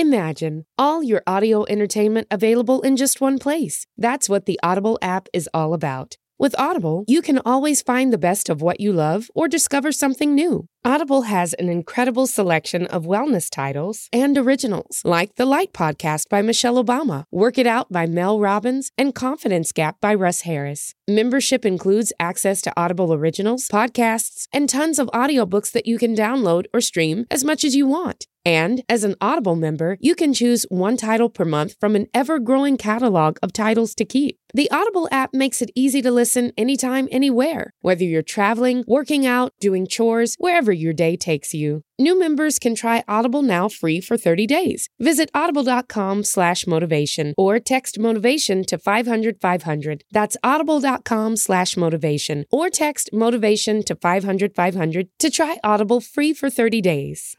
Imagine 0.00 0.64
all 0.78 1.02
your 1.02 1.22
audio 1.26 1.66
entertainment 1.68 2.26
available 2.30 2.80
in 2.80 2.96
just 2.96 3.20
one 3.20 3.38
place. 3.38 3.84
That's 3.98 4.30
what 4.30 4.46
the 4.46 4.58
Audible 4.62 4.98
app 5.02 5.28
is 5.34 5.46
all 5.52 5.74
about. 5.74 6.16
With 6.38 6.58
Audible, 6.58 7.04
you 7.06 7.20
can 7.20 7.38
always 7.44 7.82
find 7.82 8.10
the 8.10 8.16
best 8.16 8.48
of 8.48 8.62
what 8.62 8.80
you 8.80 8.94
love 8.94 9.30
or 9.34 9.46
discover 9.46 9.92
something 9.92 10.34
new. 10.34 10.64
Audible 10.86 11.24
has 11.28 11.52
an 11.52 11.68
incredible 11.68 12.26
selection 12.26 12.86
of 12.86 13.04
wellness 13.04 13.50
titles 13.50 14.08
and 14.10 14.38
originals, 14.38 15.02
like 15.04 15.34
The 15.34 15.44
Light 15.44 15.74
Podcast 15.74 16.30
by 16.30 16.40
Michelle 16.40 16.82
Obama, 16.82 17.24
Work 17.30 17.58
It 17.58 17.66
Out 17.66 17.92
by 17.92 18.06
Mel 18.06 18.40
Robbins, 18.40 18.90
and 18.96 19.14
Confidence 19.14 19.70
Gap 19.70 20.00
by 20.00 20.14
Russ 20.14 20.40
Harris. 20.48 20.94
Membership 21.06 21.66
includes 21.66 22.10
access 22.18 22.62
to 22.62 22.72
Audible 22.74 23.12
originals, 23.12 23.68
podcasts, 23.68 24.46
and 24.50 24.66
tons 24.66 24.98
of 24.98 25.08
audiobooks 25.08 25.70
that 25.72 25.84
you 25.84 25.98
can 25.98 26.16
download 26.16 26.64
or 26.72 26.80
stream 26.80 27.26
as 27.30 27.44
much 27.44 27.64
as 27.64 27.76
you 27.76 27.86
want. 27.86 28.26
And 28.44 28.82
as 28.88 29.04
an 29.04 29.16
Audible 29.20 29.56
member, 29.56 29.98
you 30.00 30.14
can 30.14 30.32
choose 30.32 30.64
one 30.70 30.96
title 30.96 31.28
per 31.28 31.44
month 31.44 31.74
from 31.78 31.94
an 31.94 32.06
ever 32.14 32.38
growing 32.38 32.76
catalog 32.76 33.36
of 33.42 33.52
titles 33.52 33.94
to 33.96 34.04
keep. 34.04 34.38
The 34.52 34.70
Audible 34.70 35.08
app 35.12 35.32
makes 35.32 35.62
it 35.62 35.70
easy 35.76 36.02
to 36.02 36.10
listen 36.10 36.52
anytime, 36.56 37.06
anywhere, 37.12 37.72
whether 37.82 38.02
you're 38.02 38.22
traveling, 38.22 38.82
working 38.88 39.24
out, 39.24 39.52
doing 39.60 39.86
chores, 39.86 40.34
wherever 40.38 40.72
your 40.72 40.92
day 40.92 41.16
takes 41.16 41.54
you. 41.54 41.82
New 41.98 42.18
members 42.18 42.58
can 42.58 42.74
try 42.74 43.04
Audible 43.06 43.42
now 43.42 43.68
free 43.68 44.00
for 44.00 44.16
30 44.16 44.46
days. 44.46 44.88
Visit 44.98 45.30
audible.com 45.34 46.24
slash 46.24 46.66
motivation 46.66 47.34
or 47.36 47.60
text 47.60 47.98
motivation 47.98 48.64
to 48.64 48.78
500 48.78 49.40
500. 49.40 50.02
That's 50.10 50.36
audible.com 50.42 51.36
slash 51.36 51.76
motivation 51.76 52.46
or 52.50 52.70
text 52.70 53.10
motivation 53.12 53.82
to 53.84 53.94
500 53.94 54.54
500 54.54 55.08
to 55.18 55.30
try 55.30 55.58
Audible 55.62 56.00
free 56.00 56.32
for 56.32 56.50
30 56.50 56.80
days. 56.80 57.36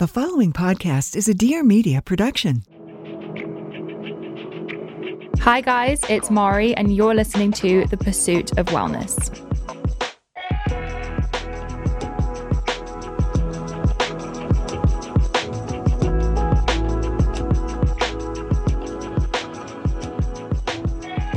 The 0.00 0.08
following 0.08 0.50
podcast 0.54 1.14
is 1.14 1.28
a 1.28 1.34
Dear 1.34 1.62
Media 1.62 2.00
production. 2.00 2.62
Hi, 5.40 5.60
guys, 5.60 6.00
it's 6.08 6.30
Mari, 6.30 6.74
and 6.74 6.96
you're 6.96 7.14
listening 7.14 7.52
to 7.52 7.84
The 7.84 7.98
Pursuit 7.98 8.56
of 8.56 8.64
Wellness. 8.68 9.28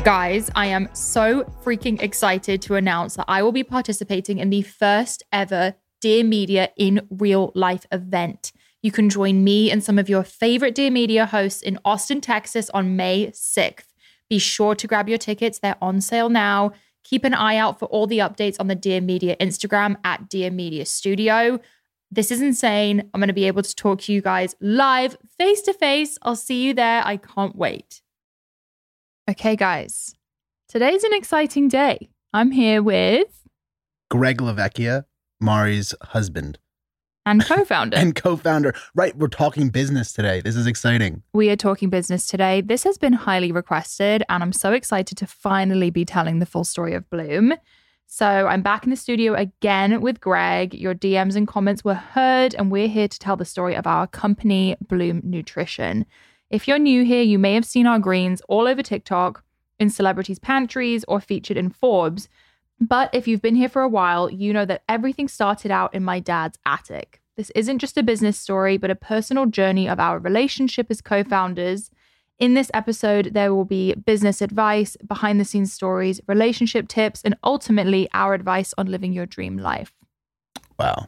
Guys, 0.06 0.50
I 0.56 0.68
am 0.68 0.88
so 0.94 1.44
freaking 1.66 2.02
excited 2.02 2.62
to 2.62 2.76
announce 2.76 3.18
that 3.18 3.26
I 3.28 3.44
will 3.44 3.52
be 3.52 3.66
participating 3.66 4.40
in 4.40 4.50
the 4.50 4.62
first 4.62 5.22
ever 5.34 5.76
Dear 6.04 6.26
Media 6.26 6.70
in 6.76 7.08
real 7.10 7.54
life 7.56 7.86
event. 7.90 8.52
You 8.82 8.92
can 8.92 9.10
join 9.10 9.42
me 9.42 9.72
and 9.72 9.82
some 9.82 9.98
of 9.98 10.10
your 10.10 10.26
favorite 10.26 10.76
Dear 10.76 10.92
Media 10.92 11.26
hosts 11.26 11.62
in 11.62 11.80
Austin, 11.86 12.20
Texas 12.20 12.70
on 12.72 12.98
May 12.98 13.28
6th. 13.28 13.86
Be 14.30 14.38
sure 14.38 14.76
to 14.76 14.86
grab 14.86 15.08
your 15.08 15.18
tickets, 15.18 15.60
they're 15.60 15.78
on 15.82 16.02
sale 16.02 16.28
now. 16.28 16.74
Keep 17.06 17.24
an 17.24 17.34
eye 17.34 17.56
out 17.56 17.80
for 17.80 17.86
all 17.86 18.06
the 18.06 18.18
updates 18.18 18.58
on 18.60 18.68
the 18.68 18.76
Dear 18.76 19.00
Media 19.00 19.38
Instagram 19.38 19.96
at 20.04 20.28
Dear 20.28 20.52
Media 20.52 20.86
Studio. 20.86 21.62
This 22.12 22.32
is 22.32 22.42
insane. 22.42 23.10
I'm 23.14 23.22
going 23.22 23.30
to 23.30 23.34
be 23.34 23.48
able 23.48 23.64
to 23.64 23.74
talk 23.74 24.02
to 24.02 24.12
you 24.12 24.22
guys 24.22 24.58
live, 24.60 25.16
face 25.38 25.62
to 25.62 25.74
face. 25.74 26.18
I'll 26.24 26.36
see 26.36 26.66
you 26.66 26.74
there. 26.74 27.02
I 27.06 27.16
can't 27.16 27.56
wait. 27.56 28.02
Okay, 29.32 29.56
guys, 29.56 30.16
today's 30.68 31.06
an 31.06 31.14
exciting 31.14 31.70
day. 31.70 32.10
I'm 32.34 32.52
here 32.52 32.84
with 32.84 33.48
Greg 34.10 34.40
Lavecchia, 34.40 35.06
Mari's 35.44 35.94
husband 36.02 36.58
and 37.26 37.44
co-founder. 37.44 37.98
and 38.00 38.16
co-founder. 38.16 38.74
Right, 38.96 39.16
we're 39.18 39.28
talking 39.28 39.70
business 39.70 40.14
today. 40.14 40.42
This 40.42 40.56
is 40.56 40.68
exciting. 40.68 41.24
we 41.34 41.50
are 41.50 41.56
talking 41.56 41.90
business 41.90 42.28
today. 42.28 42.62
This 42.62 42.84
has 42.84 42.98
been 42.98 43.14
highly 43.14 43.52
requested, 43.52 44.24
and 44.30 44.44
I'm 44.44 44.54
so 44.54 44.74
excited 44.74 45.18
to 45.18 45.28
finally 45.28 45.90
be 45.90 46.06
telling 46.06 46.40
the 46.40 46.46
full 46.46 46.64
story 46.64 46.94
of 46.94 47.10
Bloom. 47.10 47.54
So 48.08 48.48
I'm 48.48 48.62
back 48.62 48.84
in 48.84 48.90
the 48.90 48.96
studio 48.96 49.34
again 49.34 50.02
with 50.02 50.20
Greg. 50.20 50.74
Your 50.74 50.94
DMs 50.94 51.36
and 51.36 51.48
comments 51.48 51.84
were 51.84 51.94
heard, 51.94 52.54
and 52.56 52.72
we're 52.72 52.88
here 52.88 53.08
to 53.08 53.20
tell 53.20 53.38
the 53.38 53.46
story 53.46 53.76
of 53.76 53.88
our 53.88 54.06
company, 54.08 54.76
Bloom 54.88 55.22
Nutrition. 55.24 56.06
If 56.50 56.68
you're 56.68 56.78
new 56.78 57.04
here, 57.04 57.24
you 57.24 57.40
may 57.40 57.56
have 57.56 57.66
seen 57.66 57.88
our 57.88 58.00
greens 58.00 58.42
all 58.48 58.68
over 58.68 58.84
TikTok, 58.84 59.44
in 59.80 59.90
celebrities' 59.90 60.40
pantries, 60.40 61.04
or 61.08 61.20
featured 61.20 61.58
in 61.58 61.70
Forbes. 61.70 62.30
But 62.84 63.10
if 63.14 63.30
you've 63.30 63.42
been 63.42 63.56
here 63.56 63.70
for 63.70 63.82
a 63.82 63.88
while, 63.88 64.30
you 64.30 64.52
know 64.52 64.66
that 64.66 64.84
everything 64.90 65.30
started 65.30 65.72
out 65.72 65.94
in 65.94 66.04
my 66.04 66.20
dad's 66.20 66.60
attic. 66.66 67.22
This 67.38 67.50
isn't 67.52 67.80
just 67.80 67.98
a 67.98 68.04
business 68.04 68.38
story, 68.38 68.76
but 68.76 68.92
a 68.92 68.96
personal 68.96 69.46
journey 69.46 69.88
of 69.88 70.02
our 70.02 70.20
relationship 70.20 70.88
as 70.90 71.00
co 71.00 71.24
founders. 71.24 71.90
In 72.40 72.56
this 72.56 72.70
episode, 72.74 73.34
there 73.34 73.56
will 73.56 73.64
be 73.64 73.94
business 73.94 74.42
advice, 74.42 74.98
behind 75.08 75.40
the 75.40 75.46
scenes 75.46 75.72
stories, 75.72 76.20
relationship 76.28 76.90
tips, 76.90 77.22
and 77.24 77.38
ultimately 77.42 78.10
our 78.14 78.34
advice 78.34 78.74
on 78.78 78.88
living 78.88 79.14
your 79.14 79.28
dream 79.28 79.58
life. 79.58 79.94
Wow. 80.78 81.06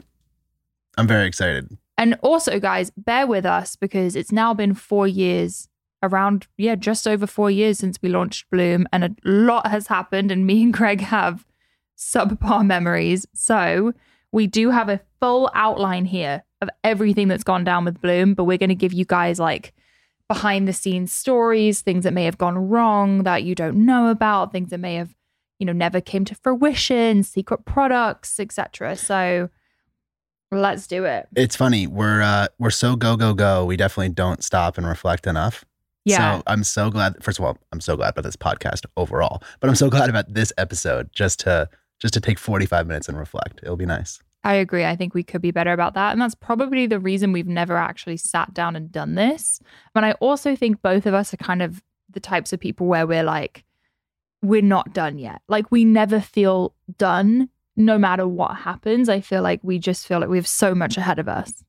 I'm 0.97 1.07
very 1.07 1.27
excited. 1.27 1.77
And 1.97 2.17
also, 2.21 2.57
guys, 2.57 2.89
bear 2.95 3.27
with 3.27 3.45
us 3.45 3.75
because 3.75 4.15
it's 4.15 4.31
now 4.31 4.53
been 4.53 4.75
four 4.75 5.07
years, 5.09 5.67
around, 6.01 6.47
yeah, 6.57 6.75
just 6.75 7.05
over 7.05 7.27
four 7.27 7.51
years 7.51 7.79
since 7.79 8.01
we 8.01 8.07
launched 8.07 8.49
Bloom, 8.49 8.87
and 8.93 9.03
a 9.03 9.15
lot 9.25 9.67
has 9.67 9.87
happened. 9.87 10.31
And 10.31 10.47
me 10.47 10.63
and 10.63 10.73
Greg 10.73 11.01
have 11.01 11.45
subpar 11.97 12.65
memories. 12.65 13.25
So 13.33 13.93
we 14.31 14.47
do 14.47 14.69
have 14.69 14.89
a 14.89 14.99
full 15.19 15.49
outline 15.53 16.05
here 16.05 16.43
of 16.61 16.69
everything 16.83 17.27
that's 17.27 17.43
gone 17.43 17.63
down 17.63 17.85
with 17.85 18.01
Bloom, 18.01 18.33
but 18.33 18.43
we're 18.43 18.57
going 18.57 18.69
to 18.69 18.75
give 18.75 18.93
you 18.93 19.05
guys 19.05 19.39
like 19.39 19.73
behind 20.27 20.67
the 20.67 20.73
scenes 20.73 21.13
stories, 21.13 21.81
things 21.81 22.03
that 22.03 22.13
may 22.13 22.25
have 22.25 22.37
gone 22.37 22.57
wrong 22.57 23.23
that 23.23 23.43
you 23.43 23.55
don't 23.55 23.85
know 23.85 24.09
about, 24.09 24.51
things 24.51 24.71
that 24.71 24.79
may 24.79 24.95
have, 24.95 25.15
you 25.59 25.65
know, 25.65 25.73
never 25.73 26.01
came 26.01 26.25
to 26.25 26.35
fruition, 26.35 27.23
secret 27.23 27.65
products, 27.65 28.39
etc. 28.39 28.95
So 28.95 29.49
let's 30.51 30.87
do 30.87 31.05
it. 31.05 31.27
It's 31.35 31.55
funny. 31.55 31.87
We're 31.87 32.21
uh 32.21 32.47
we're 32.59 32.71
so 32.71 32.95
go 32.95 33.15
go 33.15 33.33
go. 33.33 33.65
We 33.65 33.77
definitely 33.77 34.13
don't 34.13 34.43
stop 34.43 34.77
and 34.77 34.87
reflect 34.87 35.27
enough. 35.27 35.63
Yeah. 36.05 36.37
So 36.37 36.43
I'm 36.47 36.63
so 36.63 36.91
glad. 36.91 37.23
First 37.23 37.39
of 37.39 37.45
all, 37.45 37.57
I'm 37.71 37.81
so 37.81 37.95
glad 37.97 38.09
about 38.09 38.23
this 38.23 38.35
podcast 38.35 38.85
overall, 38.95 39.41
but 39.59 39.69
I'm 39.69 39.75
so 39.75 39.89
glad 39.89 40.09
about 40.09 40.33
this 40.33 40.53
episode 40.57 41.09
just 41.11 41.39
to 41.41 41.69
just 41.99 42.13
to 42.13 42.21
take 42.21 42.39
45 42.39 42.87
minutes 42.87 43.07
and 43.07 43.17
reflect. 43.17 43.59
It'll 43.63 43.77
be 43.77 43.85
nice. 43.85 44.19
I 44.43 44.53
agree. 44.53 44.85
I 44.85 44.95
think 44.95 45.15
we 45.15 45.23
could 45.23 45.41
be 45.41 45.51
better 45.51 45.73
about 45.73 45.95
that. 45.95 46.11
And 46.11 46.21
that's 46.21 46.35
probably 46.35 46.85
the 46.85 46.99
reason 46.99 47.31
we've 47.31 47.47
never 47.47 47.77
actually 47.77 48.17
sat 48.17 48.53
down 48.53 48.75
and 48.75 48.91
done 48.91 49.15
this. 49.15 49.59
But 49.93 50.03
I 50.03 50.11
also 50.13 50.55
think 50.55 50.83
both 50.83 51.07
of 51.07 51.15
us 51.15 51.33
are 51.33 51.37
kind 51.37 51.63
of 51.63 51.81
the 52.11 52.19
types 52.19 52.53
of 52.53 52.59
people 52.59 52.85
where 52.85 53.07
we're 53.07 53.23
like, 53.23 53.63
we're 54.43 54.61
not 54.61 54.93
done 54.93 55.17
yet. 55.17 55.41
Like 55.47 55.71
we 55.71 55.83
never 55.83 56.21
feel 56.21 56.75
done 56.97 57.49
no 57.75 57.97
matter 57.97 58.27
what 58.27 58.55
happens. 58.55 59.09
I 59.09 59.19
feel 59.19 59.41
like 59.41 59.61
we 59.63 59.79
just 59.79 60.07
feel 60.07 60.19
like 60.19 60.29
we 60.29 60.37
have 60.37 60.47
so 60.47 60.75
much 60.75 60.95
ahead 60.95 61.17
of 61.17 61.27
us. 61.27 61.63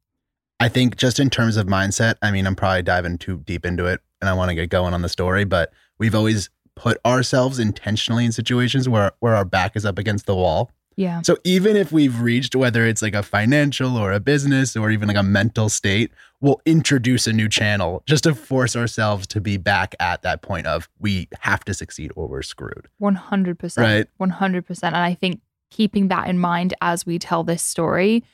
I 0.61 0.69
think 0.69 0.97
just 0.97 1.19
in 1.19 1.31
terms 1.31 1.57
of 1.57 1.67
mindset, 1.67 2.17
I 2.23 2.31
mean, 2.31 2.47
I'm 2.47 2.57
probably 2.57 2.83
diving 2.83 3.19
too 3.19 3.39
deep 3.47 3.65
into 3.65 3.87
it 3.87 4.01
and 4.21 4.29
I 4.29 4.35
want 4.35 4.51
to 4.51 4.55
get 4.55 4.69
going 4.69 4.95
on 4.95 5.03
the 5.03 5.09
story, 5.09 5.45
but 5.45 5.73
we've 5.99 6.15
always 6.15 6.51
put 6.77 6.99
ourselves 7.05 7.59
intentionally 7.59 8.25
in 8.25 8.33
situations 8.33 8.89
where 8.89 9.13
where 9.21 9.35
our 9.35 9.45
back 9.45 9.75
is 9.75 9.85
up 9.85 9.99
against 9.99 10.27
the 10.27 10.37
wall. 10.37 10.71
Yeah. 10.99 11.21
So 11.23 11.37
even 11.45 11.77
if 11.77 11.93
we've 11.93 12.21
reached 12.21 12.55
whether 12.55 12.87
it's 12.87 13.03
like 13.03 13.15
a 13.15 13.23
financial 13.23 13.97
or 13.99 14.13
a 14.13 14.21
business 14.21 14.77
or 14.77 14.91
even 14.91 15.09
like 15.09 15.17
a 15.17 15.23
mental 15.23 15.69
state, 15.69 16.11
we'll 16.41 16.61
introduce 16.65 17.27
a 17.27 17.33
new 17.33 17.49
channel 17.51 18.03
just 18.07 18.25
to 18.25 18.35
force 18.35 18.75
ourselves 18.75 19.27
to 19.29 19.41
be 19.41 19.59
back 19.59 19.95
at 20.01 20.23
that 20.23 20.41
point 20.41 20.67
of 20.67 20.89
we 20.99 21.29
have 21.41 21.65
to 21.67 21.75
succeed 21.75 22.13
or 22.17 22.27
we're 22.29 22.43
screwed. 22.43 22.89
100%. 23.01 23.77
Right. 23.77 24.07
100%. 24.19 24.83
And 24.85 24.97
I 24.97 25.13
think 25.13 25.41
keeping 25.71 26.09
that 26.09 26.29
in 26.29 26.39
mind 26.39 26.73
as 26.81 27.05
we 27.05 27.19
tell 27.19 27.45
this 27.45 27.63
story, 27.63 28.25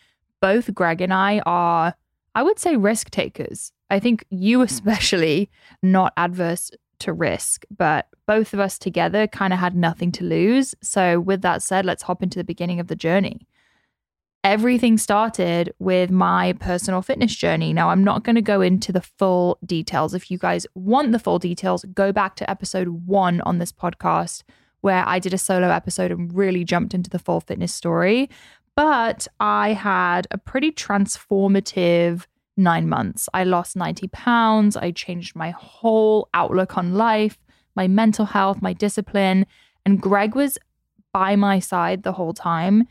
both 0.40 0.72
Greg 0.72 1.00
and 1.00 1.12
I 1.12 1.40
are, 1.40 1.94
I 2.36 2.42
would 2.44 2.60
say, 2.60 2.76
risk 2.76 3.10
takers. 3.10 3.72
I 3.90 3.98
think 3.98 4.24
you, 4.30 4.60
especially, 4.62 5.50
not 5.82 6.12
adverse 6.16 6.70
to 7.02 7.12
risk, 7.12 7.64
but 7.76 8.08
both 8.26 8.54
of 8.54 8.60
us 8.60 8.78
together 8.78 9.26
kind 9.26 9.52
of 9.52 9.58
had 9.58 9.76
nothing 9.76 10.10
to 10.12 10.24
lose. 10.24 10.74
So, 10.82 11.20
with 11.20 11.42
that 11.42 11.62
said, 11.62 11.84
let's 11.84 12.02
hop 12.02 12.22
into 12.22 12.38
the 12.38 12.44
beginning 12.44 12.80
of 12.80 12.88
the 12.88 12.96
journey. 12.96 13.46
Everything 14.44 14.98
started 14.98 15.72
with 15.78 16.10
my 16.10 16.54
personal 16.54 17.00
fitness 17.00 17.34
journey. 17.34 17.72
Now, 17.72 17.90
I'm 17.90 18.02
not 18.02 18.24
going 18.24 18.34
to 18.34 18.42
go 18.42 18.60
into 18.60 18.90
the 18.90 19.00
full 19.00 19.58
details. 19.64 20.14
If 20.14 20.30
you 20.30 20.38
guys 20.38 20.66
want 20.74 21.12
the 21.12 21.20
full 21.20 21.38
details, 21.38 21.84
go 21.94 22.10
back 22.10 22.34
to 22.36 22.50
episode 22.50 22.88
one 22.88 23.40
on 23.42 23.58
this 23.58 23.70
podcast 23.70 24.42
where 24.80 25.06
I 25.06 25.20
did 25.20 25.32
a 25.32 25.38
solo 25.38 25.68
episode 25.68 26.10
and 26.10 26.34
really 26.34 26.64
jumped 26.64 26.92
into 26.92 27.08
the 27.08 27.20
full 27.20 27.40
fitness 27.40 27.72
story. 27.72 28.28
But 28.74 29.28
I 29.38 29.74
had 29.74 30.26
a 30.30 30.38
pretty 30.38 30.72
transformative 30.72 32.26
nine 32.56 32.88
months. 32.88 33.28
I 33.32 33.44
lost 33.44 33.76
90 33.76 34.08
pounds. 34.08 34.76
I 34.76 34.90
changed 34.90 35.34
my 35.34 35.50
whole 35.50 36.28
outlook 36.34 36.76
on 36.76 36.94
life, 36.94 37.38
my 37.74 37.88
mental 37.88 38.26
health, 38.26 38.60
my 38.60 38.72
discipline. 38.72 39.46
And 39.84 40.00
Greg 40.00 40.34
was 40.34 40.58
by 41.12 41.36
my 41.36 41.58
side 41.58 42.02
the 42.02 42.12
whole 42.12 42.32
time, 42.32 42.88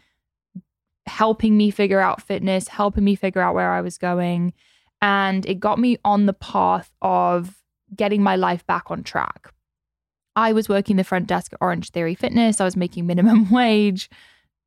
helping 1.06 1.58
me 1.58 1.72
figure 1.72 2.00
out 2.00 2.22
fitness, 2.22 2.68
helping 2.68 3.04
me 3.04 3.16
figure 3.16 3.42
out 3.42 3.56
where 3.56 3.72
I 3.72 3.82
was 3.82 3.98
going. 3.98 4.54
And 5.02 5.46
it 5.46 5.60
got 5.60 5.80
me 5.80 5.98
on 6.06 6.26
the 6.26 6.34
path 6.34 6.92
of 7.02 7.58
getting 7.96 8.22
my 8.22 8.36
life 8.36 8.66
back 8.68 8.92
on 8.92 9.04
track. 9.04 9.52
I 10.36 10.54
was 10.54 10.70
working 10.70 10.96
the 10.96 11.04
front 11.04 11.28
desk 11.28 11.54
at 11.54 11.60
Orange 11.62 11.90
Theory 11.90 12.16
Fitness. 12.16 12.62
I 12.62 12.66
was 12.66 12.78
making 12.78 13.06
minimum 13.06 13.50
wage, 13.52 14.10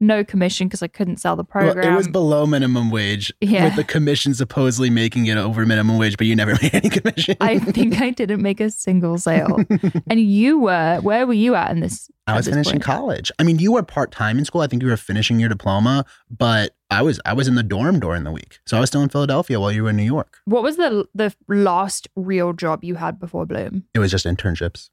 no 0.00 0.24
commission 0.24 0.66
because 0.68 0.82
I 0.82 0.88
couldn't 0.88 1.18
sell 1.18 1.36
the 1.36 1.44
program. 1.44 1.76
Well, 1.86 1.94
it 1.94 1.96
was 1.96 2.08
below 2.08 2.46
minimum 2.46 2.90
wage 2.90 3.32
Yeah. 3.40 3.64
with 3.64 3.76
the 3.76 3.84
commission 3.84 4.34
supposedly 4.34 4.90
making 4.90 5.26
it 5.26 5.36
over 5.38 5.64
minimum 5.64 5.98
wage, 5.98 6.16
but 6.16 6.26
you 6.26 6.36
never 6.36 6.52
made 6.62 6.74
any 6.74 6.90
commission. 6.90 7.36
I 7.40 7.58
think 7.58 8.00
I 8.00 8.10
didn't 8.10 8.42
make 8.42 8.60
a 8.60 8.70
single 8.70 9.16
sale. 9.18 9.58
and 10.08 10.20
you 10.20 10.58
were, 10.58 10.98
where 11.00 11.26
were 11.26 11.32
you 11.32 11.54
at 11.54 11.70
in 11.70 11.80
this? 11.80 12.10
I 12.26 12.36
was 12.36 12.46
this 12.46 12.52
finishing 12.54 12.72
point? 12.74 12.84
college. 12.84 13.30
I 13.38 13.42
mean, 13.44 13.58
you 13.58 13.72
were 13.72 13.82
part 13.82 14.10
time 14.10 14.38
in 14.38 14.44
school. 14.44 14.62
I 14.62 14.66
think 14.66 14.82
you 14.82 14.88
were 14.88 14.96
finishing 14.96 15.38
your 15.38 15.48
diploma, 15.50 16.04
but 16.30 16.74
I 16.90 17.02
was 17.02 17.20
I 17.26 17.34
was 17.34 17.48
in 17.48 17.54
the 17.54 17.62
dorm 17.62 18.00
during 18.00 18.24
the 18.24 18.32
week, 18.32 18.60
so 18.66 18.76
I 18.76 18.80
was 18.80 18.88
still 18.88 19.02
in 19.02 19.10
Philadelphia 19.10 19.60
while 19.60 19.70
you 19.72 19.82
were 19.84 19.90
in 19.90 19.96
New 19.96 20.04
York. 20.04 20.38
What 20.46 20.62
was 20.62 20.76
the 20.76 21.06
the 21.14 21.34
last 21.48 22.08
real 22.16 22.52
job 22.54 22.82
you 22.82 22.94
had 22.94 23.18
before 23.20 23.44
Bloom? 23.44 23.84
It 23.94 23.98
was 23.98 24.10
just 24.10 24.24
internships. 24.24 24.88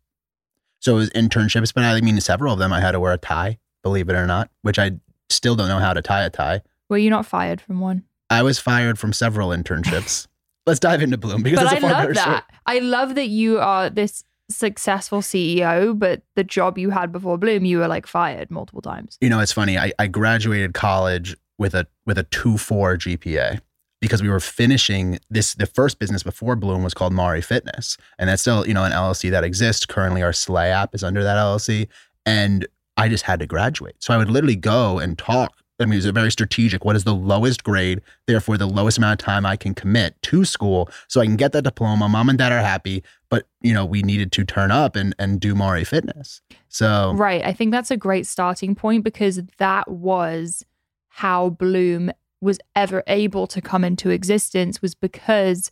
So 0.79 0.93
it 0.95 0.97
was 0.99 1.09
internships, 1.11 1.73
but 1.73 1.83
I 1.85 2.01
mean, 2.01 2.19
several 2.19 2.51
of 2.53 2.59
them 2.59 2.73
I 2.73 2.81
had 2.81 2.91
to 2.91 2.99
wear 2.99 3.13
a 3.13 3.17
tie, 3.17 3.59
believe 3.83 4.09
it 4.09 4.15
or 4.15 4.27
not, 4.27 4.49
which 4.61 4.79
I 4.79 4.91
still 5.29 5.55
don't 5.55 5.67
know 5.67 5.79
how 5.79 5.93
to 5.93 6.01
tie 6.01 6.23
a 6.23 6.29
tie. 6.29 6.61
Were 6.89 6.97
you 6.97 7.09
not 7.09 7.25
fired 7.25 7.61
from 7.61 7.79
one? 7.79 8.03
I 8.29 8.43
was 8.43 8.59
fired 8.59 8.99
from 8.99 9.13
several 9.13 9.49
internships. 9.49 10.27
Let's 10.65 10.79
dive 10.79 11.01
into 11.01 11.17
Bloom 11.17 11.41
because 11.41 11.59
but 11.59 11.67
I 11.67 11.79
love 11.79 12.01
better 12.01 12.13
story. 12.13 12.35
that. 12.35 12.51
I 12.65 12.79
love 12.79 13.15
that 13.15 13.27
you 13.27 13.59
are 13.59 13.89
this 13.89 14.23
successful 14.49 15.21
CEO, 15.21 15.97
but 15.97 16.21
the 16.35 16.43
job 16.43 16.77
you 16.77 16.91
had 16.91 17.11
before 17.11 17.37
Bloom, 17.37 17.65
you 17.65 17.79
were 17.79 17.87
like 17.87 18.05
fired 18.05 18.51
multiple 18.51 18.81
times. 18.81 19.17
You 19.21 19.29
know, 19.29 19.39
it's 19.39 19.51
funny. 19.51 19.77
I, 19.77 19.91
I 19.97 20.07
graduated 20.07 20.73
college 20.73 21.35
with 21.57 21.73
a 21.73 21.87
with 22.05 22.17
a 22.17 22.23
two 22.23 22.57
four 22.57 22.95
GPA 22.97 23.59
because 24.01 24.21
we 24.21 24.29
were 24.29 24.39
finishing 24.39 25.19
this. 25.29 25.55
The 25.55 25.65
first 25.65 25.99
business 25.99 26.23
before 26.23 26.55
Bloom 26.55 26.83
was 26.83 26.93
called 26.93 27.13
Mari 27.13 27.41
Fitness, 27.41 27.97
and 28.19 28.29
that's 28.29 28.41
still 28.41 28.67
you 28.67 28.73
know 28.73 28.83
an 28.83 28.91
LLC 28.91 29.31
that 29.31 29.43
exists. 29.43 29.85
Currently, 29.85 30.21
our 30.21 30.33
Slay 30.33 30.69
app 30.69 30.93
is 30.93 31.03
under 31.03 31.23
that 31.23 31.37
LLC, 31.37 31.87
and 32.25 32.67
I 33.01 33.09
just 33.09 33.23
had 33.23 33.39
to 33.39 33.47
graduate. 33.47 33.95
So 33.97 34.13
I 34.13 34.17
would 34.17 34.29
literally 34.29 34.55
go 34.55 34.99
and 34.99 35.17
talk. 35.17 35.57
I 35.79 35.85
mean, 35.85 35.93
it 35.93 35.97
was 35.97 36.05
a 36.05 36.11
very 36.11 36.31
strategic. 36.31 36.85
What 36.85 36.95
is 36.95 37.03
the 37.03 37.15
lowest 37.15 37.63
grade? 37.63 38.01
Therefore, 38.27 38.57
the 38.57 38.67
lowest 38.67 38.99
amount 38.99 39.19
of 39.19 39.25
time 39.25 39.43
I 39.43 39.55
can 39.55 39.73
commit 39.73 40.21
to 40.21 40.45
school, 40.45 40.87
so 41.07 41.19
I 41.19 41.25
can 41.25 41.35
get 41.35 41.51
that 41.53 41.63
diploma. 41.63 42.07
Mom 42.07 42.29
and 42.29 42.37
dad 42.37 42.51
are 42.51 42.59
happy, 42.59 43.03
but 43.29 43.47
you 43.61 43.73
know 43.73 43.83
we 43.83 44.03
needed 44.03 44.31
to 44.33 44.45
turn 44.45 44.69
up 44.69 44.95
and 44.95 45.15
and 45.17 45.39
do 45.39 45.55
Mari 45.55 45.83
Fitness. 45.83 46.41
So 46.69 47.13
Right. 47.15 47.43
I 47.43 47.53
think 47.53 47.71
that's 47.71 47.89
a 47.89 47.97
great 47.97 48.27
starting 48.27 48.75
point 48.75 49.03
because 49.03 49.41
that 49.57 49.89
was 49.89 50.63
how 51.09 51.49
Bloom 51.49 52.11
was 52.39 52.59
ever 52.75 53.01
able 53.07 53.47
to 53.47 53.61
come 53.61 53.83
into 53.83 54.11
existence 54.11 54.81
was 54.83 54.93
because 54.93 55.71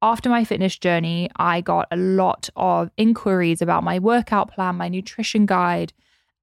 after 0.00 0.30
my 0.30 0.44
fitness 0.44 0.78
journey, 0.78 1.28
I 1.36 1.60
got 1.60 1.88
a 1.90 1.96
lot 1.96 2.48
of 2.56 2.90
inquiries 2.96 3.60
about 3.60 3.84
my 3.84 3.98
workout 3.98 4.54
plan, 4.54 4.76
my 4.76 4.88
nutrition 4.88 5.44
guide, 5.44 5.92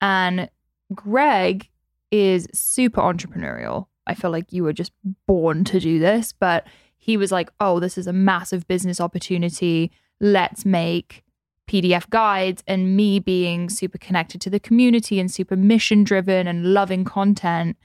and 0.02 0.50
Greg 0.94 1.70
is 2.12 2.48
super 2.54 3.02
entrepreneurial. 3.02 3.88
I 4.08 4.16
feel 4.16 4.32
like 4.32 4.52
you 4.52 4.64
were 4.64 4.74
just 4.74 4.92
born 5.28 5.64
to 5.66 5.80
do 5.80 6.00
this, 6.00 6.34
but 6.38 6.68
he 6.98 7.18
was 7.18 7.32
like, 7.32 7.50
"Oh, 7.60 7.80
this 7.80 7.98
is 7.98 8.08
a 8.08 8.14
massive 8.14 8.68
business 8.68 9.00
opportunity. 9.00 9.92
Let's 10.20 10.66
make 10.66 11.24
PDF 11.72 12.10
guides 12.10 12.64
and 12.68 12.98
me 12.98 13.18
being 13.20 13.70
super 13.70 13.98
connected 13.98 14.42
to 14.42 14.50
the 14.50 14.60
community 14.60 15.22
and 15.22 15.32
super 15.32 15.56
mission 15.56 16.04
driven 16.04 16.46
and 16.46 16.74
loving 16.74 17.06
content, 17.06 17.78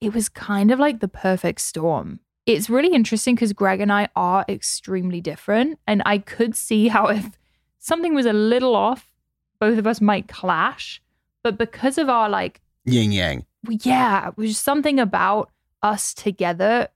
it 0.00 0.14
was 0.14 0.28
kind 0.28 0.70
of 0.70 0.78
like 0.78 1.00
the 1.00 1.08
perfect 1.08 1.60
storm. 1.60 2.20
It's 2.46 2.70
really 2.70 2.94
interesting 2.94 3.34
because 3.34 3.52
Greg 3.52 3.80
and 3.80 3.92
I 3.92 4.08
are 4.14 4.44
extremely 4.48 5.20
different. 5.20 5.80
And 5.88 6.02
I 6.06 6.18
could 6.18 6.54
see 6.54 6.86
how 6.88 7.06
if 7.06 7.36
something 7.80 8.14
was 8.14 8.26
a 8.26 8.32
little 8.32 8.76
off, 8.76 9.12
both 9.58 9.78
of 9.78 9.88
us 9.88 10.00
might 10.00 10.28
clash. 10.28 11.02
But 11.42 11.58
because 11.58 11.98
of 11.98 12.08
our 12.08 12.28
like, 12.28 12.60
yin 12.84 13.12
yang. 13.12 13.46
yeah, 13.68 14.28
it 14.28 14.36
was 14.36 14.58
something 14.58 14.98
about 14.98 15.50
us 15.82 16.14
together 16.14 16.88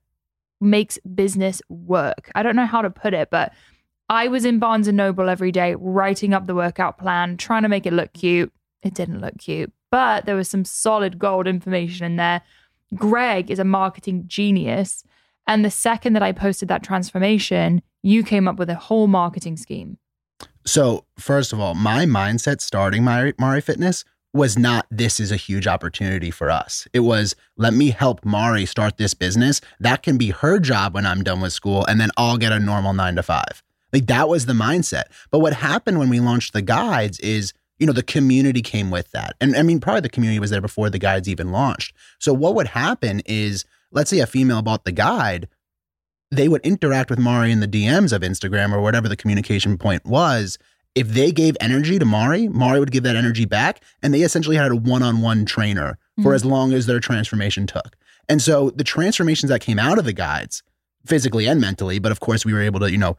makes 0.59 0.97
business 0.99 1.61
work. 1.69 2.31
I 2.35 2.43
don't 2.43 2.55
know 2.55 2.65
how 2.65 2.81
to 2.81 2.89
put 2.89 3.13
it, 3.13 3.29
but 3.29 3.53
I 4.09 4.27
was 4.27 4.45
in 4.45 4.59
Barnes 4.59 4.87
and 4.87 4.97
Noble 4.97 5.29
every 5.29 5.51
day 5.51 5.75
writing 5.77 6.33
up 6.33 6.47
the 6.47 6.55
workout 6.55 6.97
plan, 6.97 7.37
trying 7.37 7.63
to 7.63 7.69
make 7.69 7.85
it 7.85 7.93
look 7.93 8.13
cute. 8.13 8.51
It 8.81 8.93
didn't 8.93 9.19
look 9.19 9.37
cute, 9.37 9.71
but 9.91 10.25
there 10.25 10.35
was 10.35 10.47
some 10.47 10.63
solid 10.63 11.19
gold 11.19 11.47
information 11.47 12.05
in 12.05 12.15
there. 12.15 12.41
Greg 12.95 13.51
is 13.51 13.59
a 13.59 13.65
marketing 13.65 14.23
genius. 14.27 15.03
And 15.45 15.63
the 15.63 15.71
second 15.71 16.13
that 16.13 16.23
I 16.23 16.31
posted 16.31 16.69
that 16.69 16.83
transformation, 16.83 17.81
you 18.01 18.23
came 18.23 18.47
up 18.47 18.57
with 18.57 18.69
a 18.69 18.75
whole 18.75 19.07
marketing 19.07 19.57
scheme. 19.57 19.97
So, 20.65 21.05
first 21.17 21.53
of 21.53 21.59
all, 21.59 21.73
my 21.73 22.05
mindset 22.05 22.61
starting 22.61 23.03
my 23.03 23.33
Mari 23.39 23.61
Fitness 23.61 24.03
was 24.33 24.57
not 24.57 24.85
this 24.91 25.19
is 25.19 25.31
a 25.31 25.37
huge 25.37 25.67
opportunity 25.67 26.31
for 26.31 26.49
us. 26.49 26.87
It 26.93 26.99
was 27.01 27.35
let 27.55 27.73
me 27.73 27.89
help 27.89 28.23
Mari 28.25 28.65
start 28.65 28.97
this 28.97 29.13
business. 29.13 29.61
That 29.79 30.03
can 30.03 30.17
be 30.17 30.29
her 30.31 30.59
job 30.59 30.93
when 30.93 31.05
I'm 31.05 31.23
done 31.23 31.41
with 31.41 31.53
school, 31.53 31.85
and 31.85 31.99
then 31.99 32.09
I'll 32.17 32.37
get 32.37 32.51
a 32.51 32.59
normal 32.59 32.93
nine 32.93 33.15
to 33.15 33.23
five. 33.23 33.63
Like 33.93 34.07
that 34.07 34.29
was 34.29 34.45
the 34.45 34.53
mindset. 34.53 35.05
But 35.31 35.39
what 35.39 35.53
happened 35.53 35.99
when 35.99 36.09
we 36.09 36.19
launched 36.19 36.53
the 36.53 36.61
guides 36.61 37.19
is, 37.19 37.53
you 37.79 37.87
know, 37.87 37.93
the 37.93 38.03
community 38.03 38.61
came 38.61 38.91
with 38.91 39.11
that. 39.11 39.35
And 39.39 39.55
I 39.55 39.63
mean, 39.63 39.79
probably 39.79 40.01
the 40.01 40.09
community 40.09 40.39
was 40.39 40.49
there 40.49 40.61
before 40.61 40.89
the 40.89 40.99
guides 40.99 41.29
even 41.29 41.51
launched. 41.51 41.95
So 42.19 42.33
what 42.33 42.55
would 42.55 42.67
happen 42.67 43.21
is, 43.25 43.65
let's 43.91 44.09
say 44.09 44.19
a 44.19 44.27
female 44.27 44.61
bought 44.61 44.83
the 44.83 44.91
guide, 44.91 45.47
they 46.29 46.49
would 46.49 46.61
interact 46.65 47.09
with 47.09 47.19
Mari 47.19 47.51
in 47.51 47.61
the 47.61 47.67
DMs 47.67 48.11
of 48.11 48.21
Instagram 48.21 48.73
or 48.73 48.81
whatever 48.81 49.07
the 49.07 49.15
communication 49.15 49.77
point 49.77 50.05
was. 50.05 50.57
If 50.97 51.09
they 51.09 51.31
gave 51.31 51.55
energy 51.61 51.99
to 51.99 52.05
Mari, 52.05 52.47
Mari 52.47 52.79
would 52.79 52.91
give 52.91 53.03
that 53.03 53.15
energy 53.15 53.45
back. 53.45 53.83
And 54.01 54.13
they 54.13 54.21
essentially 54.21 54.55
had 54.55 54.71
a 54.71 54.75
one 54.75 55.03
on 55.03 55.21
one 55.21 55.45
trainer 55.45 55.97
for 56.23 56.31
Mhm. 56.31 56.35
as 56.35 56.43
long 56.45 56.73
as 56.73 56.85
their 56.87 56.99
transformation 56.99 57.67
took. 57.67 57.95
And 58.27 58.41
so 58.41 58.71
the 58.71 58.83
transformations 58.83 59.49
that 59.49 59.61
came 59.61 59.79
out 59.79 59.97
of 59.99 60.05
the 60.05 60.13
guides, 60.13 60.63
physically 61.05 61.47
and 61.47 61.61
mentally, 61.61 61.99
but 61.99 62.11
of 62.11 62.19
course 62.19 62.43
we 62.45 62.51
were 62.53 62.61
able 62.61 62.79
to, 62.81 62.91
you 62.91 62.97
know, 62.97 63.15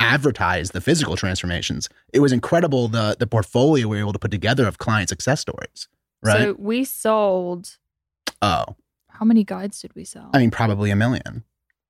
advertise 0.00 0.70
the 0.72 0.80
physical 0.80 1.16
transformations. 1.16 1.88
It 2.12 2.20
was 2.20 2.32
incredible 2.32 2.88
the 2.88 3.16
the 3.18 3.26
portfolio 3.26 3.88
we 3.88 3.96
were 3.96 4.02
able 4.02 4.12
to 4.12 4.18
put 4.18 4.30
together 4.30 4.66
of 4.66 4.78
client 4.78 5.08
success 5.08 5.40
stories. 5.40 5.88
Right. 6.22 6.38
So 6.38 6.56
we 6.58 6.84
sold, 6.84 7.78
oh, 8.42 8.76
how 9.08 9.24
many 9.24 9.44
guides 9.44 9.80
did 9.80 9.94
we 9.94 10.04
sell? 10.04 10.30
I 10.34 10.38
mean, 10.38 10.50
probably 10.50 10.90
a 10.90 10.96
million. 10.96 11.44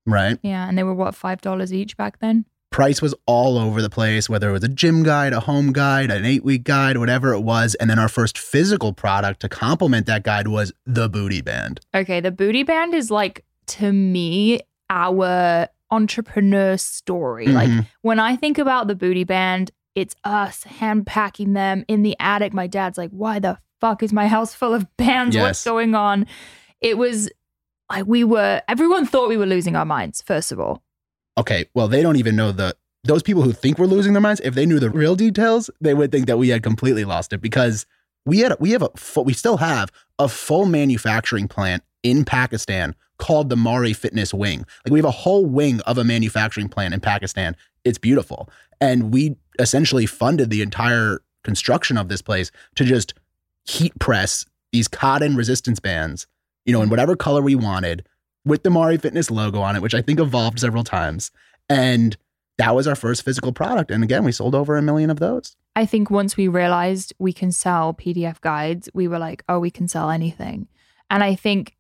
Right. 0.06 0.38
yeah. 0.42 0.68
And 0.68 0.76
they 0.76 0.82
were 0.82 0.94
what, 0.94 1.14
$5 1.14 1.72
each 1.72 1.96
back 1.96 2.18
then? 2.18 2.44
Price 2.72 3.00
was 3.00 3.14
all 3.26 3.56
over 3.58 3.80
the 3.80 3.90
place, 3.90 4.28
whether 4.28 4.48
it 4.48 4.52
was 4.52 4.64
a 4.64 4.68
gym 4.68 5.02
guide, 5.02 5.32
a 5.32 5.40
home 5.40 5.72
guide, 5.72 6.10
an 6.10 6.24
eight 6.24 6.42
week 6.44 6.64
guide, 6.64 6.96
whatever 6.98 7.32
it 7.32 7.40
was. 7.40 7.74
And 7.76 7.88
then 7.88 7.98
our 7.98 8.08
first 8.08 8.36
physical 8.38 8.92
product 8.92 9.40
to 9.40 9.48
complement 9.48 10.06
that 10.06 10.24
guide 10.24 10.48
was 10.48 10.72
the 10.86 11.08
booty 11.08 11.40
band. 11.42 11.80
Okay, 11.94 12.20
the 12.20 12.30
booty 12.32 12.62
band 12.64 12.94
is 12.94 13.10
like 13.10 13.44
to 13.68 13.92
me 13.92 14.60
our 14.90 15.68
entrepreneur 15.90 16.76
story. 16.76 17.46
Like 17.46 17.68
Mhm. 17.68 17.86
when 18.00 18.18
I 18.18 18.34
think 18.36 18.58
about 18.58 18.88
the 18.88 18.94
booty 18.94 19.24
band, 19.24 19.70
it's 19.94 20.14
us 20.24 20.64
hand 20.64 21.06
packing 21.06 21.52
them 21.52 21.84
in 21.86 22.02
the 22.02 22.16
attic. 22.18 22.52
My 22.54 22.66
dad's 22.66 22.96
like, 22.98 23.10
"Why 23.10 23.38
the 23.38 23.58
fuck 23.80 24.02
is 24.02 24.12
my 24.12 24.26
house 24.26 24.54
full 24.54 24.72
of 24.74 24.86
bands? 24.96 25.36
What's 25.36 25.64
going 25.64 25.94
on?" 25.94 26.26
It 26.80 26.96
was 26.98 27.28
like 27.90 28.06
we 28.06 28.24
were 28.24 28.62
everyone 28.68 29.04
thought 29.06 29.28
we 29.28 29.36
were 29.36 29.46
losing 29.46 29.76
our 29.76 29.84
minds 29.84 30.22
first 30.22 30.50
of 30.50 30.58
all. 30.58 30.82
Okay, 31.38 31.66
well, 31.74 31.88
they 31.88 32.02
don't 32.02 32.16
even 32.16 32.36
know 32.36 32.52
the 32.52 32.76
those 33.04 33.22
people 33.22 33.42
who 33.42 33.52
think 33.52 33.78
we're 33.78 33.86
losing 33.86 34.12
their 34.12 34.22
minds. 34.22 34.40
If 34.44 34.54
they 34.54 34.66
knew 34.66 34.78
the 34.78 34.90
real 34.90 35.16
details, 35.16 35.70
they 35.80 35.94
would 35.94 36.12
think 36.12 36.26
that 36.26 36.38
we 36.38 36.50
had 36.50 36.62
completely 36.62 37.04
lost 37.04 37.32
it 37.32 37.40
because 37.40 37.84
we 38.24 38.40
had 38.40 38.54
we 38.60 38.70
have 38.70 38.82
a 38.82 38.90
full, 38.96 39.24
we 39.24 39.32
still 39.32 39.56
have 39.56 39.90
a 40.18 40.28
full 40.28 40.66
manufacturing 40.66 41.48
plant 41.48 41.82
in 42.02 42.24
Pakistan 42.24 42.94
called 43.18 43.48
the 43.48 43.56
Mari 43.56 43.92
Fitness 43.92 44.32
Wing. 44.32 44.64
Like 44.84 44.92
we 44.92 44.98
have 44.98 45.06
a 45.06 45.10
whole 45.10 45.46
wing 45.46 45.80
of 45.80 45.98
a 45.98 46.04
manufacturing 46.04 46.68
plant 46.68 46.94
in 46.94 47.00
Pakistan. 47.00 47.56
It's 47.84 47.98
beautiful, 47.98 48.48
and 48.80 49.12
we 49.12 49.36
essentially 49.58 50.06
funded 50.06 50.50
the 50.50 50.62
entire 50.62 51.20
construction 51.44 51.98
of 51.98 52.08
this 52.08 52.22
place 52.22 52.52
to 52.76 52.84
just 52.84 53.14
heat 53.64 53.96
press 53.98 54.44
these 54.72 54.88
cotton 54.88 55.36
resistance 55.36 55.80
bands, 55.80 56.26
you 56.64 56.72
know, 56.72 56.82
in 56.82 56.88
whatever 56.88 57.16
color 57.16 57.42
we 57.42 57.54
wanted 57.54 58.06
with 58.44 58.62
the 58.62 58.70
Mari 58.70 58.96
Fitness 58.98 59.30
logo 59.30 59.60
on 59.60 59.76
it, 59.76 59.82
which 59.82 59.94
I 59.94 60.02
think 60.02 60.18
evolved 60.20 60.58
several 60.60 60.84
times. 60.84 61.30
And 61.68 62.16
that 62.58 62.74
was 62.74 62.86
our 62.86 62.94
first 62.96 63.24
physical 63.24 63.52
product. 63.52 63.90
And 63.90 64.02
again, 64.04 64.24
we 64.24 64.32
sold 64.32 64.54
over 64.54 64.76
a 64.76 64.82
million 64.82 65.10
of 65.10 65.18
those. 65.20 65.56
I 65.74 65.86
think 65.86 66.10
once 66.10 66.36
we 66.36 66.48
realized 66.48 67.14
we 67.18 67.32
can 67.32 67.50
sell 67.50 67.94
PDF 67.94 68.40
guides, 68.40 68.88
we 68.92 69.08
were 69.08 69.18
like, 69.18 69.42
oh, 69.48 69.58
we 69.58 69.70
can 69.70 69.88
sell 69.88 70.10
anything. 70.10 70.68
And 71.08 71.24
I 71.24 71.34
think 71.34 71.76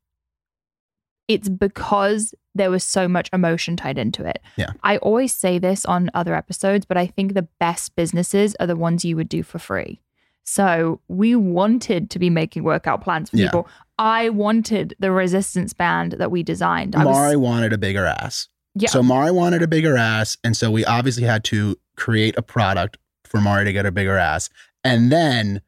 it's 1.28 1.48
because 1.48 2.34
there 2.54 2.70
was 2.70 2.84
so 2.84 3.06
much 3.08 3.28
emotion 3.32 3.76
tied 3.76 3.98
into 3.98 4.24
it. 4.24 4.40
Yeah. 4.56 4.70
I 4.82 4.98
always 4.98 5.32
say 5.32 5.58
this 5.58 5.84
on 5.84 6.10
other 6.14 6.34
episodes, 6.34 6.84
but 6.84 6.96
I 6.96 7.06
think 7.06 7.34
the 7.34 7.48
best 7.58 7.94
businesses 7.96 8.54
are 8.60 8.66
the 8.66 8.76
ones 8.76 9.04
you 9.04 9.16
would 9.16 9.28
do 9.28 9.42
for 9.42 9.58
free. 9.58 10.00
So 10.42 11.00
we 11.08 11.36
wanted 11.36 12.10
to 12.10 12.18
be 12.18 12.28
making 12.30 12.64
workout 12.64 13.02
plans 13.02 13.30
for 13.30 13.36
Yeah. 13.36 13.46
people. 13.46 13.68
I 14.02 14.30
wanted 14.30 14.96
the 14.98 15.12
resistance 15.12 15.72
band 15.72 16.14
that 16.14 16.32
we 16.32 16.42
designed. 16.42 16.96
I 16.96 17.04
Mari 17.04 17.36
was 17.36 17.48
wanted 17.48 17.72
a 17.72 17.78
bigger 17.78 18.04
ass. 18.04 18.48
Yeah. 18.74 18.88
So 18.88 19.00
Mari 19.00 19.30
wanted 19.30 19.62
a 19.62 19.68
bigger 19.68 19.96
ass, 19.96 20.36
and 20.42 20.56
so 20.56 20.72
we 20.72 20.84
obviously 20.84 21.22
had 21.22 21.44
to 21.44 21.76
create 21.96 22.36
a 22.36 22.42
product 22.42 22.98
for 23.24 23.40
Mari 23.40 23.64
to 23.64 23.72
get 23.72 23.86
a 23.86 23.92
bigger 23.92 24.16
ass, 24.16 24.50
and 24.82 25.12
then 25.12 25.62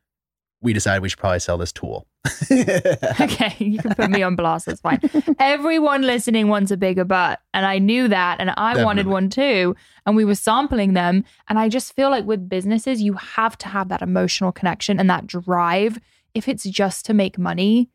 we 0.60 0.72
decided 0.72 1.00
we 1.00 1.08
should 1.10 1.20
probably 1.20 1.38
sell 1.38 1.58
this 1.58 1.70
tool. 1.70 2.08
okay, 2.50 3.54
you 3.58 3.78
can 3.78 3.94
put 3.94 4.10
me 4.10 4.24
on 4.24 4.34
blast. 4.34 4.66
That's 4.66 4.80
fine. 4.80 4.98
Everyone 5.38 6.02
listening 6.02 6.48
wants 6.48 6.72
a 6.72 6.76
bigger 6.76 7.04
butt. 7.04 7.40
And 7.52 7.64
I 7.64 7.78
knew 7.78 8.08
that. 8.08 8.40
And 8.40 8.50
I 8.56 8.82
wanted 8.82 9.06
one 9.06 9.28
too. 9.28 9.76
And 10.06 10.16
we 10.16 10.24
were 10.24 10.34
sampling 10.34 10.94
them. 10.94 11.22
And 11.48 11.58
I 11.58 11.68
just 11.68 11.94
feel 11.94 12.08
like 12.08 12.24
with 12.24 12.48
businesses, 12.48 13.02
you 13.02 13.12
have 13.12 13.58
to 13.58 13.68
have 13.68 13.90
that 13.90 14.00
emotional 14.00 14.52
connection 14.52 14.98
and 14.98 15.08
that 15.10 15.26
drive. 15.26 16.00
If 16.32 16.48
it's 16.48 16.64
just 16.64 17.04
to 17.06 17.14
make 17.14 17.38
money, 17.38 17.90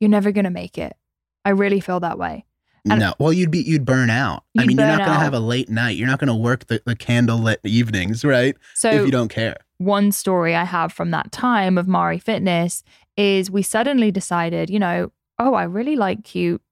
you're 0.00 0.10
never 0.10 0.32
going 0.32 0.44
to 0.44 0.50
make 0.50 0.78
it. 0.78 0.96
I 1.44 1.50
really 1.50 1.80
feel 1.80 2.00
that 2.00 2.18
way. 2.18 2.44
And- 2.88 2.98
no, 2.98 3.14
well, 3.18 3.32
you'd 3.32 3.50
be 3.50 3.60
you'd 3.60 3.84
burn 3.84 4.08
out. 4.08 4.44
I 4.56 4.62
You'd 4.62 4.68
mean, 4.68 4.78
you're 4.78 4.86
not 4.86 4.98
going 4.98 5.10
to 5.10 5.24
have 5.24 5.34
a 5.34 5.40
late 5.40 5.68
night. 5.68 5.96
You're 5.96 6.08
not 6.08 6.18
going 6.18 6.28
to 6.28 6.34
work 6.34 6.66
the, 6.66 6.82
the 6.86 6.96
candlelit 6.96 7.58
evenings, 7.64 8.24
right? 8.24 8.56
So 8.74 8.90
if 8.90 9.04
you 9.04 9.12
don't 9.12 9.28
care. 9.28 9.56
one 9.78 10.12
story 10.12 10.54
I 10.54 10.64
have 10.64 10.92
from 10.92 11.10
that 11.10 11.30
time 11.30 11.76
of 11.76 11.86
Mari 11.86 12.18
Fitness 12.18 12.82
is 13.18 13.50
we 13.50 13.62
suddenly 13.62 14.10
decided, 14.10 14.70
you 14.70 14.78
know, 14.78 15.12
oh, 15.38 15.52
I 15.54 15.64
really 15.64 15.94
like 15.94 16.24
cute 16.24 16.62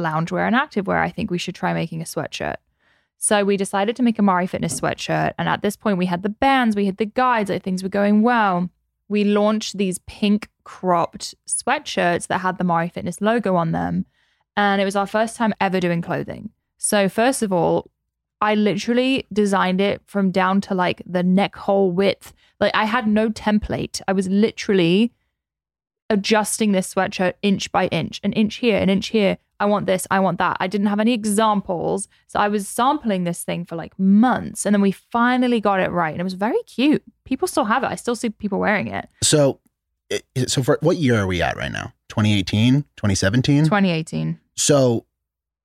loungewear 0.00 0.46
and 0.48 0.56
activewear. 0.56 0.98
I 0.98 1.10
think 1.10 1.30
we 1.30 1.38
should 1.38 1.54
try 1.54 1.72
making 1.72 2.00
a 2.00 2.04
sweatshirt. 2.04 2.56
So 3.18 3.44
we 3.44 3.56
decided 3.56 3.94
to 3.96 4.02
make 4.02 4.18
a 4.18 4.22
Mari 4.22 4.48
Fitness 4.48 4.80
sweatshirt. 4.80 5.34
And 5.38 5.48
at 5.48 5.62
this 5.62 5.76
point, 5.76 5.96
we 5.96 6.06
had 6.06 6.24
the 6.24 6.28
bands, 6.28 6.74
we 6.74 6.86
had 6.86 6.96
the 6.96 7.06
guides, 7.06 7.50
like 7.50 7.62
things 7.62 7.84
were 7.84 7.88
going 7.88 8.22
well. 8.22 8.68
We 9.08 9.22
launched 9.22 9.78
these 9.78 10.00
pink 10.08 10.48
cropped 10.64 11.34
sweatshirts 11.46 12.26
that 12.28 12.38
had 12.38 12.58
the 12.58 12.64
Mari 12.64 12.88
Fitness 12.88 13.20
logo 13.20 13.56
on 13.56 13.72
them. 13.72 14.06
And 14.56 14.80
it 14.80 14.84
was 14.84 14.96
our 14.96 15.06
first 15.06 15.36
time 15.36 15.54
ever 15.60 15.80
doing 15.80 16.02
clothing. 16.02 16.50
So, 16.78 17.08
first 17.08 17.42
of 17.42 17.52
all, 17.52 17.90
I 18.42 18.56
literally 18.56 19.26
designed 19.32 19.80
it 19.80 20.02
from 20.04 20.32
down 20.32 20.60
to 20.62 20.74
like 20.74 21.00
the 21.06 21.22
neck 21.22 21.54
hole 21.54 21.92
width. 21.92 22.34
Like 22.58 22.74
I 22.74 22.84
had 22.84 23.06
no 23.06 23.30
template. 23.30 24.00
I 24.08 24.12
was 24.12 24.28
literally 24.28 25.12
adjusting 26.10 26.72
this 26.72 26.92
sweatshirt 26.92 27.34
inch 27.42 27.70
by 27.70 27.86
inch, 27.86 28.20
an 28.24 28.32
inch 28.32 28.56
here, 28.56 28.78
an 28.78 28.90
inch 28.90 29.08
here. 29.08 29.38
I 29.60 29.66
want 29.66 29.86
this, 29.86 30.08
I 30.10 30.18
want 30.18 30.38
that. 30.38 30.56
I 30.58 30.66
didn't 30.66 30.88
have 30.88 30.98
any 30.98 31.12
examples. 31.12 32.08
So 32.26 32.40
I 32.40 32.48
was 32.48 32.66
sampling 32.66 33.22
this 33.22 33.44
thing 33.44 33.64
for 33.64 33.76
like 33.76 33.96
months 33.96 34.66
and 34.66 34.74
then 34.74 34.82
we 34.82 34.90
finally 34.90 35.60
got 35.60 35.78
it 35.78 35.92
right 35.92 36.10
and 36.10 36.20
it 36.20 36.24
was 36.24 36.34
very 36.34 36.60
cute. 36.64 37.04
People 37.24 37.46
still 37.46 37.66
have 37.66 37.84
it. 37.84 37.86
I 37.86 37.94
still 37.94 38.16
see 38.16 38.30
people 38.30 38.58
wearing 38.58 38.88
it. 38.88 39.08
So, 39.22 39.60
so 40.46 40.62
for 40.62 40.78
what 40.82 40.96
year 40.96 41.20
are 41.20 41.26
we 41.26 41.42
at 41.42 41.56
right 41.56 41.72
now? 41.72 41.92
2018, 42.08 42.82
2017? 42.96 43.64
2018. 43.64 44.38
So 44.54 45.06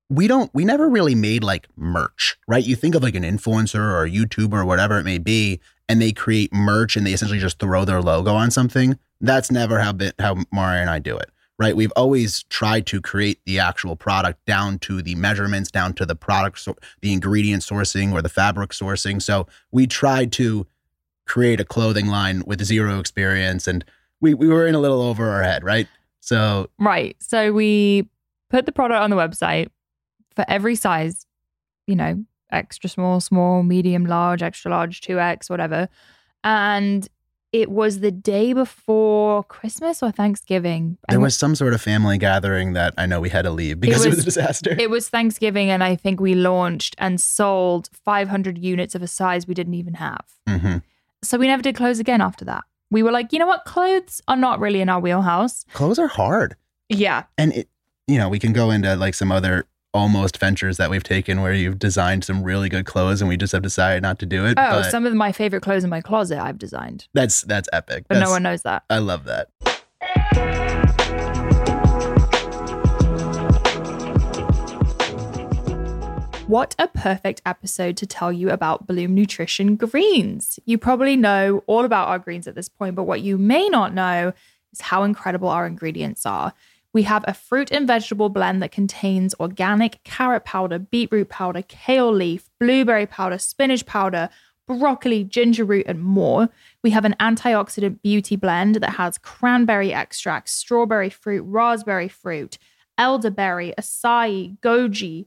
we 0.09 0.27
don't 0.27 0.53
we 0.53 0.63
never 0.63 0.87
really 0.87 1.15
made 1.15 1.43
like 1.43 1.67
merch, 1.75 2.37
right? 2.47 2.65
You 2.65 2.75
think 2.75 2.95
of 2.95 3.03
like 3.03 3.15
an 3.15 3.23
influencer 3.23 3.79
or 3.79 4.03
a 4.03 4.09
YouTuber 4.09 4.53
or 4.53 4.65
whatever 4.65 4.97
it 4.99 5.03
may 5.03 5.17
be, 5.17 5.59
and 5.89 6.01
they 6.01 6.11
create 6.11 6.53
merch 6.53 6.95
and 6.95 7.05
they 7.05 7.13
essentially 7.13 7.39
just 7.39 7.59
throw 7.59 7.85
their 7.85 8.01
logo 8.01 8.33
on 8.33 8.51
something. 8.51 8.97
That's 9.19 9.51
never 9.51 9.79
how 9.79 9.91
bit 9.93 10.15
how 10.19 10.37
Mari 10.51 10.79
and 10.79 10.89
I 10.89 10.99
do 10.99 11.17
it. 11.17 11.29
Right. 11.59 11.75
We've 11.75 11.91
always 11.95 12.43
tried 12.43 12.85
to 12.87 13.01
create 13.01 13.39
the 13.45 13.57
actual 13.57 13.95
product 13.95 14.45
down 14.45 14.77
to 14.79 15.01
the 15.01 15.15
measurements, 15.15 15.71
down 15.71 15.93
to 15.93 16.05
the 16.05 16.15
product, 16.15 16.59
so 16.59 16.75
the 17.01 17.11
ingredient 17.11 17.63
sourcing 17.63 18.13
or 18.13 18.21
the 18.21 18.29
fabric 18.29 18.69
sourcing. 18.71 19.19
So 19.19 19.47
we 19.71 19.87
tried 19.87 20.31
to 20.33 20.67
create 21.25 21.59
a 21.59 21.65
clothing 21.65 22.07
line 22.07 22.43
with 22.45 22.63
zero 22.63 22.99
experience 22.99 23.67
and 23.67 23.83
we, 24.21 24.33
we 24.33 24.47
were 24.47 24.67
in 24.67 24.75
a 24.75 24.79
little 24.79 25.01
over 25.01 25.29
our 25.29 25.43
head, 25.43 25.63
right? 25.63 25.87
So 26.19 26.69
Right. 26.79 27.15
So 27.19 27.53
we 27.53 28.09
put 28.49 28.65
the 28.65 28.71
product 28.71 29.01
on 29.01 29.09
the 29.09 29.15
website 29.15 29.69
for 30.35 30.45
every 30.47 30.75
size, 30.75 31.25
you 31.85 31.95
know, 31.95 32.23
extra 32.51 32.89
small, 32.89 33.19
small, 33.19 33.63
medium, 33.63 34.05
large, 34.05 34.41
extra 34.41 34.71
large, 34.71 35.01
2X, 35.01 35.49
whatever. 35.49 35.89
And 36.43 37.07
it 37.53 37.71
was 37.71 38.01
the 38.01 38.11
day 38.11 38.53
before 38.53 39.43
Christmas 39.45 40.03
or 40.03 40.11
Thanksgiving. 40.11 40.97
There 41.09 41.19
was 41.19 41.35
some 41.37 41.55
sort 41.55 41.73
of 41.73 41.81
family 41.81 42.17
gathering 42.17 42.73
that 42.73 42.93
I 42.97 43.05
know 43.05 43.19
we 43.21 43.29
had 43.29 43.43
to 43.43 43.51
leave 43.51 43.79
because 43.79 44.05
it 44.05 44.09
was, 44.09 44.17
was- 44.17 44.23
a 44.23 44.25
disaster. 44.25 44.75
it 44.77 44.89
was 44.89 45.07
Thanksgiving, 45.09 45.69
and 45.69 45.83
I 45.83 45.95
think 45.95 46.19
we 46.19 46.35
launched 46.35 46.95
and 46.97 47.19
sold 47.21 47.89
500 47.93 48.57
units 48.57 48.95
of 48.95 49.01
a 49.01 49.07
size 49.07 49.47
we 49.47 49.53
didn't 49.53 49.75
even 49.75 49.95
have. 49.95 50.25
Mhm. 50.47 50.83
So 51.23 51.37
we 51.37 51.47
never 51.47 51.63
did 51.63 51.75
clothes 51.75 51.99
again 51.99 52.21
after 52.21 52.43
that. 52.45 52.63
We 52.91 53.03
were 53.03 53.11
like, 53.11 53.33
you 53.33 53.39
know 53.39 53.47
what? 53.47 53.65
Clothes 53.65 54.21
are 54.27 54.37
not 54.37 54.59
really 54.59 54.81
in 54.81 54.89
our 54.89 54.99
wheelhouse. 54.99 55.65
Clothes 55.73 55.99
are 55.99 56.07
hard, 56.07 56.55
Yeah. 56.89 57.23
and 57.37 57.53
it, 57.53 57.69
you 58.07 58.17
know, 58.17 58.29
we 58.29 58.39
can 58.39 58.53
go 58.53 58.71
into 58.71 58.95
like 58.95 59.13
some 59.13 59.31
other 59.31 59.65
almost 59.93 60.37
ventures 60.37 60.77
that 60.77 60.89
we've 60.89 61.03
taken 61.03 61.41
where 61.41 61.53
you've 61.53 61.79
designed 61.79 62.23
some 62.23 62.43
really 62.43 62.69
good 62.69 62.85
clothes 62.85 63.19
and 63.21 63.27
we 63.27 63.35
just 63.35 63.51
have 63.51 63.63
decided 63.63 64.03
not 64.03 64.19
to 64.19 64.25
do 64.25 64.45
it. 64.45 64.53
Oh, 64.57 64.83
some 64.83 65.05
of 65.05 65.13
my 65.15 65.31
favorite 65.31 65.61
clothes 65.61 65.83
in 65.83 65.89
my 65.89 66.01
closet 66.01 66.37
I've 66.39 66.59
designed, 66.59 67.07
that's 67.13 67.41
that's 67.41 67.67
epic. 67.73 68.05
but 68.07 68.15
That's- 68.15 68.27
no 68.27 68.31
one 68.31 68.43
knows 68.43 68.61
that. 68.61 68.83
I 68.89 68.99
love 68.99 69.23
that. 69.25 69.47
What 76.47 76.75
a 76.79 76.87
perfect 76.87 77.41
episode 77.45 77.97
to 77.97 78.05
tell 78.05 78.31
you 78.31 78.51
about 78.51 78.87
Bloom 78.87 79.13
Nutrition 79.13 79.75
greens. 79.75 80.61
You 80.63 80.77
probably 80.77 81.17
know 81.17 81.61
all 81.67 81.83
about 81.83 82.07
our 82.07 82.19
greens 82.19 82.47
at 82.47 82.55
this 82.55 82.69
point, 82.69 82.95
but 82.95 83.03
what 83.03 83.19
you 83.19 83.37
may 83.37 83.67
not 83.67 83.93
know 83.93 84.31
is 84.71 84.79
how 84.79 85.03
incredible 85.03 85.49
our 85.49 85.67
ingredients 85.67 86.25
are. 86.25 86.53
We 86.93 87.03
have 87.03 87.25
a 87.27 87.33
fruit 87.33 87.69
and 87.69 87.85
vegetable 87.85 88.29
blend 88.29 88.63
that 88.63 88.71
contains 88.71 89.35
organic 89.41 90.01
carrot 90.05 90.45
powder, 90.45 90.79
beetroot 90.79 91.27
powder, 91.27 91.63
kale 91.63 92.13
leaf, 92.13 92.49
blueberry 92.61 93.07
powder, 93.07 93.39
spinach 93.39 93.85
powder, 93.85 94.29
broccoli, 94.67 95.25
ginger 95.25 95.65
root, 95.65 95.85
and 95.85 96.01
more. 96.01 96.47
We 96.81 96.91
have 96.91 97.03
an 97.03 97.17
antioxidant 97.19 98.01
beauty 98.01 98.37
blend 98.37 98.75
that 98.75 98.91
has 98.91 99.17
cranberry 99.17 99.91
extract, 99.91 100.47
strawberry 100.47 101.09
fruit, 101.09 101.41
raspberry 101.41 102.07
fruit, 102.07 102.57
elderberry, 102.97 103.73
acai, 103.77 104.57
goji, 104.59 105.25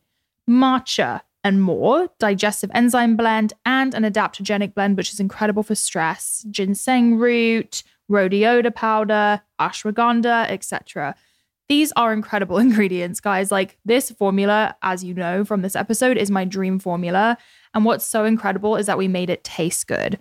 matcha, 0.50 1.20
and 1.42 1.62
more, 1.62 2.08
digestive 2.18 2.70
enzyme 2.74 3.16
blend, 3.16 3.52
and 3.64 3.94
an 3.94 4.02
adaptogenic 4.02 4.74
blend, 4.74 4.96
which 4.96 5.12
is 5.12 5.20
incredible 5.20 5.62
for 5.62 5.74
stress, 5.74 6.44
ginseng 6.50 7.16
root, 7.16 7.82
rhodiola 8.10 8.74
powder, 8.74 9.40
ashwagandha, 9.60 10.50
etc. 10.50 11.14
These 11.68 11.92
are 11.92 12.12
incredible 12.12 12.58
ingredients, 12.66 13.20
guys. 13.20 13.50
Like 13.50 13.78
this 13.84 14.10
formula, 14.10 14.76
as 14.82 15.04
you 15.04 15.14
know 15.14 15.44
from 15.44 15.62
this 15.62 15.76
episode, 15.76 16.18
is 16.18 16.30
my 16.30 16.44
dream 16.44 16.78
formula. 16.78 17.38
And 17.72 17.84
what's 17.84 18.04
so 18.04 18.24
incredible 18.24 18.76
is 18.76 18.86
that 18.86 18.98
we 18.98 19.08
made 19.08 19.30
it 19.30 19.44
taste 19.44 19.86
good. 19.86 20.18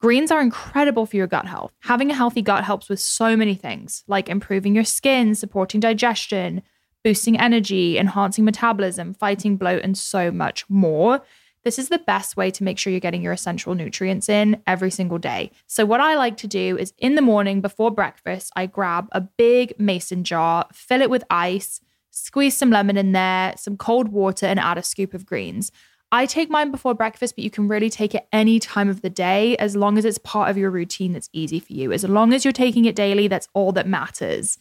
Greens 0.00 0.30
are 0.30 0.40
incredible 0.40 1.06
for 1.06 1.16
your 1.16 1.26
gut 1.26 1.46
health. 1.46 1.72
Having 1.80 2.10
a 2.10 2.14
healthy 2.14 2.42
gut 2.42 2.64
helps 2.64 2.88
with 2.88 3.00
so 3.00 3.36
many 3.36 3.54
things, 3.54 4.04
like 4.06 4.28
improving 4.28 4.74
your 4.74 4.84
skin, 4.84 5.34
supporting 5.34 5.80
digestion, 5.80 6.62
boosting 7.04 7.38
energy, 7.38 7.98
enhancing 7.98 8.44
metabolism, 8.44 9.14
fighting 9.14 9.56
bloat, 9.56 9.82
and 9.82 9.96
so 9.96 10.30
much 10.30 10.68
more. 10.68 11.22
This 11.64 11.78
is 11.78 11.88
the 11.88 11.98
best 11.98 12.36
way 12.36 12.50
to 12.52 12.64
make 12.64 12.78
sure 12.78 12.90
you're 12.90 13.00
getting 13.00 13.22
your 13.22 13.32
essential 13.32 13.74
nutrients 13.74 14.28
in 14.28 14.62
every 14.66 14.90
single 14.90 15.18
day. 15.18 15.50
So, 15.66 15.84
what 15.84 16.00
I 16.00 16.14
like 16.14 16.36
to 16.38 16.46
do 16.46 16.78
is 16.78 16.92
in 16.98 17.14
the 17.14 17.22
morning 17.22 17.60
before 17.60 17.90
breakfast, 17.90 18.52
I 18.56 18.66
grab 18.66 19.08
a 19.12 19.20
big 19.20 19.78
mason 19.78 20.24
jar, 20.24 20.66
fill 20.72 21.02
it 21.02 21.10
with 21.10 21.24
ice, 21.30 21.80
squeeze 22.10 22.56
some 22.56 22.70
lemon 22.70 22.96
in 22.96 23.12
there, 23.12 23.54
some 23.56 23.76
cold 23.76 24.08
water, 24.08 24.46
and 24.46 24.58
add 24.58 24.78
a 24.78 24.82
scoop 24.82 25.14
of 25.14 25.26
greens. 25.26 25.72
I 26.10 26.24
take 26.24 26.48
mine 26.48 26.70
before 26.70 26.94
breakfast, 26.94 27.36
but 27.36 27.44
you 27.44 27.50
can 27.50 27.68
really 27.68 27.90
take 27.90 28.14
it 28.14 28.26
any 28.32 28.58
time 28.58 28.88
of 28.88 29.02
the 29.02 29.10
day 29.10 29.56
as 29.58 29.76
long 29.76 29.98
as 29.98 30.06
it's 30.06 30.16
part 30.16 30.48
of 30.48 30.56
your 30.56 30.70
routine 30.70 31.12
that's 31.12 31.28
easy 31.34 31.60
for 31.60 31.74
you. 31.74 31.92
As 31.92 32.02
long 32.02 32.32
as 32.32 32.44
you're 32.44 32.52
taking 32.52 32.86
it 32.86 32.96
daily, 32.96 33.28
that's 33.28 33.48
all 33.52 33.72
that 33.72 33.86
matters. 33.86 34.58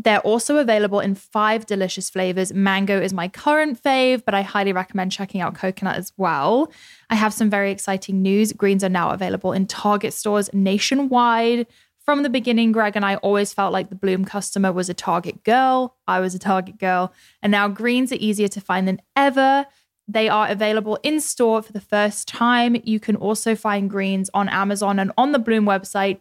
They're 0.00 0.20
also 0.20 0.58
available 0.58 1.00
in 1.00 1.16
five 1.16 1.66
delicious 1.66 2.08
flavors. 2.08 2.52
Mango 2.52 3.00
is 3.00 3.12
my 3.12 3.26
current 3.26 3.82
fave, 3.82 4.24
but 4.24 4.32
I 4.32 4.42
highly 4.42 4.72
recommend 4.72 5.10
checking 5.10 5.40
out 5.40 5.56
coconut 5.56 5.96
as 5.96 6.12
well. 6.16 6.70
I 7.10 7.16
have 7.16 7.34
some 7.34 7.50
very 7.50 7.72
exciting 7.72 8.22
news. 8.22 8.52
Greens 8.52 8.84
are 8.84 8.88
now 8.88 9.10
available 9.10 9.52
in 9.52 9.66
Target 9.66 10.14
stores 10.14 10.50
nationwide. 10.52 11.66
From 11.98 12.22
the 12.22 12.30
beginning, 12.30 12.70
Greg 12.70 12.94
and 12.94 13.04
I 13.04 13.16
always 13.16 13.52
felt 13.52 13.72
like 13.72 13.90
the 13.90 13.96
Bloom 13.96 14.24
customer 14.24 14.72
was 14.72 14.88
a 14.88 14.94
Target 14.94 15.42
girl. 15.42 15.96
I 16.06 16.20
was 16.20 16.32
a 16.34 16.38
Target 16.38 16.78
girl. 16.78 17.12
And 17.42 17.50
now 17.50 17.66
greens 17.68 18.12
are 18.12 18.18
easier 18.20 18.48
to 18.48 18.60
find 18.60 18.86
than 18.86 19.02
ever. 19.16 19.66
They 20.06 20.28
are 20.28 20.48
available 20.48 20.98
in 21.02 21.20
store 21.20 21.60
for 21.60 21.72
the 21.72 21.82
first 21.82 22.28
time. 22.28 22.80
You 22.84 22.98
can 22.98 23.16
also 23.16 23.54
find 23.54 23.90
greens 23.90 24.30
on 24.32 24.48
Amazon 24.48 24.98
and 24.98 25.12
on 25.18 25.32
the 25.32 25.38
Bloom 25.38 25.66
website, 25.66 26.20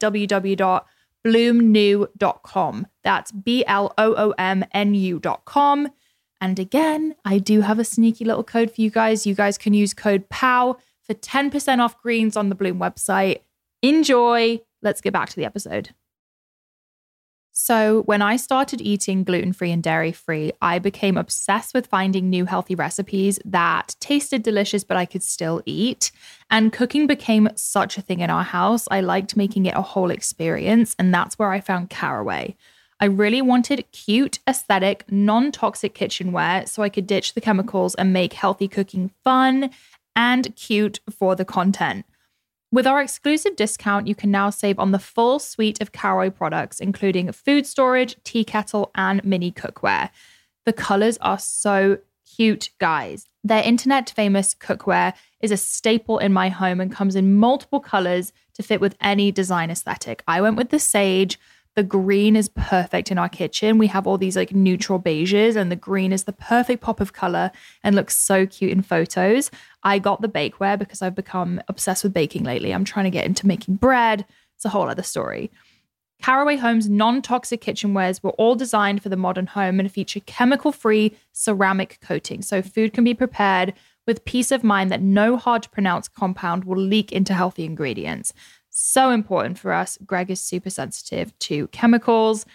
www.bloomnu.com. 1.25 2.88
That's 3.03 3.31
B 3.31 3.63
L 3.65 3.93
O 3.97 4.15
O 4.15 4.33
M 4.38 4.65
N 4.74 4.93
U.com. 4.95 5.89
And 6.39 6.59
again, 6.59 7.15
I 7.25 7.39
do 7.39 7.62
have 7.62 7.79
a 7.79 7.83
sneaky 7.83 8.24
little 8.25 8.43
code 8.43 8.71
for 8.71 8.81
you 8.81 8.91
guys. 8.91 9.25
You 9.25 9.33
guys 9.33 9.57
can 9.57 9.74
use 9.74 9.93
code 9.93 10.29
POW 10.29 10.77
for 11.03 11.15
10% 11.15 11.79
off 11.79 12.00
greens 12.00 12.38
on 12.38 12.50
the 12.50 12.55
Bloom 12.55 12.79
website. 12.79 13.39
Enjoy. 13.81 14.62
Let's 14.83 15.01
get 15.01 15.13
back 15.13 15.29
to 15.29 15.36
the 15.36 15.45
episode. 15.45 15.95
So, 17.59 18.03
when 18.03 18.21
I 18.21 18.35
started 18.35 18.81
eating 18.81 19.23
gluten 19.23 19.51
free 19.51 19.71
and 19.71 19.81
dairy 19.81 20.11
free, 20.11 20.51
I 20.61 20.77
became 20.77 21.17
obsessed 21.17 21.73
with 21.73 21.87
finding 21.87 22.29
new 22.29 22.45
healthy 22.45 22.75
recipes 22.75 23.39
that 23.45 23.95
tasted 23.99 24.43
delicious, 24.43 24.83
but 24.83 24.95
I 24.95 25.05
could 25.05 25.23
still 25.23 25.63
eat. 25.65 26.11
And 26.51 26.71
cooking 26.71 27.07
became 27.07 27.49
such 27.55 27.97
a 27.97 28.01
thing 28.03 28.19
in 28.19 28.29
our 28.29 28.43
house. 28.43 28.87
I 28.91 29.01
liked 29.01 29.35
making 29.35 29.65
it 29.65 29.73
a 29.75 29.81
whole 29.81 30.11
experience. 30.11 30.95
And 30.99 31.11
that's 31.11 31.39
where 31.39 31.49
I 31.49 31.59
found 31.59 31.89
Caraway. 31.89 32.55
I 32.99 33.05
really 33.05 33.41
wanted 33.41 33.91
cute, 33.91 34.37
aesthetic, 34.47 35.11
non 35.11 35.51
toxic 35.51 35.95
kitchenware 35.95 36.67
so 36.67 36.83
I 36.83 36.89
could 36.89 37.07
ditch 37.07 37.33
the 37.33 37.41
chemicals 37.41 37.95
and 37.95 38.13
make 38.13 38.33
healthy 38.33 38.67
cooking 38.67 39.09
fun 39.23 39.71
and 40.15 40.55
cute 40.55 40.99
for 41.09 41.35
the 41.35 41.43
content. 41.43 42.05
With 42.69 42.86
our 42.86 43.01
exclusive 43.01 43.55
discount, 43.55 44.07
you 44.07 44.15
can 44.15 44.29
now 44.29 44.50
save 44.50 44.77
on 44.77 44.91
the 44.91 45.00
full 45.00 45.39
suite 45.39 45.79
of 45.79 45.93
Caraway 45.93 46.29
products, 46.29 46.81
including 46.81 47.31
food 47.31 47.65
storage, 47.65 48.17
tea 48.25 48.43
kettle, 48.43 48.91
and 48.93 49.24
mini 49.24 49.53
cookware. 49.53 50.09
The 50.65 50.74
colors 50.74 51.17
are 51.19 51.39
so 51.39 52.00
cute, 52.36 52.71
guys. 52.77 53.25
Their 53.41 53.63
internet 53.63 54.09
famous 54.09 54.53
cookware 54.53 55.13
is 55.39 55.51
a 55.51 55.57
staple 55.57 56.17
in 56.17 56.33
my 56.33 56.50
home 56.50 56.81
and 56.81 56.91
comes 56.91 57.15
in 57.15 57.36
multiple 57.36 57.79
colors 57.79 58.33
to 58.55 58.63
fit 58.63 58.81
with 58.81 58.97
any 59.00 59.31
design 59.31 59.71
aesthetic. 59.71 60.21
I 60.27 60.41
went 60.41 60.57
with 60.57 60.69
the 60.69 60.79
sage. 60.79 61.39
The 61.77 61.84
green 61.84 62.36
is 62.36 62.50
perfect 62.50 63.12
in 63.12 63.19
our 63.19 63.29
kitchen. 63.29 63.77
We 63.77 63.86
have 63.86 64.07
all 64.07 64.17
these 64.17 64.36
like 64.36 64.51
neutral 64.51 65.00
beiges, 65.00 65.55
and 65.55 65.72
the 65.72 65.75
green 65.75 66.12
is 66.12 66.24
the 66.24 66.34
perfect 66.34 66.81
pop 66.81 67.00
of 67.00 67.13
color 67.13 67.51
and 67.84 67.96
looks 67.96 68.17
so 68.17 68.48
cute 68.48 68.72
in 68.72 68.81
photos. 68.81 69.51
I 69.84 70.00
got 70.00 70.24
the 70.24 70.27
bakeware 70.27 70.79
because 70.79 71.03
I've 71.03 71.13
become 71.13 71.62
obsessed 71.67 72.03
with 72.03 72.15
baking 72.15 72.46
lately. 72.46 72.74
I'm 72.74 72.84
trying 72.84 73.03
to 73.03 73.12
get 73.12 73.27
into 73.27 73.46
making 73.46 73.75
bread. 73.75 74.25
It's 74.55 74.65
a 74.65 74.69
whole 74.69 74.89
other 74.89 75.03
story. 75.03 75.51
Caraway 76.19 76.55
Home's 76.55 76.89
non 76.89 77.22
toxic 77.22 77.62
kitchenwares 77.62 78.24
were 78.24 78.31
all 78.31 78.55
designed 78.55 79.03
for 79.03 79.10
the 79.10 79.15
modern 79.15 79.46
home 79.46 79.79
and 79.79 79.91
feature 79.91 80.22
chemical 80.22 80.72
free 80.72 81.15
ceramic 81.31 82.00
coating. 82.01 82.41
So 82.41 82.63
food 82.63 82.91
can 82.91 83.03
be 83.03 83.13
prepared 83.13 83.75
with 84.07 84.25
peace 84.25 84.51
of 84.51 84.63
mind 84.63 84.91
that 84.91 85.03
no 85.03 85.38
hard 85.38 85.62
to 85.62 85.69
pronounce 85.69 86.07
compound 86.07 86.63
will 86.63 86.81
leak 86.81 87.12
into 87.12 87.36
healthy 87.36 87.65
ingredients 87.65 88.34
so 88.77 89.10
important 89.12 89.57
for 89.57 89.74
us. 89.74 89.98
Greg 90.05 90.29
is 90.29 90.41
super 90.41 90.69
sensitive 90.69 91.38
to 91.39 91.67
chemicals. 91.67 92.46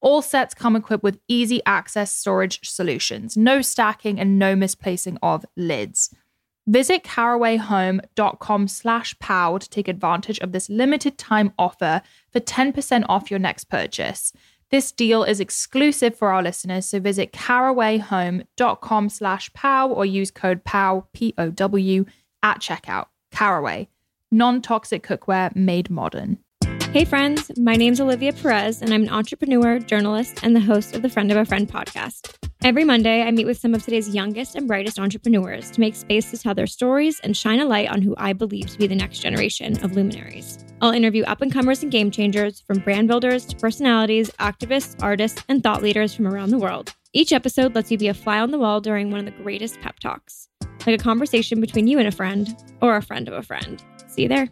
All 0.00 0.22
sets 0.22 0.54
come 0.54 0.76
equipped 0.76 1.02
with 1.02 1.20
easy 1.28 1.60
access 1.64 2.10
storage 2.10 2.68
solutions, 2.68 3.36
no 3.36 3.62
stacking 3.62 4.18
and 4.18 4.38
no 4.38 4.56
misplacing 4.56 5.18
of 5.22 5.44
lids. 5.56 6.14
Visit 6.66 7.02
carawayhome.com 7.02 8.68
slash 8.68 9.18
pow 9.18 9.58
to 9.58 9.68
take 9.68 9.88
advantage 9.88 10.38
of 10.38 10.52
this 10.52 10.68
limited 10.68 11.18
time 11.18 11.52
offer 11.58 12.02
for 12.30 12.38
10% 12.40 13.04
off 13.08 13.30
your 13.30 13.40
next 13.40 13.64
purchase. 13.64 14.32
This 14.70 14.92
deal 14.92 15.24
is 15.24 15.40
exclusive 15.40 16.16
for 16.16 16.32
our 16.32 16.42
listeners, 16.42 16.86
so 16.86 17.00
visit 17.00 17.32
carawayhome.com 17.32 19.08
slash 19.08 19.52
pow 19.52 19.88
or 19.88 20.06
use 20.06 20.30
code 20.30 20.64
POW, 20.64 21.06
P-O-W, 21.12 22.04
at 22.42 22.60
checkout. 22.60 23.06
Caraway, 23.32 23.88
non 24.32 24.62
toxic 24.62 25.06
cookware 25.06 25.54
made 25.54 25.90
modern. 25.90 26.38
Hey, 26.92 27.04
friends. 27.04 27.50
My 27.58 27.74
name's 27.74 28.00
Olivia 28.00 28.32
Perez, 28.32 28.82
and 28.82 28.92
I'm 28.92 29.02
an 29.02 29.08
entrepreneur, 29.08 29.78
journalist, 29.78 30.40
and 30.42 30.54
the 30.54 30.60
host 30.60 30.94
of 30.94 31.02
the 31.02 31.08
Friend 31.08 31.30
of 31.30 31.38
a 31.38 31.44
Friend 31.44 31.68
podcast. 31.68 32.36
Every 32.64 32.84
Monday, 32.84 33.22
I 33.22 33.30
meet 33.30 33.46
with 33.46 33.58
some 33.58 33.74
of 33.74 33.82
today's 33.82 34.14
youngest 34.14 34.54
and 34.54 34.68
brightest 34.68 34.98
entrepreneurs 34.98 35.70
to 35.70 35.80
make 35.80 35.94
space 35.94 36.30
to 36.30 36.38
tell 36.38 36.54
their 36.54 36.66
stories 36.66 37.18
and 37.20 37.36
shine 37.36 37.60
a 37.60 37.64
light 37.64 37.88
on 37.88 38.02
who 38.02 38.14
I 38.18 38.34
believe 38.34 38.68
to 38.68 38.78
be 38.78 38.86
the 38.86 38.94
next 38.94 39.20
generation 39.20 39.82
of 39.82 39.96
luminaries. 39.96 40.64
I'll 40.80 40.92
interview 40.92 41.24
up 41.24 41.40
and 41.40 41.52
comers 41.52 41.82
and 41.82 41.90
game 41.90 42.10
changers, 42.10 42.60
from 42.60 42.78
brand 42.80 43.08
builders 43.08 43.46
to 43.46 43.56
personalities, 43.56 44.30
activists, 44.32 45.02
artists, 45.02 45.42
and 45.48 45.62
thought 45.62 45.82
leaders 45.82 46.14
from 46.14 46.26
around 46.26 46.50
the 46.50 46.58
world. 46.58 46.94
Each 47.14 47.32
episode 47.32 47.74
lets 47.74 47.90
you 47.90 47.98
be 47.98 48.08
a 48.08 48.14
fly 48.14 48.38
on 48.38 48.50
the 48.50 48.58
wall 48.58 48.80
during 48.80 49.10
one 49.10 49.20
of 49.20 49.26
the 49.26 49.42
greatest 49.42 49.80
pep 49.80 49.98
talks, 49.98 50.48
like 50.86 51.00
a 51.00 51.02
conversation 51.02 51.60
between 51.60 51.86
you 51.86 51.98
and 51.98 52.08
a 52.08 52.12
friend, 52.12 52.54
or 52.80 52.96
a 52.96 53.02
friend 53.02 53.28
of 53.28 53.34
a 53.34 53.42
friend. 53.42 53.82
See 54.12 54.22
you 54.22 54.28
there. 54.28 54.48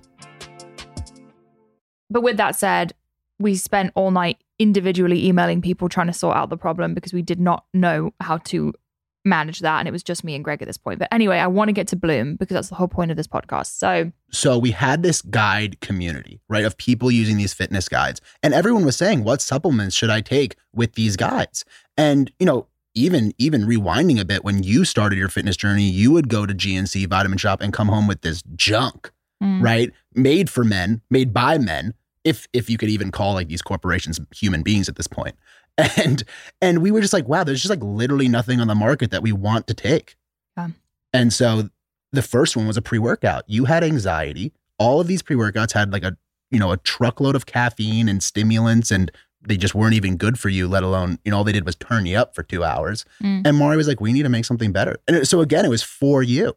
But 2.09 2.23
with 2.23 2.39
that 2.39 2.57
said, 2.57 2.95
we 3.39 3.57
spent 3.57 3.93
all 3.95 4.11
night 4.11 4.39
individually 4.59 5.27
emailing 5.27 5.63
people 5.63 5.89
trying 5.89 6.07
to 6.09 6.13
sort 6.13 6.37
out 6.37 6.51
the 6.51 6.57
problem 6.57 6.95
because 6.95 7.13
we 7.13 7.23
did 7.23 7.41
not 7.41 7.65
know 7.73 8.13
how 8.21 8.39
to 8.39 8.73
manage 9.25 9.61
that 9.61 9.81
and 9.81 9.89
it 9.89 9.91
was 9.91 10.03
just 10.03 10.25
me 10.25 10.35
and 10.35 10.43
Greg 10.43 10.63
at 10.63 10.67
this 10.67 10.79
point. 10.79 10.99
But 10.99 11.09
anyway, 11.13 11.39
I 11.39 11.47
want 11.47 11.69
to 11.69 11.73
get 11.73 11.89
to 11.89 11.97
Bloom 11.97 12.37
because 12.37 12.55
that's 12.55 12.69
the 12.69 12.75
whole 12.75 12.89
point 12.89 13.11
of 13.11 13.19
this 13.19 13.27
podcast. 13.27 13.79
So 13.79 14.13
So 14.31 14.59
we 14.59 14.71
had 14.71 15.03
this 15.03 15.21
guide 15.21 15.81
community, 15.81 16.41
right, 16.49 16.65
of 16.65 16.79
people 16.79 17.11
using 17.11 17.37
these 17.37 17.53
fitness 17.53 17.89
guides. 17.89 18.21
And 18.43 18.55
everyone 18.55 18.85
was 18.85 18.97
saying, 18.97 19.25
what 19.25 19.43
supplements 19.43 19.95
should 19.95 20.11
I 20.11 20.23
take 20.23 20.57
with 20.73 20.95
these 20.95 21.17
guides? 21.17 21.67
And, 21.99 22.33
you 22.39 22.47
know, 22.47 22.67
even 22.95 23.33
even 23.39 23.63
rewinding 23.63 24.19
a 24.19 24.25
bit, 24.25 24.43
when 24.43 24.63
you 24.63 24.85
started 24.85 25.17
your 25.17 25.29
fitness 25.29 25.57
journey, 25.57 25.89
you 25.89 26.11
would 26.11 26.29
go 26.29 26.45
to 26.45 26.53
GNC 26.53 27.07
Vitamin 27.07 27.39
Shoppe 27.39 27.61
and 27.61 27.73
come 27.73 27.89
home 27.89 28.09
with 28.09 28.23
this 28.23 28.43
junk 28.57 29.13
mm. 29.43 29.63
right? 29.63 29.91
Made 30.15 30.51
for 30.51 30.65
men, 30.65 31.01
made 31.11 31.33
by 31.33 31.59
men, 31.59 31.95
if 32.25 32.47
if 32.53 32.69
you 32.69 32.79
could 32.79 32.89
even 32.89 33.11
call 33.11 33.35
like 33.35 33.49
these 33.49 33.63
corporations 33.63 34.21
human 34.35 34.63
beings 34.63 34.89
at 34.89 34.97
this 34.97 35.07
point. 35.07 35.37
And 35.97 36.25
and 36.61 36.83
we 36.83 36.91
were 36.91 37.01
just 37.01 37.15
like, 37.15 37.27
wow, 37.27 37.43
there's 37.43 37.63
just 37.63 37.71
like 37.71 37.83
literally 37.83 38.29
nothing 38.29 38.61
on 38.61 38.67
the 38.67 38.75
market 38.75 39.11
that 39.13 39.23
we 39.23 39.33
want 39.33 39.67
to 39.69 39.73
take. 39.73 40.17
Yeah. 40.55 40.69
And 41.15 41.33
so 41.33 41.71
the 42.13 42.21
first 42.21 42.55
one 42.55 42.67
was 42.67 42.77
a 42.77 42.83
pre-workout. 42.83 43.45
You 43.47 43.65
had 43.65 43.83
anxiety. 43.83 44.53
All 44.79 45.01
of 45.01 45.07
these 45.07 45.23
pre-workouts 45.23 45.73
had 45.73 45.91
like 45.91 46.03
a 46.03 46.19
you 46.51 46.59
know 46.59 46.71
a 46.71 46.77
truckload 46.77 47.35
of 47.35 47.47
caffeine 47.47 48.11
and 48.11 48.23
stimulants 48.23 48.91
and 48.91 49.11
they 49.43 49.57
just 49.57 49.75
weren't 49.75 49.95
even 49.95 50.17
good 50.17 50.39
for 50.39 50.49
you, 50.49 50.69
let 50.69 50.83
alone, 50.83 51.19
you 51.25 51.31
know, 51.31 51.39
all 51.39 51.45
they 51.45 51.53
did 51.53 51.65
was 51.65 51.77
turn 51.77 52.05
you 52.05 52.19
up 52.19 52.35
for 52.35 52.43
two 52.43 52.63
hours. 52.63 53.05
Mm. 53.23 53.47
And 53.47 53.57
Mari 53.57 53.77
was 53.77 53.89
like, 53.89 54.01
we 54.01 54.13
need 54.13 54.25
to 54.25 54.29
make 54.29 54.45
something 54.45 54.73
better. 54.73 54.99
And 55.09 55.27
so 55.27 55.41
again, 55.41 55.65
it 55.65 55.69
was 55.69 55.83
for 55.83 56.23
you. 56.23 56.55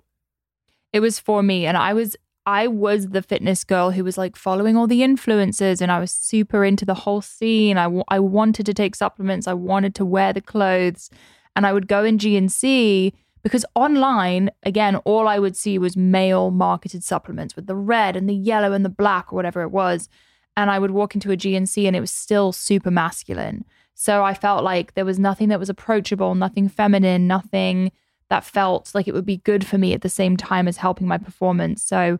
It 0.91 0.99
was 0.99 1.19
for 1.19 1.41
me. 1.41 1.65
And 1.65 1.77
I 1.77 1.93
was 1.93 2.17
I 2.45 2.67
was 2.67 3.09
the 3.09 3.21
fitness 3.21 3.63
girl 3.63 3.91
who 3.91 4.03
was 4.03 4.17
like 4.17 4.35
following 4.35 4.75
all 4.75 4.87
the 4.87 5.01
influencers 5.01 5.81
and 5.81 5.91
I 5.91 5.99
was 5.99 6.11
super 6.11 6.65
into 6.65 6.85
the 6.85 6.93
whole 6.93 7.21
scene. 7.21 7.77
I, 7.77 7.83
w- 7.83 8.03
I 8.09 8.19
wanted 8.19 8.65
to 8.65 8.73
take 8.73 8.95
supplements, 8.95 9.47
I 9.47 9.53
wanted 9.53 9.95
to 9.95 10.05
wear 10.05 10.33
the 10.33 10.41
clothes, 10.41 11.09
and 11.55 11.65
I 11.65 11.71
would 11.71 11.87
go 11.87 12.03
in 12.03 12.17
GNC 12.17 13.13
because 13.43 13.65
online, 13.75 14.49
again, 14.63 14.97
all 14.97 15.27
I 15.27 15.39
would 15.39 15.55
see 15.55 15.77
was 15.77 15.95
male 15.95 16.51
marketed 16.51 17.03
supplements 17.03 17.55
with 17.55 17.67
the 17.67 17.75
red 17.75 18.15
and 18.15 18.27
the 18.27 18.35
yellow 18.35 18.73
and 18.73 18.83
the 18.83 18.89
black 18.89 19.31
or 19.31 19.35
whatever 19.35 19.61
it 19.61 19.71
was. 19.71 20.09
And 20.55 20.69
I 20.69 20.79
would 20.79 20.91
walk 20.91 21.15
into 21.15 21.31
a 21.31 21.37
GNC 21.37 21.85
and 21.85 21.95
it 21.95 22.01
was 22.01 22.11
still 22.11 22.51
super 22.51 22.91
masculine. 22.91 23.65
So 23.95 24.23
I 24.23 24.33
felt 24.33 24.63
like 24.63 24.93
there 24.93 25.05
was 25.05 25.19
nothing 25.19 25.49
that 25.49 25.59
was 25.59 25.69
approachable, 25.69 26.35
nothing 26.35 26.67
feminine, 26.67 27.27
nothing 27.27 27.91
that 28.29 28.43
felt 28.43 28.93
like 28.93 29.07
it 29.07 29.13
would 29.13 29.25
be 29.25 29.37
good 29.37 29.65
for 29.65 29.77
me 29.77 29.93
at 29.93 30.01
the 30.01 30.09
same 30.09 30.37
time 30.37 30.67
as 30.67 30.77
helping 30.77 31.07
my 31.07 31.17
performance. 31.17 31.83
So, 31.83 32.19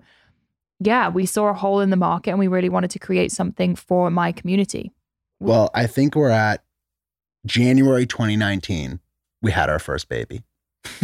yeah, 0.79 1.09
we 1.09 1.25
saw 1.25 1.47
a 1.47 1.53
hole 1.53 1.79
in 1.79 1.89
the 1.89 1.95
market 1.95 2.31
and 2.31 2.39
we 2.39 2.47
really 2.47 2.69
wanted 2.69 2.91
to 2.91 2.99
create 2.99 3.31
something 3.31 3.75
for 3.75 4.09
my 4.09 4.31
community. 4.31 4.91
Well, 5.39 5.69
I 5.73 5.87
think 5.87 6.15
we're 6.15 6.29
at 6.29 6.63
January 7.45 8.05
2019. 8.05 8.99
We 9.41 9.51
had 9.51 9.69
our 9.69 9.79
first 9.79 10.09
baby. 10.09 10.43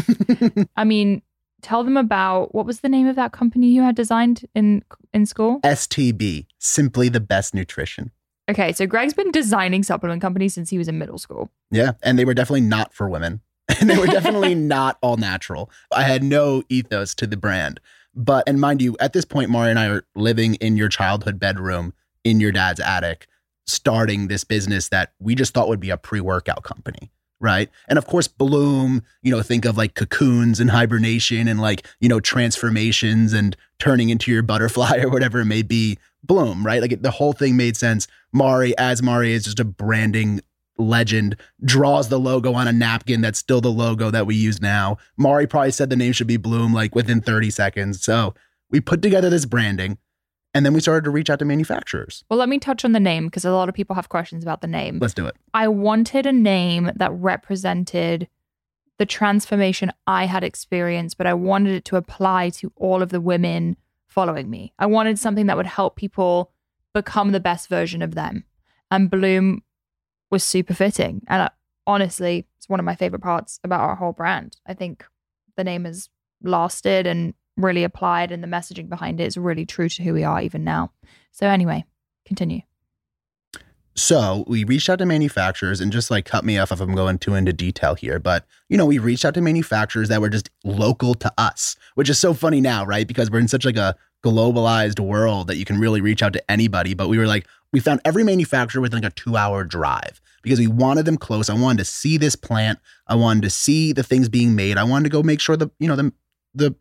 I 0.77 0.83
mean, 0.83 1.21
tell 1.62 1.83
them 1.83 1.97
about 1.97 2.53
what 2.53 2.65
was 2.65 2.81
the 2.81 2.89
name 2.89 3.07
of 3.07 3.15
that 3.15 3.31
company 3.31 3.67
you 3.67 3.81
had 3.81 3.95
designed 3.95 4.47
in 4.55 4.83
in 5.13 5.25
school? 5.25 5.59
STB, 5.62 6.45
simply 6.57 7.09
the 7.09 7.19
best 7.19 7.53
nutrition. 7.53 8.12
Okay, 8.49 8.71
so 8.73 8.88
Greg's 8.88 9.13
been 9.13 9.31
designing 9.31 9.83
supplement 9.83 10.21
companies 10.21 10.53
since 10.53 10.69
he 10.69 10.77
was 10.77 10.88
in 10.88 10.97
middle 10.97 11.19
school. 11.19 11.51
Yeah, 11.69 11.91
and 12.01 12.17
they 12.17 12.25
were 12.25 12.33
definitely 12.33 12.62
not 12.62 12.93
for 12.93 13.07
women. 13.07 13.41
And 13.79 13.89
they 13.89 13.97
were 13.97 14.08
definitely 14.08 14.55
not 14.55 14.97
all 15.01 15.17
natural. 15.17 15.69
I 15.93 16.03
had 16.03 16.23
no 16.23 16.63
ethos 16.69 17.13
to 17.15 17.27
the 17.27 17.38
brand. 17.38 17.79
But, 18.15 18.43
and 18.47 18.60
mind 18.60 18.82
you, 18.82 18.97
at 18.99 19.13
this 19.13 19.25
point, 19.25 19.49
Mari 19.49 19.69
and 19.69 19.79
I 19.79 19.88
are 19.88 20.03
living 20.15 20.55
in 20.55 20.77
your 20.77 20.89
childhood 20.89 21.39
bedroom 21.39 21.93
in 22.23 22.39
your 22.39 22.51
dad's 22.51 22.79
attic, 22.79 23.27
starting 23.65 24.27
this 24.27 24.43
business 24.43 24.89
that 24.89 25.13
we 25.19 25.36
just 25.36 25.53
thought 25.53 25.67
would 25.69 25.79
be 25.79 25.89
a 25.89 25.97
pre 25.97 26.19
workout 26.19 26.63
company. 26.63 27.12
Right. 27.41 27.69
And 27.88 27.97
of 27.97 28.05
course, 28.05 28.27
Bloom, 28.27 29.01
you 29.21 29.32
know, 29.32 29.41
think 29.41 29.63
of 29.63 29.77
like 29.77 29.95
cocoons 29.95 30.60
and 30.60 30.69
hibernation 30.69 31.47
and 31.47 31.62
like, 31.62 31.88
you 32.01 32.10
know, 32.10 32.19
transformations 32.19 33.32
and 33.32 33.55
turning 33.77 34.10
into 34.10 34.29
your 34.29 34.43
butterfly 34.43 34.97
or 35.03 35.10
whatever 35.10 35.39
it 35.39 35.45
may 35.45 35.62
be. 35.62 35.97
Bloom, 36.21 36.65
right? 36.65 36.82
Like 36.82 37.01
the 37.01 37.12
whole 37.12 37.32
thing 37.32 37.55
made 37.55 37.77
sense. 37.77 38.08
Mari, 38.34 38.77
as 38.77 39.01
Mari, 39.01 39.32
is 39.32 39.45
just 39.45 39.62
a 39.62 39.63
branding 39.63 40.41
legend 40.80 41.36
draws 41.63 42.10
the 42.10 42.20
logo 42.20 42.54
on 42.54 42.68
a 42.68 42.72
napkin 42.72 43.22
that's 43.22 43.39
still 43.39 43.62
the 43.62 43.72
logo 43.72 44.10
that 44.10 44.26
we 44.26 44.36
use 44.36 44.62
now. 44.62 44.98
Mari 45.18 45.46
probably 45.46 45.72
said 45.72 45.89
the 45.89 45.96
name 45.96 46.13
should 46.13 46.28
be 46.28 46.38
Bloom 46.38 46.74
like 46.74 46.96
within 46.96 47.22
30 47.22 47.50
seconds. 47.52 48.04
So 48.04 48.34
we 48.72 48.80
put 48.80 49.02
together 49.02 49.30
this 49.30 49.46
branding 49.46 49.98
and 50.54 50.65
then 50.65 50.74
we 50.74 50.80
started 50.80 51.04
to 51.04 51.12
reach 51.12 51.30
out 51.30 51.39
to 51.39 51.46
manufacturers. 51.46 52.24
Well, 52.30 52.39
let 52.39 52.50
me 52.50 52.58
touch 52.58 52.84
on 52.84 52.94
the 52.94 53.00
name 53.00 53.26
because 53.26 53.46
a 53.46 53.52
lot 53.52 53.70
of 53.70 53.76
people 53.76 53.96
have 53.96 54.10
questions 54.10 54.44
about 54.44 54.62
the 54.62 54.68
name. 54.68 55.00
Let's 55.00 55.13
do 55.13 55.28
it. 55.28 55.36
I 55.54 55.68
wanted 55.68 56.26
a 56.26 56.32
name 56.32 56.92
that 56.96 57.12
represented 57.12 58.28
the 58.98 59.06
transformation 59.06 59.92
I 60.08 60.26
had 60.26 60.44
experienced, 60.44 61.18
but 61.18 61.28
I 61.28 61.34
wanted 61.34 61.74
it 61.74 61.86
to 61.86 61.96
apply 61.96 62.50
to 62.52 62.72
all 62.76 63.02
of 63.02 63.10
the 63.10 63.22
women 63.22 63.78
following 64.08 64.50
me. 64.50 64.74
I 64.80 64.88
wanted 64.88 65.20
something 65.20 65.46
that 65.46 65.58
would 65.58 65.68
help 65.68 65.96
people 65.96 66.52
become 66.94 67.32
the 67.32 67.39
best 67.39 67.70
version 67.70 68.02
of 68.02 68.15
them. 68.15 68.44
And 68.92 69.10
Bloom 69.10 69.62
was 70.30 70.44
super 70.44 70.74
fitting. 70.74 71.22
And 71.28 71.44
uh, 71.44 71.50
honestly, 71.88 72.46
it's 72.58 72.70
one 72.70 72.80
of 72.80 72.86
my 72.86 72.96
favorite 72.96 73.22
parts 73.22 73.60
about 73.63 73.82
our 73.82 73.96
whole 73.96 74.13
brand. 74.13 74.58
I 74.65 74.74
think 74.74 75.06
the 75.58 75.63
name 75.63 75.86
has 75.86 76.10
lasted 76.44 77.08
and 77.08 77.34
really 77.58 77.84
applied, 77.84 78.32
and 78.32 78.44
the 78.44 78.48
messaging 78.48 78.89
behind 78.89 79.20
it 79.20 79.26
is 79.26 79.38
really 79.38 79.65
true 79.65 79.89
to 79.89 80.04
who 80.04 80.13
we 80.13 80.24
are 80.24 80.42
even 80.42 80.63
now. 80.63 80.92
So, 81.32 81.48
anyway, 81.48 81.84
continue. 82.26 82.62
So 83.96 84.46
we 84.48 84.63
reached 84.63 84.89
out 84.89 85.00
to 85.00 85.06
manufacturers 85.06 85.82
and 85.82 85.92
just 85.92 86.10
like 86.10 86.24
cut 86.24 86.46
me 86.46 86.58
off 86.58 86.72
if 86.72 86.80
I'm 86.80 86.96
going 86.96 87.20
too 87.20 87.36
into 87.36 87.52
detail 87.52 87.96
here. 87.96 88.18
But, 88.18 88.46
you 88.70 88.78
know, 88.78 88.86
we 88.86 88.98
reached 88.98 89.26
out 89.26 89.34
to 89.34 89.42
manufacturers 89.42 90.08
that 90.08 90.22
were 90.22 90.30
just 90.30 90.50
local 90.63 91.15
to 91.15 91.34
us, 91.38 91.76
which 91.96 92.10
is 92.10 92.18
so 92.18 92.34
funny 92.34 92.62
now, 92.62 92.86
right? 92.86 93.06
Because 93.06 93.30
we're 93.30 93.39
in 93.39 93.50
such 93.50 93.65
like 93.65 93.76
a 93.76 93.98
globalized 94.24 95.02
world 95.02 95.48
that 95.48 95.58
you 95.58 95.65
can 95.65 95.80
really 95.80 96.00
reach 96.00 96.24
out 96.24 96.32
to 96.32 96.52
anybody. 96.52 96.94
But 96.94 97.10
we 97.10 97.18
were 97.18 97.28
like, 97.28 97.46
we 97.71 97.79
found 97.79 98.01
every 98.03 98.23
manufacturer 98.23 98.82
within 98.82 99.01
like 99.01 99.12
a 99.12 99.15
two 99.15 99.38
hour 99.38 99.63
drive 99.63 100.21
because 100.41 100.60
we 100.60 100.67
wanted 100.67 101.05
them 101.05 101.17
close. 101.17 101.49
I 101.49 101.53
wanted 101.53 101.79
to 101.79 101.86
see 101.86 102.17
this 102.17 102.36
plant. 102.36 102.79
I 103.08 103.15
wanted 103.15 103.43
to 103.43 103.49
see 103.49 103.93
the 103.93 104.03
things 104.03 104.29
being 104.29 104.55
made. 104.55 104.77
I 104.77 104.84
wanted 104.84 105.03
to 105.05 105.10
go 105.10 105.23
make 105.23 105.39
sure 105.39 105.58
the, 105.58 105.69
you 105.79 105.88
know, 105.88 105.95
the, 105.95 106.13
the, 106.53 106.75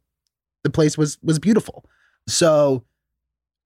the 0.65 0.71
place 0.71 0.97
was, 0.97 1.19
was 1.23 1.39
beautiful. 1.39 1.85
So 2.27 2.85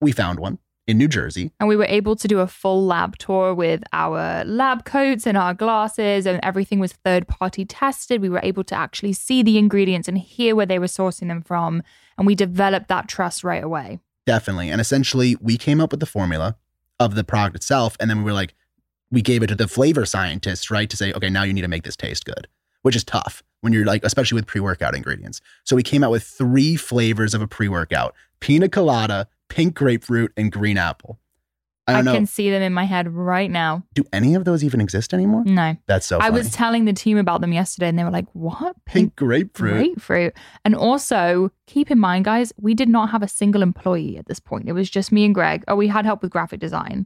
we 0.01 0.11
found 0.11 0.39
one 0.39 0.59
in 0.85 0.97
New 0.97 1.07
Jersey. 1.07 1.51
And 1.59 1.69
we 1.69 1.75
were 1.75 1.85
able 1.85 2.15
to 2.15 2.27
do 2.27 2.39
a 2.39 2.47
full 2.47 2.85
lab 2.85 3.17
tour 3.17 3.53
with 3.53 3.83
our 3.93 4.43
lab 4.43 4.83
coats 4.83 5.25
and 5.25 5.37
our 5.37 5.53
glasses, 5.53 6.25
and 6.25 6.39
everything 6.43 6.79
was 6.79 6.91
third 6.91 7.27
party 7.27 7.63
tested. 7.63 8.21
We 8.21 8.29
were 8.29 8.41
able 8.43 8.63
to 8.65 8.75
actually 8.75 9.13
see 9.13 9.43
the 9.43 9.57
ingredients 9.57 10.07
and 10.07 10.17
hear 10.17 10.55
where 10.55 10.65
they 10.65 10.79
were 10.79 10.87
sourcing 10.87 11.29
them 11.29 11.41
from. 11.41 11.83
And 12.17 12.27
we 12.27 12.35
developed 12.35 12.89
that 12.89 13.07
trust 13.07 13.43
right 13.43 13.63
away. 13.63 13.99
Definitely. 14.25 14.69
And 14.69 14.81
essentially, 14.81 15.37
we 15.41 15.57
came 15.57 15.79
up 15.79 15.91
with 15.91 15.99
the 15.99 16.05
formula 16.05 16.57
of 16.99 17.15
the 17.15 17.23
product 17.23 17.55
itself. 17.55 17.97
And 17.99 18.09
then 18.09 18.19
we 18.19 18.23
were 18.23 18.33
like, 18.33 18.53
we 19.11 19.21
gave 19.21 19.43
it 19.43 19.47
to 19.47 19.55
the 19.55 19.67
flavor 19.67 20.05
scientists, 20.05 20.71
right? 20.71 20.89
To 20.89 20.97
say, 20.97 21.13
okay, 21.13 21.29
now 21.29 21.43
you 21.43 21.53
need 21.53 21.61
to 21.61 21.67
make 21.67 21.83
this 21.83 21.95
taste 21.95 22.25
good, 22.25 22.47
which 22.81 22.95
is 22.95 23.03
tough 23.03 23.43
when 23.61 23.71
you're 23.71 23.85
like, 23.85 24.03
especially 24.03 24.35
with 24.35 24.47
pre 24.47 24.59
workout 24.59 24.95
ingredients. 24.95 25.39
So 25.63 25.75
we 25.75 25.83
came 25.83 26.03
out 26.03 26.11
with 26.11 26.23
three 26.23 26.75
flavors 26.75 27.33
of 27.33 27.41
a 27.41 27.47
pre 27.47 27.67
workout 27.67 28.15
pina 28.39 28.67
colada, 28.67 29.27
pink 29.49 29.75
grapefruit, 29.75 30.33
and 30.35 30.51
green 30.51 30.77
apple. 30.77 31.19
I 31.85 31.99
I, 31.99 32.03
can 32.03 32.25
see 32.25 32.49
them 32.49 32.61
in 32.61 32.71
my 32.71 32.85
head 32.85 33.13
right 33.13 33.51
now. 33.51 33.83
do 33.93 34.03
any 34.13 34.35
of 34.35 34.45
those 34.45 34.63
even 34.63 34.79
exist 34.79 35.13
anymore? 35.13 35.43
No. 35.45 35.75
That's 35.85 36.05
so 36.05 36.17
I 36.19 36.29
was 36.29 36.49
telling 36.51 36.85
the 36.85 36.93
team 36.93 37.17
about 37.17 37.41
them 37.41 37.51
yesterday 37.51 37.89
and 37.89 37.99
they 37.99 38.03
were 38.05 38.09
like, 38.11 38.27
what? 38.33 38.75
pink 38.85 39.15
grapefruit. 39.17 39.73
grapefruit. 39.73 40.33
And 40.63 40.75
also, 40.75 41.51
keep 41.67 41.91
in 41.91 41.99
mind, 41.99 42.23
guys, 42.25 42.53
we 42.57 42.73
did 42.73 42.87
not 42.87 43.09
have 43.09 43.21
a 43.21 43.27
single 43.27 43.61
employee 43.61 44.17
at 44.17 44.27
this 44.27 44.39
point. 44.39 44.69
It 44.69 44.73
was 44.73 44.89
just 44.89 45.11
me 45.11 45.25
and 45.25 45.35
Greg. 45.35 45.63
Oh, 45.67 45.75
we 45.75 45.87
had 45.89 46.05
help 46.05 46.21
with 46.21 46.31
graphic 46.31 46.61
design, 46.61 47.05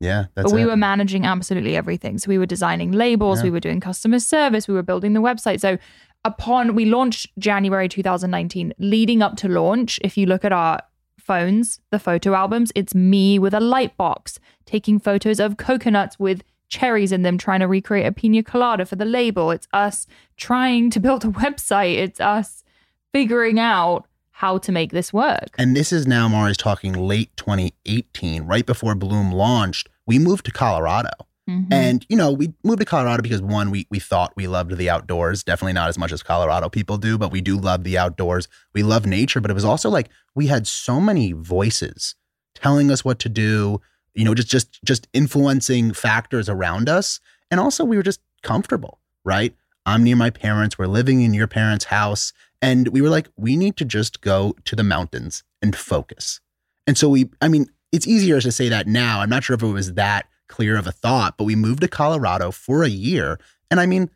Yeah, 0.00 0.26
that's 0.34 0.50
but 0.50 0.54
we 0.54 0.62
it. 0.62 0.66
were 0.66 0.76
managing 0.76 1.24
absolutely 1.24 1.74
everything. 1.74 2.18
So 2.18 2.28
we 2.28 2.36
were 2.38 2.46
designing 2.46 2.92
labels, 2.92 3.38
Yeah. 3.38 3.44
we 3.44 3.50
were 3.50 3.60
doing 3.60 3.80
customer 3.80 4.18
service, 4.18 4.68
we 4.68 4.74
were 4.74 4.82
building 4.82 5.14
the 5.14 5.20
website. 5.22 5.60
So 5.60 5.78
upon 6.24 6.74
we 6.74 6.84
launched 6.84 7.28
January 7.38 7.88
2019, 7.88 8.74
leading 8.78 9.22
up 9.22 9.36
to 9.38 9.48
launch, 9.48 9.98
if 10.02 10.16
you 10.18 10.26
look 10.26 10.44
at 10.44 10.52
our 10.52 10.80
phones, 11.28 11.80
the 11.90 11.98
photo 11.98 12.34
albums, 12.34 12.72
it's 12.74 12.94
me 12.94 13.38
with 13.38 13.52
a 13.52 13.60
light 13.60 13.94
box 13.98 14.40
taking 14.64 14.98
photos 14.98 15.38
of 15.38 15.58
coconuts 15.58 16.18
with 16.18 16.42
cherries 16.68 17.12
in 17.12 17.22
them, 17.22 17.36
trying 17.36 17.60
to 17.60 17.66
recreate 17.66 18.06
a 18.06 18.12
pina 18.12 18.42
colada 18.42 18.86
for 18.86 18.96
the 18.96 19.04
label. 19.04 19.50
It's 19.50 19.68
us 19.72 20.06
trying 20.38 20.88
to 20.90 21.00
build 21.00 21.24
a 21.24 21.28
website. 21.28 21.96
It's 21.98 22.18
us 22.18 22.64
figuring 23.12 23.60
out 23.60 24.06
how 24.30 24.56
to 24.56 24.72
make 24.72 24.92
this 24.92 25.12
work. 25.12 25.48
And 25.58 25.76
this 25.76 25.92
is 25.92 26.06
now 26.06 26.28
Mari's 26.28 26.56
talking 26.56 26.94
late 26.94 27.36
2018, 27.36 28.44
right 28.44 28.64
before 28.64 28.94
Bloom 28.94 29.30
launched. 29.30 29.88
We 30.06 30.18
moved 30.18 30.46
to 30.46 30.52
Colorado. 30.52 31.10
Mhm. 31.48 31.72
And, 31.72 32.04
you 32.08 32.16
know, 32.16 32.30
we 32.30 32.52
moved 32.62 32.80
to 32.80 32.84
Colorado 32.84 33.22
because 33.22 33.40
one, 33.40 33.70
we 33.70 33.86
we 33.90 33.98
thought 33.98 34.34
we 34.36 34.46
loved 34.46 34.76
the 34.76 34.90
outdoors. 34.90 35.42
Definitely 35.42 35.72
not 35.72 35.88
as 35.88 35.96
much 35.98 36.12
as 36.12 36.22
Colorado 36.22 36.68
people 36.68 36.98
do, 36.98 37.16
but 37.16 37.32
we 37.32 37.40
do 37.40 37.56
love 37.56 37.84
the 37.84 37.96
outdoors. 37.96 38.48
We 38.74 38.82
love 38.82 39.06
nature, 39.06 39.40
but 39.40 39.50
it 39.50 39.54
was 39.54 39.64
also 39.64 39.88
like 39.88 40.10
we 40.34 40.48
had 40.48 40.66
so 40.66 41.00
many 41.00 41.32
voices 41.32 42.14
telling 42.54 42.90
us 42.90 43.04
what 43.04 43.18
to 43.20 43.28
do, 43.28 43.80
you 44.14 44.24
know, 44.24 44.34
just 44.34 44.48
just 44.48 44.78
just 44.84 45.08
influencing 45.14 45.92
factors 45.94 46.48
around 46.48 46.88
us. 46.88 47.18
And 47.50 47.58
also 47.60 47.84
we 47.84 47.96
were 47.96 48.02
just 48.02 48.20
comfortable, 48.42 49.00
right? 49.24 49.54
I'm 49.86 50.04
near 50.04 50.16
my 50.16 50.28
parents, 50.28 50.76
we're 50.78 50.86
living 50.86 51.22
in 51.22 51.32
your 51.32 51.46
parents' 51.46 51.86
house, 51.86 52.34
and 52.60 52.88
we 52.88 53.00
were 53.00 53.08
like, 53.08 53.28
we 53.36 53.56
need 53.56 53.78
to 53.78 53.86
just 53.86 54.20
go 54.20 54.54
to 54.64 54.76
the 54.76 54.82
mountains 54.84 55.44
and 55.62 55.74
focus. 55.74 56.40
And 56.86 56.98
so 56.98 57.08
we, 57.08 57.30
I 57.40 57.48
mean, 57.48 57.66
it's 57.90 58.06
easier 58.06 58.38
to 58.38 58.52
say 58.52 58.68
that 58.68 58.86
now. 58.86 59.20
I'm 59.20 59.30
not 59.30 59.44
sure 59.44 59.54
if 59.54 59.62
it 59.62 59.66
was 59.66 59.94
that 59.94 60.26
clear 60.48 60.76
of 60.76 60.86
a 60.86 60.92
thought, 60.92 61.36
but 61.36 61.44
we 61.44 61.54
moved 61.54 61.80
to 61.82 61.88
Colorado 61.88 62.50
for 62.50 62.82
a 62.82 62.88
year. 62.88 63.38
And 63.70 63.78
I 63.80 63.86
mean, 63.86 64.10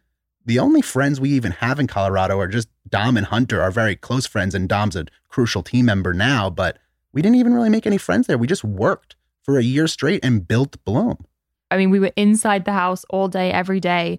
the 0.45 0.59
only 0.59 0.83
friends 0.83 1.21
we 1.21 1.31
even 1.31 1.53
have 1.53 1.79
in 1.79 1.87
Colorado 1.87 2.39
are 2.41 2.49
just 2.49 2.69
Dom 2.89 3.17
and 3.17 3.27
Hunter, 3.27 3.63
our 3.63 3.71
very 3.71 3.95
close 3.95 4.27
friends. 4.27 4.55
And 4.55 4.69
Dom's 4.69 4.97
a 4.97 5.07
crucial 5.29 5.63
team 5.63 5.87
member 5.87 6.13
now, 6.13 6.51
but 6.51 6.79
we 7.13 7.23
didn't 7.23 7.37
even 7.37 7.55
really 7.55 7.69
make 7.71 7.87
any 7.87 7.99
friends 7.99 8.27
there. 8.27 8.39
We 8.39 8.47
just 8.47 8.65
worked 8.65 9.15
for 9.43 9.59
a 9.59 9.63
year 9.63 9.87
straight 9.87 10.25
and 10.25 10.47
built 10.47 10.83
Bloom. 10.85 11.25
I 11.71 11.77
mean, 11.77 11.91
we 11.91 12.01
were 12.01 12.13
inside 12.17 12.65
the 12.65 12.73
house 12.73 13.05
all 13.11 13.29
day, 13.29 13.51
every 13.53 13.81
day, 13.81 14.19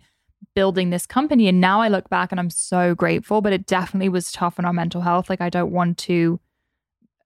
building 0.56 0.90
this 0.90 1.06
company. 1.06 1.48
And 1.48 1.60
now 1.62 1.82
I 1.82 1.88
look 1.88 2.10
back 2.10 2.32
and 2.32 2.40
I'm 2.40 2.50
so 2.50 2.96
grateful, 2.96 3.42
but 3.42 3.54
it 3.54 3.66
definitely 3.66 4.10
was 4.10 4.32
tough 4.32 4.60
on 4.60 4.66
our 4.66 4.74
mental 4.74 5.02
health. 5.02 5.30
Like, 5.30 5.42
I 5.42 5.50
don't 5.50 5.72
want 5.72 5.98
to 6.00 6.40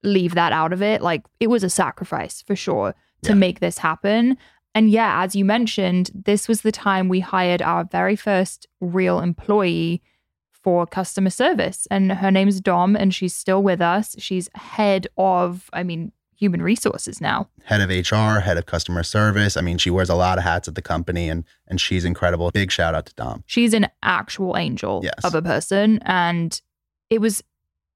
leave 0.02 0.34
that 0.34 0.52
out 0.52 0.72
of 0.72 0.82
it. 0.82 1.02
Like, 1.02 1.22
it 1.40 1.48
was 1.48 1.64
a 1.64 1.70
sacrifice 1.70 2.42
for 2.42 2.54
sure 2.56 2.94
to 3.22 3.30
Yeah. 3.30 3.36
make 3.36 3.60
this 3.60 3.78
happen. 3.78 4.36
And 4.74 4.90
yeah, 4.90 5.22
as 5.24 5.34
you 5.34 5.44
mentioned, 5.44 6.10
this 6.14 6.46
was 6.48 6.60
the 6.60 6.72
time 6.72 7.08
we 7.08 7.20
hired 7.20 7.62
our 7.62 7.84
very 7.84 8.16
first 8.16 8.66
real 8.80 9.20
employee 9.20 10.02
for 10.52 10.86
customer 10.86 11.30
service. 11.30 11.86
And 11.90 12.12
her 12.12 12.30
name's 12.30 12.60
Dom, 12.60 12.94
and 12.96 13.14
she's 13.14 13.34
still 13.34 13.62
with 13.62 13.80
us. 13.80 14.14
She's 14.18 14.48
head 14.54 15.06
of, 15.16 15.70
I 15.72 15.82
mean, 15.82 16.12
human 16.36 16.62
resources 16.62 17.20
now. 17.20 17.48
Head 17.64 17.80
of 17.80 17.90
HR, 17.90 18.40
head 18.40 18.56
of 18.58 18.66
customer 18.66 19.02
service. 19.02 19.56
I 19.56 19.60
mean, 19.60 19.78
she 19.78 19.90
wears 19.90 20.08
a 20.10 20.14
lot 20.14 20.38
of 20.38 20.44
hats 20.44 20.68
at 20.68 20.74
the 20.76 20.82
company 20.82 21.28
and 21.28 21.44
and 21.66 21.80
she's 21.80 22.04
incredible. 22.04 22.50
Big 22.52 22.70
shout 22.70 22.94
out 22.94 23.06
to 23.06 23.14
Dom. 23.14 23.42
she's 23.46 23.74
an 23.74 23.88
actual 24.02 24.56
angel 24.56 25.00
Yes. 25.02 25.24
of 25.24 25.34
a 25.34 25.42
person 25.42 25.98
and 26.04 26.60
it 27.10 27.20
was 27.20 27.42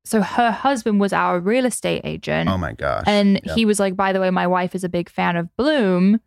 so 0.05 0.21
her 0.23 0.51
husband 0.51 0.99
was 0.99 1.13
our 1.13 1.39
real 1.39 1.65
estate 1.67 2.01
agent 2.05 2.49
Oh 2.51 2.59
my 2.59 2.73
gosh. 2.73 3.05
and 3.07 3.41
Yep. 3.45 3.55
he 3.57 3.65
was 3.65 3.79
like 3.79 3.95
by 3.95 4.13
the 4.13 4.21
way 4.21 4.31
my 4.31 4.49
wife 4.49 4.75
is 4.75 4.83
a 4.83 4.89
big 4.89 5.09
fan 5.09 5.37
of 5.37 5.55
bloom 5.57 6.21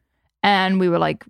and 0.45 0.79
we 0.79 0.87
were 0.87 0.99
like 0.99 1.25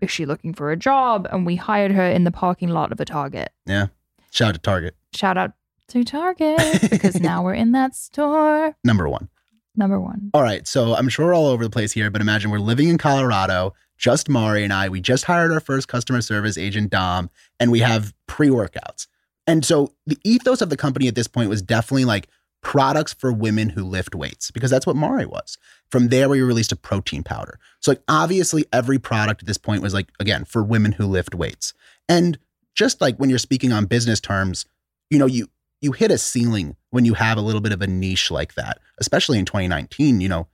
is 0.00 0.10
she 0.10 0.24
looking 0.26 0.52
for 0.54 0.70
a 0.70 0.76
job 0.76 1.26
and 1.32 1.44
we 1.46 1.56
hired 1.56 1.90
her 1.92 2.04
in 2.16 2.24
the 2.24 2.30
parking 2.30 2.68
lot 2.70 2.92
of 2.92 3.00
a 3.00 3.04
target 3.04 3.50
Yeah. 3.66 3.86
shout 4.30 4.48
out 4.50 4.54
to 4.54 4.60
Target. 4.60 4.94
shout 5.14 5.36
out 5.36 5.52
to 5.88 6.04
target 6.04 6.58
because 6.90 7.20
now 7.20 7.42
we're 7.44 7.54
in 7.54 7.72
that 7.72 7.94
store 7.94 8.74
Number 8.84 9.08
one. 9.08 9.28
number 9.76 10.00
one 10.00 10.30
All 10.34 10.42
right. 10.42 10.66
So 10.66 10.94
I'm 10.94 11.08
sure 11.08 11.26
we're 11.26 11.34
all 11.34 11.46
over 11.48 11.64
the 11.64 11.70
place 11.70 11.92
here, 11.92 12.10
but 12.10 12.20
imagine 12.22 12.50
we're 12.50 12.58
living 12.72 12.88
in 12.88 12.96
Colorado, 12.98 13.74
just 13.98 14.28
Mari 14.28 14.64
and 14.64 14.72
I. 14.72 14.88
We 14.88 15.00
just 15.00 15.24
hired 15.24 15.52
our 15.52 15.60
first 15.60 15.86
customer 15.88 16.20
service 16.22 16.56
agent, 16.56 16.90
Dom, 16.90 17.28
and 17.60 17.70
we 17.70 17.80
have 17.80 18.12
pre 18.26 18.48
workouts. 18.48 19.06
And 19.46 19.64
so 19.64 19.92
the 20.06 20.16
ethos 20.24 20.62
of 20.62 20.70
the 20.70 20.76
company 20.76 21.06
at 21.08 21.14
this 21.14 21.28
point 21.28 21.50
was 21.50 21.60
definitely 21.62 22.04
like 22.06 22.28
products 22.64 23.12
for 23.12 23.32
women 23.32 23.68
who 23.68 23.84
lift 23.84 24.14
weights, 24.14 24.50
because 24.50 24.70
that's 24.70 24.86
what 24.86 24.96
Mari 24.96 25.26
was. 25.26 25.56
From 25.90 26.08
there, 26.08 26.28
we 26.28 26.40
released 26.40 26.72
a 26.72 26.76
protein 26.76 27.22
powder. 27.22 27.60
So, 27.78 27.92
like, 27.92 28.02
obviously, 28.08 28.64
every 28.72 28.98
product 28.98 29.42
at 29.42 29.46
this 29.46 29.58
point 29.58 29.82
was 29.82 29.94
like, 29.94 30.08
again, 30.18 30.44
for 30.44 30.64
women 30.64 30.92
who 30.92 31.06
lift 31.06 31.34
weights. 31.34 31.74
And 32.08 32.38
just 32.74 33.00
like 33.00 33.16
when 33.18 33.30
you're 33.30 33.38
speaking 33.38 33.70
on 33.70 33.84
business 33.84 34.20
terms, 34.20 34.66
you 35.10 35.18
know, 35.18 35.26
you, 35.26 35.48
you 35.80 35.92
hit 35.92 36.10
a 36.10 36.18
ceiling 36.18 36.74
when 36.90 37.04
you 37.04 37.14
have 37.14 37.38
a 37.38 37.42
little 37.42 37.60
bit 37.60 37.72
of 37.72 37.82
a 37.82 37.86
niche 37.86 38.30
like 38.30 38.54
that, 38.54 38.80
especially 38.98 39.38
in 39.38 39.44
2019. 39.44 40.20
You 40.20 40.28
know, 40.28 40.48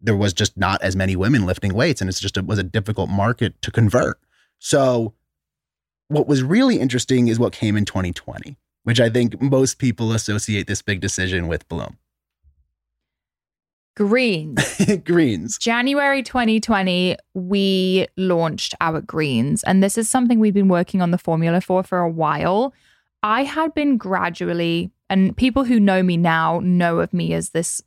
there 0.00 0.16
was 0.16 0.32
just 0.32 0.56
not 0.56 0.82
as 0.82 0.96
many 0.96 1.14
women 1.14 1.46
lifting 1.46 1.74
weights, 1.74 2.00
and 2.00 2.08
it's 2.10 2.20
just 2.20 2.36
it 2.36 2.46
was 2.46 2.58
a 2.58 2.64
difficult 2.64 3.10
market 3.10 3.60
to 3.62 3.70
convert. 3.70 4.18
So, 4.58 5.14
what 6.08 6.26
was 6.26 6.42
really 6.42 6.80
interesting 6.80 7.28
is 7.28 7.38
what 7.38 7.52
came 7.52 7.76
in 7.76 7.84
2020, 7.84 8.56
which 8.84 9.00
I 9.00 9.10
think 9.10 9.40
most 9.42 9.78
people 9.78 10.12
associate 10.12 10.66
this 10.66 10.82
big 10.82 11.00
decision 11.00 11.48
with 11.48 11.68
Bloom. 11.68 11.98
greens 13.96 14.80
Greens. 15.04 15.58
January 15.58 16.22
2020, 16.22 17.16
we 17.34 18.06
launched 18.16 18.74
our 18.80 19.00
greens. 19.00 19.62
And 19.64 19.82
this 19.82 19.98
is 19.98 20.08
something 20.08 20.38
we've 20.38 20.54
been 20.54 20.68
working 20.68 21.02
on 21.02 21.10
the 21.10 21.18
formula 21.18 21.60
for 21.60 21.82
for 21.82 21.98
a 21.98 22.10
while. 22.10 22.72
I 23.22 23.44
had 23.44 23.74
been 23.74 23.96
gradually, 23.96 24.90
and 25.08 25.36
people 25.36 25.64
who 25.64 25.80
know 25.80 26.02
me 26.02 26.16
now 26.16 26.60
know 26.62 26.98
of 27.00 27.12
me 27.14 27.32
as 27.32 27.50
this 27.50 27.82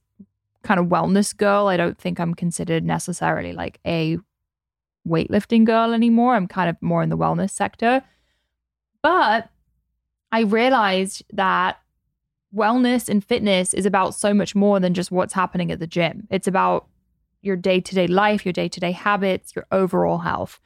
kind 0.63 0.79
of 0.79 0.87
wellness 0.87 1.35
girl. 1.35 1.67
I 1.67 1.77
don't 1.77 1.97
think 1.97 2.19
I'm 2.19 2.33
considered 2.33 2.83
necessarily 2.83 3.53
like 3.53 3.79
a 3.85 4.17
weightlifting 5.07 5.63
girl 5.63 5.93
anymore. 5.93 6.35
I'm 6.35 6.47
kind 6.47 6.69
of 6.69 6.75
more 6.81 7.03
in 7.03 7.09
the 7.09 7.17
wellness 7.17 7.51
sector. 7.51 8.01
But 9.03 9.49
I 10.31 10.41
realized 10.41 11.23
that 11.33 11.79
wellness 12.55 13.09
and 13.09 13.23
fitness 13.23 13.73
is 13.73 13.85
about 13.85 14.15
so 14.15 14.33
much 14.33 14.55
more 14.55 14.79
than 14.79 14.93
just 14.93 15.11
what's 15.11 15.33
happening 15.33 15.71
at 15.71 15.79
the 15.79 15.87
gym. 15.87 16.27
It's 16.29 16.47
about 16.47 16.87
your 17.41 17.55
day 17.55 17.79
to 17.79 17.95
day 17.95 18.07
life, 18.07 18.45
your 18.45 18.53
day 18.53 18.67
to 18.67 18.79
day 18.79 18.91
habits, 18.91 19.55
your 19.55 19.65
overall 19.71 20.19
health. 20.19 20.59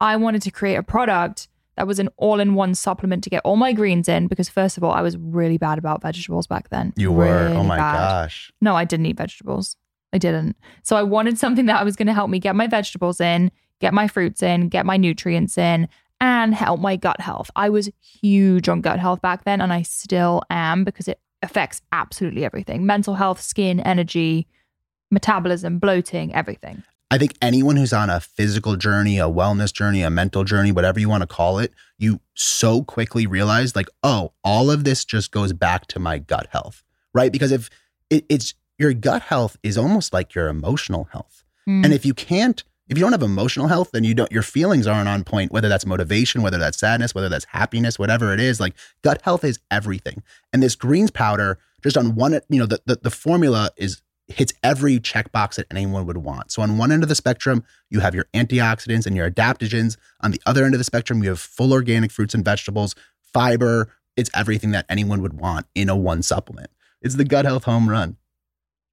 I 0.00 0.16
wanted 0.16 0.42
to 0.42 0.50
create 0.50 0.76
a 0.76 0.82
product 0.82 1.48
that 1.76 1.86
was 1.86 1.98
an 1.98 2.08
all 2.16 2.40
in 2.40 2.54
one 2.54 2.74
supplement 2.74 3.22
to 3.24 3.30
get 3.30 3.42
all 3.44 3.56
my 3.56 3.72
greens 3.72 4.08
in 4.08 4.26
because, 4.26 4.48
first 4.48 4.76
of 4.76 4.84
all, 4.84 4.92
I 4.92 5.00
was 5.00 5.16
really 5.16 5.58
bad 5.58 5.78
about 5.78 6.02
vegetables 6.02 6.46
back 6.46 6.70
then. 6.70 6.92
You 6.96 7.12
were. 7.12 7.48
Oh 7.48 7.62
my 7.62 7.76
bad. 7.76 7.94
gosh. 7.94 8.52
No, 8.60 8.74
I 8.74 8.84
didn't 8.84 9.06
eat 9.06 9.16
vegetables. 9.16 9.76
I 10.12 10.18
didn't. 10.18 10.56
So 10.82 10.96
I 10.96 11.02
wanted 11.02 11.38
something 11.38 11.66
that 11.66 11.84
was 11.84 11.94
going 11.94 12.06
to 12.06 12.14
help 12.14 12.30
me 12.30 12.38
get 12.38 12.56
my 12.56 12.66
vegetables 12.66 13.20
in, 13.20 13.50
get 13.80 13.94
my 13.94 14.08
fruits 14.08 14.42
in, 14.42 14.68
get 14.68 14.86
my 14.86 14.96
nutrients 14.96 15.56
in, 15.56 15.88
and 16.20 16.54
help 16.54 16.80
my 16.80 16.96
gut 16.96 17.20
health. 17.20 17.50
I 17.54 17.68
was 17.68 17.90
huge 18.00 18.68
on 18.68 18.80
gut 18.80 18.98
health 18.98 19.20
back 19.20 19.44
then, 19.44 19.60
and 19.60 19.72
I 19.72 19.82
still 19.82 20.42
am 20.50 20.84
because 20.84 21.08
it 21.08 21.20
affects 21.42 21.80
absolutely 21.92 22.44
everything 22.44 22.84
mental 22.84 23.14
health, 23.14 23.40
skin, 23.40 23.80
energy, 23.80 24.46
metabolism, 25.10 25.78
bloating, 25.78 26.34
everything. 26.34 26.82
I 27.10 27.16
think 27.16 27.34
anyone 27.40 27.76
who's 27.76 27.94
on 27.94 28.10
a 28.10 28.20
physical 28.20 28.76
journey, 28.76 29.18
a 29.18 29.22
wellness 29.22 29.72
journey, 29.72 30.02
a 30.02 30.10
mental 30.10 30.44
journey, 30.44 30.72
whatever 30.72 31.00
you 31.00 31.08
want 31.08 31.22
to 31.22 31.26
call 31.26 31.58
it, 31.58 31.72
you 31.98 32.20
so 32.34 32.82
quickly 32.82 33.26
realize, 33.26 33.74
like, 33.74 33.88
oh, 34.02 34.32
all 34.44 34.70
of 34.70 34.84
this 34.84 35.06
just 35.06 35.30
goes 35.30 35.54
back 35.54 35.86
to 35.86 35.98
my 35.98 36.18
gut 36.18 36.48
health, 36.50 36.82
right? 37.14 37.32
Because 37.32 37.50
if 37.50 37.70
it, 38.10 38.26
it's 38.28 38.54
your 38.78 38.92
gut 38.92 39.22
health 39.22 39.56
is 39.62 39.78
almost 39.78 40.12
like 40.12 40.34
your 40.34 40.48
emotional 40.48 41.08
health. 41.12 41.44
Mm. 41.66 41.84
And 41.84 41.94
if 41.94 42.04
you 42.04 42.12
can't, 42.12 42.62
if 42.88 42.96
you 42.96 43.02
don't 43.02 43.12
have 43.12 43.22
emotional 43.22 43.68
health, 43.68 43.90
then 43.92 44.04
you 44.04 44.14
don't, 44.14 44.32
your 44.32 44.42
feelings 44.42 44.86
aren't 44.86 45.08
on 45.08 45.24
point, 45.24 45.52
whether 45.52 45.68
that's 45.68 45.84
motivation, 45.84 46.42
whether 46.42 46.58
that's 46.58 46.78
sadness, 46.78 47.14
whether 47.14 47.28
that's 47.28 47.44
happiness, 47.46 47.98
whatever 47.98 48.32
it 48.32 48.40
is, 48.40 48.60
like 48.60 48.74
gut 49.02 49.20
health 49.22 49.44
is 49.44 49.58
everything. 49.70 50.22
And 50.52 50.62
this 50.62 50.74
greens 50.74 51.10
powder, 51.10 51.58
just 51.82 51.96
on 51.96 52.14
one, 52.14 52.40
you 52.48 52.58
know, 52.58 52.66
the, 52.66 52.80
the, 52.86 52.98
the 53.02 53.10
formula 53.10 53.70
is 53.76 54.02
hits 54.28 54.52
every 54.62 54.98
checkbox 54.98 55.54
that 55.54 55.66
anyone 55.70 56.06
would 56.06 56.18
want. 56.18 56.50
So 56.52 56.62
on 56.62 56.76
one 56.76 56.92
end 56.92 57.02
of 57.02 57.08
the 57.08 57.14
spectrum, 57.14 57.64
you 57.90 58.00
have 58.00 58.14
your 58.14 58.26
antioxidants 58.34 59.06
and 59.06 59.16
your 59.16 59.30
adaptogens. 59.30 59.96
On 60.20 60.30
the 60.30 60.40
other 60.44 60.64
end 60.64 60.74
of 60.74 60.78
the 60.78 60.84
spectrum, 60.84 61.22
you 61.22 61.30
have 61.30 61.40
full 61.40 61.72
organic 61.72 62.10
fruits 62.10 62.34
and 62.34 62.44
vegetables, 62.44 62.94
fiber. 63.22 63.90
It's 64.16 64.30
everything 64.34 64.70
that 64.72 64.84
anyone 64.88 65.22
would 65.22 65.40
want 65.40 65.66
in 65.74 65.88
a 65.88 65.96
one 65.96 66.22
supplement. 66.22 66.70
It's 67.00 67.14
the 67.14 67.24
gut 67.24 67.44
health 67.44 67.64
home 67.64 67.88
run. 67.88 68.16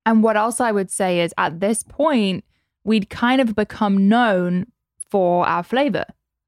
And 0.06 0.24
what 0.24 0.38
else 0.38 0.62
I 0.62 0.72
would 0.72 0.92
say 0.92 1.20
is 1.20 1.34
at 1.38 1.60
this 1.60 1.84
point, 1.84 2.46
we'd 2.86 3.10
kind 3.10 3.42
of 3.42 3.56
become 3.56 4.08
known 4.08 4.68
for 5.10 5.46
our 5.46 5.64
flavor. 5.64 6.06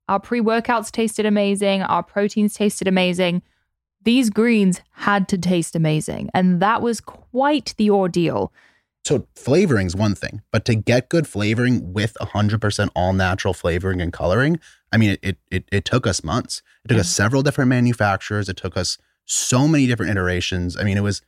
Our 0.08 0.22
pre 0.22 0.40
workouts 0.40 0.90
tasted 0.92 1.26
amazing, 1.26 1.82
our 1.82 2.04
proteins 2.04 2.54
tasted 2.54 2.88
amazing. 2.88 3.42
These 4.04 4.30
greens 4.30 4.82
had 4.92 5.28
to 5.30 5.38
taste 5.38 5.76
amazing. 5.76 6.30
And 6.34 6.62
that 6.62 6.82
was 6.82 7.02
quite 7.02 7.74
the 7.78 7.90
ordeal. 7.90 8.54
So 9.04 9.28
flavoring's 9.36 9.96
one 9.96 10.16
thing, 10.16 10.42
but 10.52 10.66
to 10.66 10.76
get 10.76 11.10
good 11.10 11.28
flavoring 11.28 11.94
with 11.94 12.16
100% 12.22 12.90
all 12.96 13.14
natural 13.14 13.54
flavoring 13.54 14.02
and 14.02 14.12
coloring, 14.14 14.60
I 14.92 14.98
mean, 14.98 15.18
it, 15.22 15.38
it, 15.50 15.66
it 15.72 15.86
took 15.86 16.06
us 16.06 16.24
months. 16.24 16.62
It 16.84 16.90
took 16.90 16.98
us 16.98 17.08
mm-hmm. 17.08 17.24
several 17.24 17.42
different 17.42 17.70
manufacturers. 17.70 18.50
It 18.50 18.58
took 18.58 18.78
us 18.78 18.98
so 19.26 19.68
many 19.68 19.88
different 19.88 20.12
iterations. 20.12 20.78
I 20.78 20.84
mean, 20.84 20.98
it 20.98 21.04
was, 21.04 21.20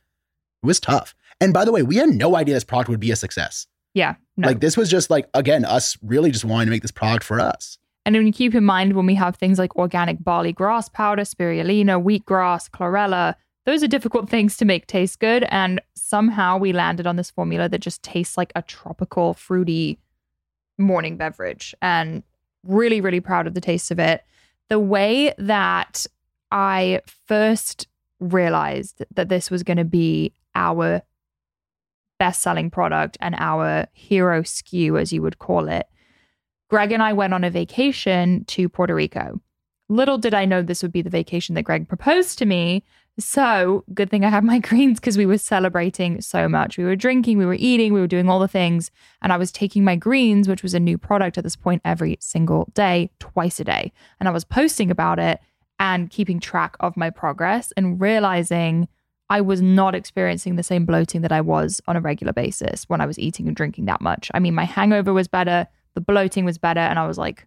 it 0.62 0.66
was 0.66 0.80
tough. 0.80 1.14
And 1.40 1.54
by 1.54 1.64
the 1.64 1.72
way, 1.72 1.82
we 1.82 1.96
had 1.96 2.10
no 2.10 2.36
idea 2.36 2.54
this 2.54 2.64
product 2.64 2.90
would 2.90 3.00
be 3.00 3.10
a 3.10 3.16
success. 3.16 3.66
Yeah. 3.94 4.14
No. 4.40 4.48
Like 4.48 4.60
this 4.60 4.76
was 4.76 4.90
just 4.90 5.10
like, 5.10 5.28
again, 5.34 5.64
us 5.64 5.96
really 6.02 6.30
just 6.30 6.44
wanting 6.44 6.66
to 6.66 6.70
make 6.70 6.82
this 6.82 6.90
product 6.90 7.24
for 7.24 7.40
us. 7.40 7.78
And 8.06 8.16
when 8.16 8.26
you 8.26 8.32
keep 8.32 8.54
in 8.54 8.64
mind 8.64 8.94
when 8.94 9.06
we 9.06 9.14
have 9.16 9.36
things 9.36 9.58
like 9.58 9.76
organic 9.76 10.22
barley 10.24 10.52
grass 10.52 10.88
powder, 10.88 11.22
spirulina, 11.22 12.02
wheatgrass, 12.02 12.70
chlorella, 12.70 13.34
those 13.66 13.82
are 13.82 13.88
difficult 13.88 14.30
things 14.30 14.56
to 14.56 14.64
make 14.64 14.86
taste 14.86 15.20
good. 15.20 15.44
And 15.50 15.80
somehow 15.94 16.56
we 16.56 16.72
landed 16.72 17.06
on 17.06 17.16
this 17.16 17.30
formula 17.30 17.68
that 17.68 17.80
just 17.80 18.02
tastes 18.02 18.36
like 18.36 18.52
a 18.56 18.62
tropical, 18.62 19.34
fruity 19.34 19.98
morning 20.78 21.16
beverage. 21.18 21.74
And 21.82 22.22
really, 22.64 23.00
really 23.00 23.20
proud 23.20 23.46
of 23.46 23.54
the 23.54 23.60
taste 23.60 23.90
of 23.90 23.98
it. 23.98 24.22
The 24.68 24.78
way 24.78 25.34
that 25.38 26.06
I 26.50 27.00
first 27.26 27.86
realized 28.18 29.04
that 29.14 29.28
this 29.28 29.50
was 29.50 29.62
going 29.62 29.76
to 29.76 29.84
be 29.84 30.32
our 30.54 31.02
best 32.20 32.42
selling 32.42 32.70
product 32.70 33.16
and 33.20 33.34
our 33.38 33.86
hero 33.94 34.42
SKU, 34.42 35.00
as 35.00 35.12
you 35.12 35.22
would 35.22 35.38
call 35.38 35.68
it, 35.68 35.88
Greg 36.68 36.92
and 36.92 37.02
I 37.02 37.14
went 37.14 37.34
on 37.34 37.42
a 37.42 37.50
vacation 37.50 38.44
to 38.44 38.68
Puerto 38.68 38.94
Rico. 38.94 39.40
Little 39.88 40.18
did 40.18 40.34
I 40.34 40.44
know 40.44 40.62
this 40.62 40.82
would 40.82 40.92
be 40.92 41.02
the 41.02 41.10
vacation 41.10 41.56
that 41.56 41.64
Greg 41.64 41.88
proposed 41.88 42.38
to 42.38 42.46
me. 42.46 42.84
So, 43.18 43.84
good 43.92 44.10
thing 44.10 44.24
I 44.24 44.28
had 44.28 44.44
my 44.44 44.58
greens 44.68 45.00
because 45.00 45.16
we 45.16 45.26
were 45.26 45.38
celebrating 45.38 46.20
so 46.20 46.46
much. 46.46 46.76
We 46.76 46.84
were 46.84 46.94
drinking, 46.94 47.38
we 47.38 47.46
were 47.46 47.56
eating, 47.58 47.92
we 47.92 48.00
were 48.00 48.06
doing 48.06 48.28
all 48.28 48.38
the 48.38 48.46
things. 48.46 48.90
And 49.22 49.32
I 49.32 49.38
was 49.38 49.50
taking 49.50 49.82
my 49.82 49.96
greens, 49.96 50.46
which 50.46 50.62
was 50.62 50.74
a 50.74 50.80
new 50.80 50.98
product 50.98 51.38
at 51.38 51.44
this 51.44 51.56
point, 51.56 51.82
every 51.86 52.18
single 52.20 52.70
day, 52.74 53.10
twice 53.18 53.58
a 53.60 53.64
day. 53.64 53.92
And 54.20 54.28
I 54.28 54.32
was 54.32 54.44
posting 54.44 54.90
about 54.90 55.18
it 55.18 55.40
and 55.78 56.10
keeping 56.10 56.38
track 56.38 56.76
of 56.80 56.96
my 56.96 57.08
progress 57.08 57.72
and 57.78 57.98
realizing 58.00 58.88
I 59.30 59.40
was 59.40 59.62
not 59.62 59.94
experiencing 59.94 60.56
the 60.56 60.62
same 60.62 60.84
bloating 60.84 61.22
that 61.22 61.30
I 61.32 61.40
was 61.40 61.80
on 61.86 61.96
a 61.96 62.00
regular 62.00 62.32
basis 62.32 62.84
when 62.88 63.00
I 63.00 63.06
was 63.06 63.18
eating 63.18 63.46
and 63.46 63.56
drinking 63.56 63.84
that 63.86 64.00
much. 64.00 64.28
I 64.34 64.40
mean, 64.40 64.54
my 64.54 64.64
hangover 64.64 65.12
was 65.12 65.28
better, 65.28 65.68
the 65.94 66.00
bloating 66.00 66.44
was 66.44 66.58
better. 66.58 66.80
And 66.80 66.98
I 66.98 67.06
was 67.06 67.16
like, 67.16 67.46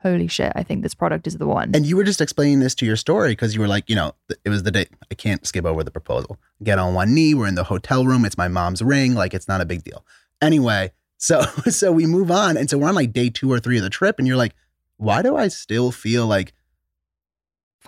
holy 0.00 0.28
shit, 0.28 0.52
I 0.54 0.62
think 0.62 0.82
this 0.82 0.94
product 0.94 1.26
is 1.26 1.36
the 1.36 1.46
one. 1.46 1.72
And 1.74 1.84
you 1.84 1.96
were 1.96 2.04
just 2.04 2.20
explaining 2.20 2.60
this 2.60 2.74
to 2.76 2.86
your 2.86 2.94
story 2.94 3.32
because 3.32 3.52
you 3.52 3.60
were 3.60 3.66
like, 3.66 3.90
you 3.90 3.96
know, 3.96 4.12
it 4.44 4.48
was 4.48 4.62
the 4.62 4.70
day 4.70 4.86
I 5.10 5.14
can't 5.16 5.44
skip 5.44 5.64
over 5.64 5.82
the 5.82 5.90
proposal. 5.90 6.38
Get 6.62 6.78
on 6.78 6.94
one 6.94 7.14
knee. 7.14 7.34
We're 7.34 7.48
in 7.48 7.56
the 7.56 7.64
hotel 7.64 8.06
room. 8.06 8.24
It's 8.24 8.38
my 8.38 8.48
mom's 8.48 8.80
ring. 8.80 9.14
Like 9.14 9.34
it's 9.34 9.48
not 9.48 9.60
a 9.60 9.66
big 9.66 9.82
deal. 9.82 10.04
Anyway, 10.40 10.92
so 11.18 11.40
so 11.68 11.90
we 11.90 12.06
move 12.06 12.30
on, 12.30 12.56
and 12.56 12.70
so 12.70 12.78
we're 12.78 12.88
on 12.88 12.94
like 12.94 13.12
day 13.12 13.28
two 13.28 13.50
or 13.50 13.58
three 13.58 13.76
of 13.76 13.82
the 13.82 13.90
trip, 13.90 14.20
and 14.20 14.28
you're 14.28 14.36
like, 14.36 14.54
why 14.98 15.20
do 15.20 15.36
I 15.36 15.48
still 15.48 15.90
feel 15.90 16.28
like 16.28 16.54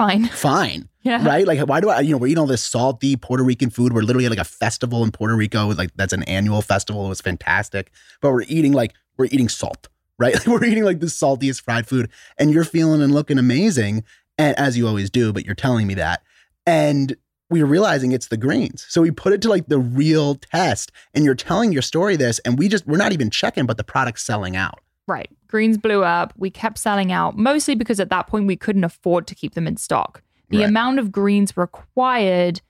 Fine. 0.01 0.25
fine? 0.29 0.89
Yeah. 1.03 1.27
Right? 1.27 1.47
Like, 1.47 1.61
why 1.69 1.81
do 1.83 1.91
I, 1.91 2.01
you 2.01 2.13
know, 2.13 2.17
we're 2.17 2.29
eating 2.29 2.39
all 2.39 2.47
this 2.47 2.65
salty 2.65 3.17
Puerto 3.17 3.45
Rican 3.45 3.69
food. 3.69 3.93
We're 3.93 4.01
literally 4.01 4.25
at 4.25 4.31
like 4.31 4.39
a 4.39 4.45
festival 4.45 5.05
in 5.05 5.11
Puerto 5.11 5.37
Rico. 5.37 5.67
Like, 5.75 5.91
that's 5.95 6.15
an 6.15 6.23
annual 6.23 6.63
festival. 6.63 7.05
It 7.05 7.11
was 7.11 7.21
fantastic. 7.21 7.93
But 8.23 8.33
we're 8.33 8.45
eating 8.49 8.73
like, 8.73 8.95
we're 9.19 9.27
eating 9.27 9.51
salt, 9.51 9.89
right? 10.19 10.33
Like, 10.35 10.47
we're 10.47 10.65
eating 10.65 10.85
like 10.85 11.01
the 11.01 11.07
saltiest 11.07 11.61
fried 11.61 11.87
food. 11.87 12.09
And 12.39 12.51
you're 12.51 12.65
feeling 12.65 13.03
and 13.03 13.13
looking 13.13 13.39
amazing. 13.39 14.05
And 14.39 14.59
as 14.59 14.79
you 14.79 14.89
always 14.89 15.11
do, 15.11 15.35
but 15.35 15.45
you're 15.45 15.55
telling 15.55 15.87
me 15.87 15.93
that. 15.95 16.23
And 16.65 17.15
we 17.51 17.61
are 17.61 17.67
realizing 17.67 18.13
it's 18.13 18.29
the 18.29 18.39
greens. 18.39 18.87
So 18.89 19.03
we 19.03 19.11
put 19.11 19.35
it 19.35 19.43
to 19.43 19.51
like 19.51 19.67
the 19.67 19.79
real 19.79 20.37
test. 20.37 20.93
And 21.13 21.27
you're 21.27 21.35
telling 21.35 21.73
your 21.73 21.83
story 21.83 22.17
this. 22.17 22.39
And 22.39 22.59
we 22.59 22.69
just, 22.69 22.87
we're 22.87 22.97
not 22.97 23.13
even 23.13 23.29
checking, 23.29 23.67
but 23.67 23.77
the 23.77 23.85
product's 23.85 24.23
selling 24.23 24.57
out. 24.57 24.81
Right. 25.07 25.31
Greens 25.51 25.77
blew 25.77 26.05
up. 26.05 26.33
We 26.37 26.49
kept 26.49 26.79
selling 26.79 27.11
out 27.11 27.37
mostly 27.37 27.75
because 27.75 27.99
at 27.99 28.09
that 28.11 28.29
point 28.29 28.47
we 28.47 28.57
couldn't 28.57 28.85
afford 28.85 29.27
to 29.27 29.35
keep 29.35 29.55
them 29.55 29.67
in 29.67 29.77
stock. 29.77 30.23
The 30.49 30.59
Right. 30.59 30.69
amount 30.69 31.01
of 31.01 31.11
greens 31.11 31.57
required 31.57 32.61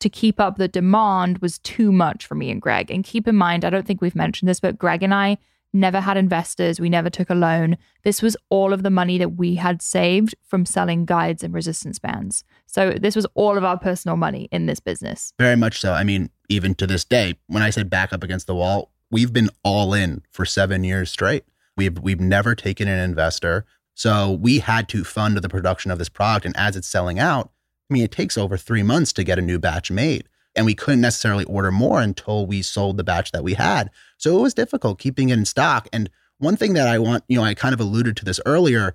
to 0.00 0.08
keep 0.08 0.40
up 0.40 0.56
the 0.56 0.66
demand 0.66 1.38
was 1.38 1.58
too 1.58 1.92
much 1.92 2.24
for 2.26 2.34
me 2.34 2.50
and 2.50 2.60
Greg. 2.62 2.90
And 2.90 3.04
keep 3.04 3.28
in 3.28 3.36
mind, 3.36 3.64
I 3.66 3.70
don't 3.70 3.86
think 3.86 4.00
we've 4.00 4.16
mentioned 4.16 4.48
this, 4.48 4.60
but 4.60 4.78
Greg 4.78 5.02
and 5.02 5.12
I 5.12 5.36
never 5.74 6.00
had 6.00 6.16
investors. 6.16 6.80
We 6.80 6.88
never 6.88 7.10
took 7.10 7.28
a 7.28 7.34
loan. 7.34 7.76
This 8.02 8.22
was 8.22 8.34
all 8.48 8.72
of 8.72 8.82
the 8.82 8.90
money 8.90 9.18
that 9.18 9.36
we 9.36 9.56
had 9.56 9.82
saved 9.82 10.34
from 10.42 10.64
selling 10.64 11.04
guides 11.04 11.44
and 11.44 11.52
resistance 11.52 11.98
bands. 11.98 12.44
So 12.66 12.92
this 12.92 13.14
was 13.14 13.26
all 13.34 13.58
of 13.58 13.62
our 13.64 13.78
personal 13.78 14.16
money 14.16 14.48
in 14.50 14.64
this 14.66 14.80
business. 14.80 15.32
Very 15.38 15.56
much 15.56 15.80
so. 15.80 15.92
I 15.92 16.02
mean, 16.02 16.30
even 16.48 16.74
to 16.76 16.86
this 16.86 17.04
day, 17.04 17.34
when 17.46 17.62
I 17.62 17.68
say 17.70 17.82
back 17.82 18.12
up 18.12 18.24
against 18.24 18.46
the 18.46 18.54
wall, 18.54 18.90
we've 19.10 19.32
been 19.34 19.50
all 19.62 19.92
in 19.92 20.22
for 20.30 20.44
seven 20.46 20.82
years 20.82 21.10
straight. 21.10 21.44
We've 21.80 21.98
we've 21.98 22.20
never 22.20 22.54
taken 22.54 22.88
an 22.88 22.98
investor. 22.98 23.64
So 23.94 24.32
we 24.32 24.58
had 24.58 24.86
to 24.90 25.02
fund 25.02 25.38
the 25.38 25.48
production 25.48 25.90
of 25.90 25.98
this 25.98 26.10
product. 26.10 26.44
And 26.44 26.54
as 26.54 26.76
it's 26.76 26.86
selling 26.86 27.18
out, 27.18 27.52
I 27.90 27.94
mean, 27.94 28.04
it 28.04 28.12
takes 28.12 28.36
over 28.36 28.58
three 28.58 28.82
months 28.82 29.14
to 29.14 29.24
get 29.24 29.38
a 29.38 29.42
new 29.42 29.58
batch 29.58 29.90
made. 29.90 30.28
And 30.54 30.66
we 30.66 30.74
couldn't 30.74 31.00
necessarily 31.00 31.44
order 31.44 31.70
more 31.70 32.02
until 32.02 32.46
we 32.46 32.60
sold 32.60 32.98
the 32.98 33.04
batch 33.04 33.32
that 33.32 33.42
we 33.42 33.54
had. 33.54 33.88
So 34.18 34.38
it 34.38 34.42
was 34.42 34.52
difficult 34.52 34.98
keeping 34.98 35.30
it 35.30 35.38
in 35.38 35.46
stock. 35.46 35.88
And 35.90 36.10
one 36.36 36.58
thing 36.58 36.74
that 36.74 36.86
I 36.86 36.98
want, 36.98 37.24
you 37.28 37.38
know, 37.38 37.44
I 37.44 37.54
kind 37.54 37.72
of 37.72 37.80
alluded 37.80 38.14
to 38.18 38.26
this 38.26 38.40
earlier. 38.44 38.94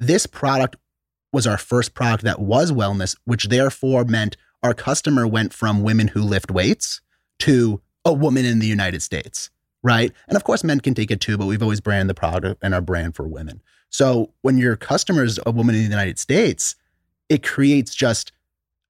This 0.00 0.24
product 0.24 0.76
was 1.34 1.46
our 1.46 1.58
first 1.58 1.92
product 1.92 2.24
that 2.24 2.40
was 2.40 2.72
wellness, 2.72 3.14
which 3.26 3.48
therefore 3.48 4.06
meant 4.06 4.38
our 4.62 4.72
customer 4.72 5.26
went 5.26 5.52
from 5.52 5.82
women 5.82 6.08
who 6.08 6.22
lift 6.22 6.50
weights 6.50 7.02
to 7.40 7.82
a 8.06 8.12
woman 8.14 8.46
in 8.46 8.58
the 8.58 8.66
United 8.66 9.02
States, 9.02 9.50
right? 9.82 10.12
And 10.28 10.36
of 10.36 10.44
course, 10.44 10.62
men 10.64 10.80
can 10.80 10.94
take 10.94 11.10
it 11.10 11.20
too, 11.20 11.36
but 11.36 11.46
we've 11.46 11.62
always 11.62 11.80
branded 11.80 12.08
the 12.08 12.18
product 12.18 12.60
and 12.62 12.74
our 12.74 12.80
brand 12.80 13.14
for 13.16 13.26
women. 13.26 13.62
So 13.90 14.32
when 14.42 14.58
your 14.58 14.76
customer 14.76 15.24
is 15.24 15.38
a 15.44 15.50
woman 15.50 15.74
in 15.74 15.82
the 15.82 15.88
United 15.88 16.18
States, 16.18 16.76
it 17.28 17.42
creates 17.42 17.94
just, 17.94 18.32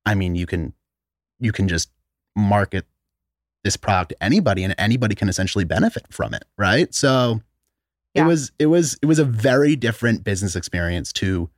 I 0.07 0.15
mean, 0.15 0.35
you 0.35 0.47
can, 0.47 0.73
you 1.41 1.53
can 1.53 1.69
just 1.69 1.91
market 2.37 2.87
this 3.65 3.77
product 3.77 4.11
to 4.11 4.23
anybody, 4.23 4.65
and 4.65 4.75
anybody 4.77 5.15
can 5.15 5.29
essentially 5.29 5.65
benefit 5.65 6.05
from 6.11 6.35
it, 6.35 6.45
right? 6.59 6.93
So 6.95 7.41
Yeah. 8.15 8.25
it 8.25 8.27
was, 8.27 8.53
it 8.59 8.67
was, 8.67 8.99
it 9.01 9.07
was 9.07 9.19
a 9.19 9.25
very 9.25 9.77
different 9.77 10.25
business 10.25 10.57
experience 10.57 11.13
to 11.15 11.49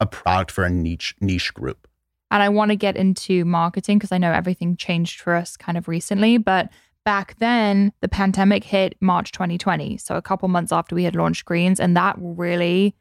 a 0.00 0.06
product 0.06 0.50
for 0.50 0.64
a 0.64 0.70
niche 0.70 1.14
niche 1.20 1.54
group. 1.54 1.88
And 2.30 2.42
I 2.42 2.48
want 2.48 2.70
to 2.70 2.76
get 2.76 2.96
into 2.96 3.44
marketing 3.44 3.98
because 3.98 4.12
I 4.12 4.18
know 4.18 4.32
everything 4.32 4.76
changed 4.76 5.20
for 5.20 5.34
us 5.34 5.56
kind 5.56 5.78
of 5.78 5.88
recently. 5.88 6.36
But 6.36 6.68
back 7.04 7.36
then, 7.38 7.92
the 8.00 8.08
pandemic 8.08 8.64
hit 8.64 8.96
March 9.00 9.32
2020. 9.32 9.98
So 9.98 10.16
a 10.16 10.22
couple 10.22 10.48
months 10.48 10.72
after 10.72 10.94
we 10.94 11.04
had 11.04 11.16
launched 11.16 11.44
Greens. 11.44 11.78
And 11.78 11.96
that 11.96 12.16
really 12.18 12.94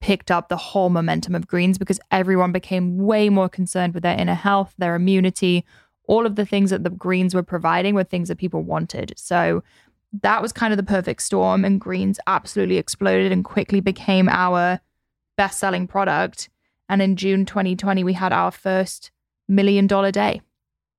picked 0.00 0.30
up 0.30 0.48
the 0.48 0.56
whole 0.56 0.90
momentum 0.90 1.34
of 1.34 1.46
greens 1.46 1.78
because 1.78 1.98
everyone 2.10 2.52
became 2.52 2.98
way 2.98 3.30
more 3.30 3.48
concerned 3.48 3.94
with 3.94 4.02
their 4.02 4.18
inner 4.18 4.34
health, 4.34 4.74
their 4.76 4.94
immunity, 4.94 5.64
all 6.06 6.26
of 6.26 6.36
the 6.36 6.44
things 6.44 6.68
that 6.68 6.84
the 6.84 6.90
greens 6.90 7.34
were 7.34 7.42
providing 7.42 7.94
were 7.94 8.04
things 8.04 8.28
that 8.28 8.36
people 8.36 8.62
wanted. 8.62 9.14
So 9.16 9.62
that 10.20 10.42
was 10.42 10.52
kind 10.52 10.72
of 10.72 10.76
the 10.76 10.82
perfect 10.82 11.22
storm, 11.22 11.64
and 11.64 11.80
greens 11.80 12.20
absolutely 12.26 12.76
exploded 12.76 13.32
and 13.32 13.44
quickly 13.44 13.80
became 13.80 14.28
our 14.28 14.80
best 15.36 15.58
selling 15.58 15.86
product. 15.86 16.50
And 16.88 17.00
in 17.00 17.16
June 17.16 17.46
2020, 17.46 18.04
we 18.04 18.12
had 18.12 18.32
our 18.32 18.50
first 18.50 19.10
million 19.48 19.86
dollar 19.86 20.12
day. 20.12 20.42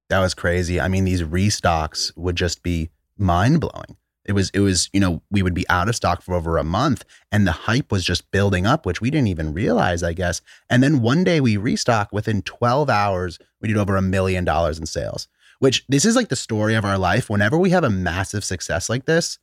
That 0.09 0.19
was 0.19 0.33
crazy. 0.33 0.79
I 0.79 0.87
mean, 0.87 1.05
these 1.05 1.23
restocks 1.23 2.15
would 2.15 2.35
just 2.35 2.63
be 2.63 2.89
mind 3.17 3.59
blowing. 3.59 3.97
It 4.25 4.33
was, 4.33 4.49
it 4.51 4.59
was, 4.59 4.89
you 4.91 4.99
know, 4.99 5.21
we 5.29 5.43
would 5.43 5.53
be 5.53 5.69
out 5.69 5.87
of 5.87 5.95
stock 5.95 6.23
for 6.23 6.33
over 6.33 6.57
a 6.57 6.63
month 6.63 7.05
and 7.31 7.45
the 7.45 7.51
hype 7.51 7.91
was 7.91 8.03
just 8.03 8.31
building 8.31 8.65
up, 8.65 8.85
which 8.85 8.99
we 8.99 9.11
didn't 9.11 9.27
even 9.27 9.53
realize, 9.53 10.01
I 10.01 10.13
guess. 10.13 10.41
And 10.67 10.81
then 10.81 11.01
one 11.01 11.23
day 11.23 11.39
we 11.39 11.57
restock 11.57 12.09
within 12.11 12.41
12 12.41 12.89
hours, 12.89 13.37
we 13.61 13.67
did 13.67 13.77
over 13.77 13.95
a 13.95 14.01
million 14.01 14.43
dollars 14.43 14.79
in 14.79 14.87
sales, 14.87 15.27
which 15.59 15.85
this 15.87 16.05
is 16.05 16.15
like 16.15 16.29
the 16.29 16.35
story 16.35 16.73
of 16.73 16.85
our 16.85 16.97
life. 16.97 17.29
Whenever 17.29 17.57
we 17.57 17.69
have 17.69 17.83
a 17.83 17.89
massive 17.89 18.43
success 18.43 18.89
like 18.89 19.05
this, 19.05 19.37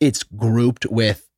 it's 0.00 0.24
grouped 0.24 0.86
with 0.86 1.28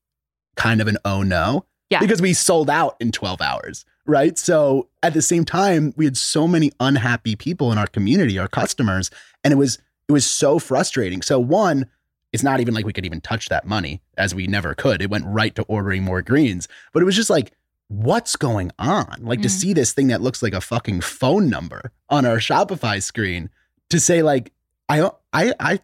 kind 0.57 0.81
of 0.81 0.89
an 0.89 0.97
oh 1.05 1.23
no. 1.23 1.67
Yeah. 1.91 2.01
Because 2.01 2.23
we 2.23 2.33
sold 2.35 2.71
out 2.71 2.97
in 3.01 3.11
12 3.13 3.41
hours, 3.41 3.85
right? 4.07 4.39
So 4.39 4.89
at 5.03 5.13
the 5.13 5.23
same 5.23 5.45
time, 5.45 5.93
we 5.97 6.05
had 6.05 6.17
so 6.17 6.47
many 6.47 6.71
unhappy 6.81 7.35
people 7.37 7.73
in 7.73 7.79
our 7.79 7.89
community, 7.89 8.39
our 8.39 8.49
customers, 8.49 9.11
and 9.45 9.53
it 9.53 9.57
was 9.57 9.79
it 10.09 10.13
was 10.13 10.25
so 10.25 10.59
frustrating. 10.59 11.21
So 11.23 11.39
one, 11.39 11.87
it's 12.33 12.43
not 12.45 12.61
even 12.61 12.75
like 12.75 12.85
we 12.87 12.93
could 12.93 13.05
even 13.07 13.21
touch 13.21 13.49
that 13.49 13.67
money 13.67 14.01
as 14.17 14.35
we 14.35 14.47
never 14.47 14.75
could. 14.75 15.03
It 15.03 15.11
went 15.11 15.25
right 15.27 15.55
to 15.57 15.63
ordering 15.65 16.03
more 16.05 16.23
greens. 16.23 16.69
But 16.93 17.03
it 17.03 17.07
was 17.07 17.17
just 17.17 17.31
like, 17.31 17.53
what's 17.89 18.37
going 18.37 18.71
on? 18.79 19.17
Like 19.23 19.43
to 19.43 19.49
Mm. 19.49 19.61
see 19.61 19.73
this 19.73 19.93
thing 19.93 20.09
that 20.09 20.21
looks 20.21 20.43
like 20.43 20.53
a 20.55 20.61
fucking 20.61 21.01
phone 21.01 21.49
number 21.51 21.91
on 22.09 22.25
our 22.25 22.37
Shopify 22.39 23.03
screen 23.03 23.51
to 23.89 23.99
say 23.99 24.23
like, 24.23 24.53
I 24.89 25.11
I 25.33 25.53
I 25.59 25.81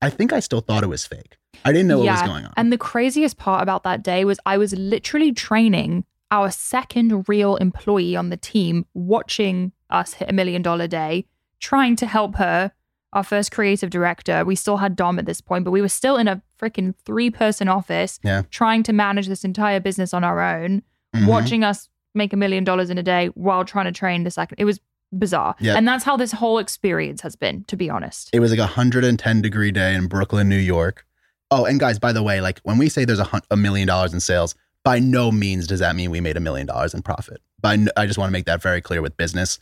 I 0.00 0.10
think 0.10 0.32
I 0.32 0.38
still 0.40 0.60
thought 0.60 0.84
it 0.84 0.88
was 0.88 1.04
fake. 1.06 1.36
I 1.64 1.72
didn't 1.72 1.88
know 1.88 1.98
what 1.98 2.08
was 2.10 2.22
going 2.22 2.44
on. 2.44 2.52
And 2.56 2.72
the 2.72 2.78
craziest 2.78 3.36
part 3.38 3.62
about 3.62 3.82
that 3.84 4.02
day 4.02 4.24
was 4.24 4.38
I 4.46 4.58
was 4.58 4.72
literally 4.72 5.32
training 5.32 6.04
our 6.30 6.50
second 6.50 7.28
real 7.28 7.56
employee 7.56 8.16
on 8.16 8.30
the 8.30 8.36
team, 8.36 8.86
watching 8.94 9.72
us 9.90 10.14
hit 10.14 10.30
a 10.30 10.32
million 10.32 10.62
dollar 10.62 10.86
day, 10.86 11.26
trying 11.60 11.96
to 11.96 12.06
help 12.06 12.36
her. 12.36 12.72
Our 13.12 13.22
first 13.22 13.52
creative 13.52 13.90
director, 13.90 14.42
we 14.42 14.56
still 14.56 14.78
had 14.78 14.96
Dom 14.96 15.18
at 15.18 15.26
this 15.26 15.42
point, 15.42 15.64
but 15.66 15.70
we 15.70 15.82
were 15.82 15.88
still 15.90 16.16
in 16.16 16.28
a 16.28 16.40
freaking 16.58 16.94
three 17.04 17.30
person 17.30 17.68
office 17.68 18.18
Yeah. 18.24 18.42
trying 18.50 18.82
to 18.84 18.92
manage 18.94 19.28
this 19.28 19.44
entire 19.44 19.80
business 19.80 20.14
on 20.14 20.24
our 20.24 20.40
own, 20.40 20.82
Mhm. 21.14 21.26
watching 21.26 21.62
us 21.62 21.90
make 22.14 22.32
a 22.32 22.36
million 22.38 22.64
dollars 22.64 22.88
in 22.88 22.96
a 22.96 23.02
day 23.02 23.26
while 23.34 23.66
trying 23.66 23.84
to 23.84 23.92
train 23.92 24.24
the 24.24 24.30
second. 24.30 24.56
It 24.58 24.64
was 24.64 24.80
bizarre. 25.14 25.54
Yeah. 25.60 25.74
And 25.76 25.86
that's 25.86 26.04
how 26.04 26.16
this 26.16 26.32
whole 26.32 26.56
experience 26.58 27.20
has 27.20 27.36
been, 27.36 27.64
to 27.64 27.76
be 27.76 27.90
honest. 27.90 28.30
It 28.32 28.40
was 28.40 28.50
like 28.50 28.58
a 28.60 28.66
110 28.66 29.42
degree 29.42 29.70
day 29.70 29.94
in 29.94 30.06
Brooklyn, 30.06 30.48
New 30.48 30.56
York. 30.56 31.04
Oh, 31.52 31.64
and 31.66 31.78
guys, 31.78 31.98
by 31.98 32.12
the 32.12 32.22
way, 32.22 32.40
like 32.40 32.60
when 32.64 32.78
we 32.78 32.88
say 32.88 33.04
there's 33.04 33.18
a, 33.18 33.24
hun- 33.24 33.42
a 33.50 33.56
million 33.56 33.86
dollars 33.86 34.12
in 34.14 34.20
sales, 34.20 34.54
by 34.84 34.98
no 34.98 35.30
means 35.30 35.66
does 35.66 35.80
that 35.80 35.94
mean 35.94 36.10
we 36.10 36.20
made 36.20 36.36
a 36.36 36.40
million 36.40 36.66
dollars 36.66 36.94
in 36.94 37.02
profit. 37.02 37.40
By 37.60 37.76
no, 37.76 37.90
I 37.96 38.06
just 38.06 38.18
want 38.18 38.28
to 38.28 38.32
make 38.32 38.46
that 38.46 38.62
very 38.62 38.80
clear 38.80 39.02
with 39.02 39.16
business. 39.16 39.58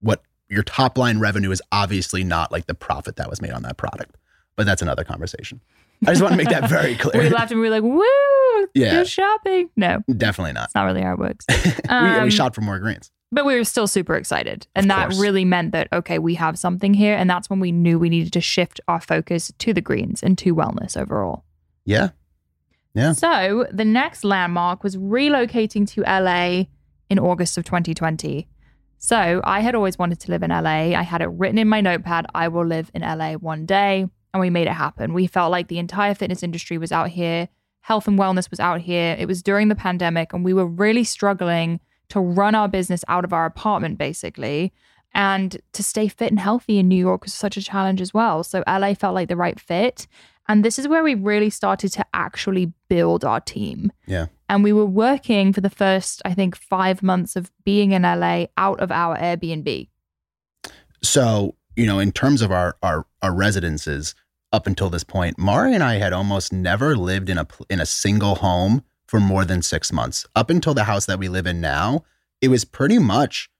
What 0.00 0.22
your 0.48 0.62
top 0.62 0.98
line 0.98 1.18
revenue 1.20 1.50
is 1.50 1.62
obviously 1.70 2.24
not 2.24 2.50
like 2.50 2.66
the 2.66 2.74
profit 2.74 3.16
that 3.16 3.28
was 3.30 3.40
made 3.40 3.52
on 3.52 3.62
that 3.62 3.76
product, 3.76 4.16
but 4.56 4.66
that's 4.66 4.82
another 4.82 5.04
conversation. 5.04 5.60
I 6.04 6.10
just 6.10 6.20
want 6.22 6.32
to 6.32 6.36
make 6.36 6.48
that 6.48 6.68
very 6.68 6.96
clear. 7.02 7.22
we 7.22 7.28
laughed 7.30 7.52
and 7.52 7.60
we 7.60 7.68
were 7.68 7.74
like, 7.78 7.84
woo, 7.84 8.66
Yeah. 8.74 8.94
good 8.98 9.08
shopping. 9.08 9.70
No, 9.76 10.02
Definitely 10.16 10.52
not. 10.54 10.64
It's 10.64 10.74
not 10.74 10.84
really 10.84 11.02
how 11.02 11.12
it 11.12 11.18
works. 11.20 11.46
we, 11.64 11.88
Um, 11.88 12.24
we 12.24 12.30
shot 12.30 12.54
for 12.56 12.60
more 12.62 12.78
greens. 12.80 13.10
But 13.34 13.46
we 13.46 13.56
were 13.56 13.64
still 13.64 13.86
super 13.86 14.14
excited. 14.14 14.66
And 14.74 14.90
that 14.90 15.14
really 15.14 15.46
meant 15.46 15.72
that, 15.72 15.88
okay, 15.90 16.18
we 16.18 16.34
have 16.34 16.58
something 16.58 16.92
here. 16.92 17.14
And 17.14 17.30
that's 17.30 17.48
when 17.48 17.60
we 17.60 17.72
knew 17.72 17.98
we 17.98 18.10
needed 18.10 18.34
to 18.34 18.42
shift 18.42 18.78
our 18.88 19.00
focus 19.00 19.50
to 19.58 19.72
the 19.72 19.80
greens 19.80 20.22
and 20.22 20.36
to 20.38 20.54
wellness 20.54 21.00
overall. 21.00 21.44
Yeah. 21.86 22.10
Yeah. 22.94 23.12
So 23.12 23.66
the 23.72 23.86
next 23.86 24.22
landmark 24.22 24.84
was 24.84 24.96
relocating 24.98 25.88
to 25.92 26.02
LA 26.02 26.64
in 27.08 27.18
August 27.18 27.56
of 27.56 27.64
2020. 27.64 28.46
So 28.98 29.40
I 29.44 29.60
had 29.60 29.74
always 29.74 29.98
wanted 29.98 30.20
to 30.20 30.30
live 30.30 30.42
in 30.42 30.50
LA. 30.50 30.94
I 30.94 31.02
had 31.02 31.22
it 31.22 31.28
written 31.28 31.56
in 31.56 31.68
my 31.68 31.80
notepad 31.80 32.26
I 32.34 32.48
will 32.48 32.66
live 32.66 32.90
in 32.92 33.00
LA 33.00 33.32
one 33.32 33.64
day. 33.64 34.06
And 34.34 34.40
we 34.40 34.50
made 34.50 34.66
it 34.66 34.74
happen. 34.74 35.14
We 35.14 35.26
felt 35.26 35.50
like 35.50 35.68
the 35.68 35.78
entire 35.78 36.14
fitness 36.14 36.42
industry 36.42 36.76
was 36.78 36.92
out 36.92 37.08
here, 37.08 37.48
health 37.80 38.08
and 38.08 38.18
wellness 38.18 38.50
was 38.50 38.60
out 38.60 38.80
here. 38.80 39.16
It 39.18 39.26
was 39.26 39.42
during 39.42 39.68
the 39.68 39.74
pandemic, 39.74 40.32
and 40.32 40.42
we 40.42 40.54
were 40.54 40.66
really 40.66 41.04
struggling 41.04 41.80
to 42.12 42.20
run 42.20 42.54
our 42.54 42.68
business 42.68 43.04
out 43.08 43.24
of 43.24 43.32
our 43.32 43.46
apartment, 43.46 43.96
basically. 43.96 44.70
And 45.14 45.56
to 45.72 45.82
stay 45.82 46.08
fit 46.08 46.30
and 46.30 46.38
healthy 46.38 46.78
in 46.78 46.86
New 46.86 46.96
York 46.96 47.24
was 47.24 47.32
such 47.32 47.56
a 47.56 47.62
challenge 47.62 48.02
as 48.02 48.12
well. 48.12 48.44
So 48.44 48.62
LA 48.66 48.92
felt 48.92 49.14
like 49.14 49.28
the 49.28 49.36
right 49.36 49.58
fit. 49.58 50.06
And 50.46 50.62
this 50.62 50.78
is 50.78 50.86
where 50.86 51.02
we 51.02 51.14
really 51.14 51.48
started 51.48 51.90
to 51.92 52.04
actually 52.12 52.70
build 52.88 53.24
our 53.24 53.40
team. 53.40 53.92
Yeah. 54.06 54.26
And 54.50 54.62
we 54.62 54.74
were 54.74 54.84
working 54.84 55.54
for 55.54 55.62
the 55.62 55.70
first, 55.70 56.20
I 56.26 56.34
think, 56.34 56.54
five 56.54 57.02
months 57.02 57.34
of 57.34 57.50
being 57.64 57.92
in 57.92 58.02
LA 58.02 58.46
out 58.58 58.80
of 58.80 58.92
our 58.92 59.16
Airbnb. 59.16 59.88
So, 61.02 61.56
you 61.76 61.86
know, 61.86 61.98
in 61.98 62.12
terms 62.12 62.42
of 62.42 62.52
our 62.52 62.76
our 62.82 63.06
our 63.22 63.34
residences 63.34 64.14
up 64.52 64.66
until 64.66 64.90
this 64.90 65.04
point, 65.04 65.38
Mari 65.38 65.74
and 65.74 65.82
I 65.82 65.94
had 65.94 66.12
almost 66.12 66.52
never 66.52 66.94
lived 66.94 67.30
in 67.30 67.38
a 67.38 67.46
in 67.70 67.80
a 67.80 67.86
single 67.86 68.34
home 68.34 68.84
for 69.12 69.20
more 69.20 69.44
than 69.44 69.60
6 69.60 69.92
months. 69.92 70.24
Up 70.34 70.48
until 70.48 70.72
the 70.72 70.84
house 70.84 71.04
that 71.04 71.18
we 71.18 71.28
live 71.28 71.46
in 71.46 71.60
now, 71.60 72.02
it 72.40 72.48
was 72.48 72.64
pretty 72.64 72.98
much 72.98 73.50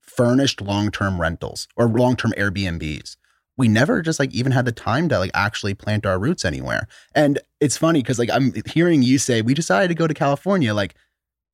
furnished 0.00 0.60
long-term 0.60 1.20
rentals 1.20 1.66
or 1.74 1.88
long-term 1.88 2.32
Airbnbs. 2.38 3.16
We 3.56 3.66
never 3.66 4.02
just 4.02 4.20
like 4.20 4.32
even 4.32 4.52
had 4.52 4.66
the 4.66 4.70
time 4.70 5.08
to 5.08 5.18
like 5.18 5.32
actually 5.34 5.74
plant 5.74 6.06
our 6.06 6.16
roots 6.16 6.44
anywhere. 6.44 6.86
And 7.12 7.40
it's 7.58 7.76
funny 7.76 8.04
cuz 8.04 8.20
like 8.20 8.30
I'm 8.30 8.54
hearing 8.66 9.02
you 9.02 9.18
say 9.18 9.42
we 9.42 9.52
decided 9.52 9.88
to 9.88 9.96
go 9.96 10.06
to 10.06 10.14
California 10.14 10.72
like 10.74 10.94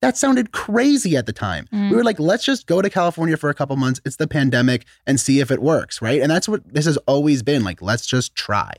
that 0.03 0.17
sounded 0.17 0.51
crazy 0.51 1.17
at 1.17 1.25
the 1.25 1.33
time. 1.33 1.65
Mm. 1.73 1.89
We 1.89 1.95
were 1.95 2.03
like, 2.03 2.19
let's 2.19 2.45
just 2.45 2.67
go 2.67 2.83
to 2.83 2.91
California 2.91 3.37
for 3.37 3.49
a 3.49 3.55
couple 3.55 3.75
months. 3.75 3.99
It's 4.05 4.17
the 4.17 4.27
pandemic 4.27 4.85
and 5.07 5.19
see 5.19 5.39
if 5.39 5.49
it 5.49 5.63
works, 5.63 5.99
right? 5.99 6.21
And 6.21 6.29
that's 6.29 6.47
what 6.47 6.61
this 6.71 6.85
has 6.85 6.97
always 7.07 7.41
been 7.41 7.63
like, 7.63 7.81
let's 7.81 8.05
just 8.05 8.35
try. 8.35 8.73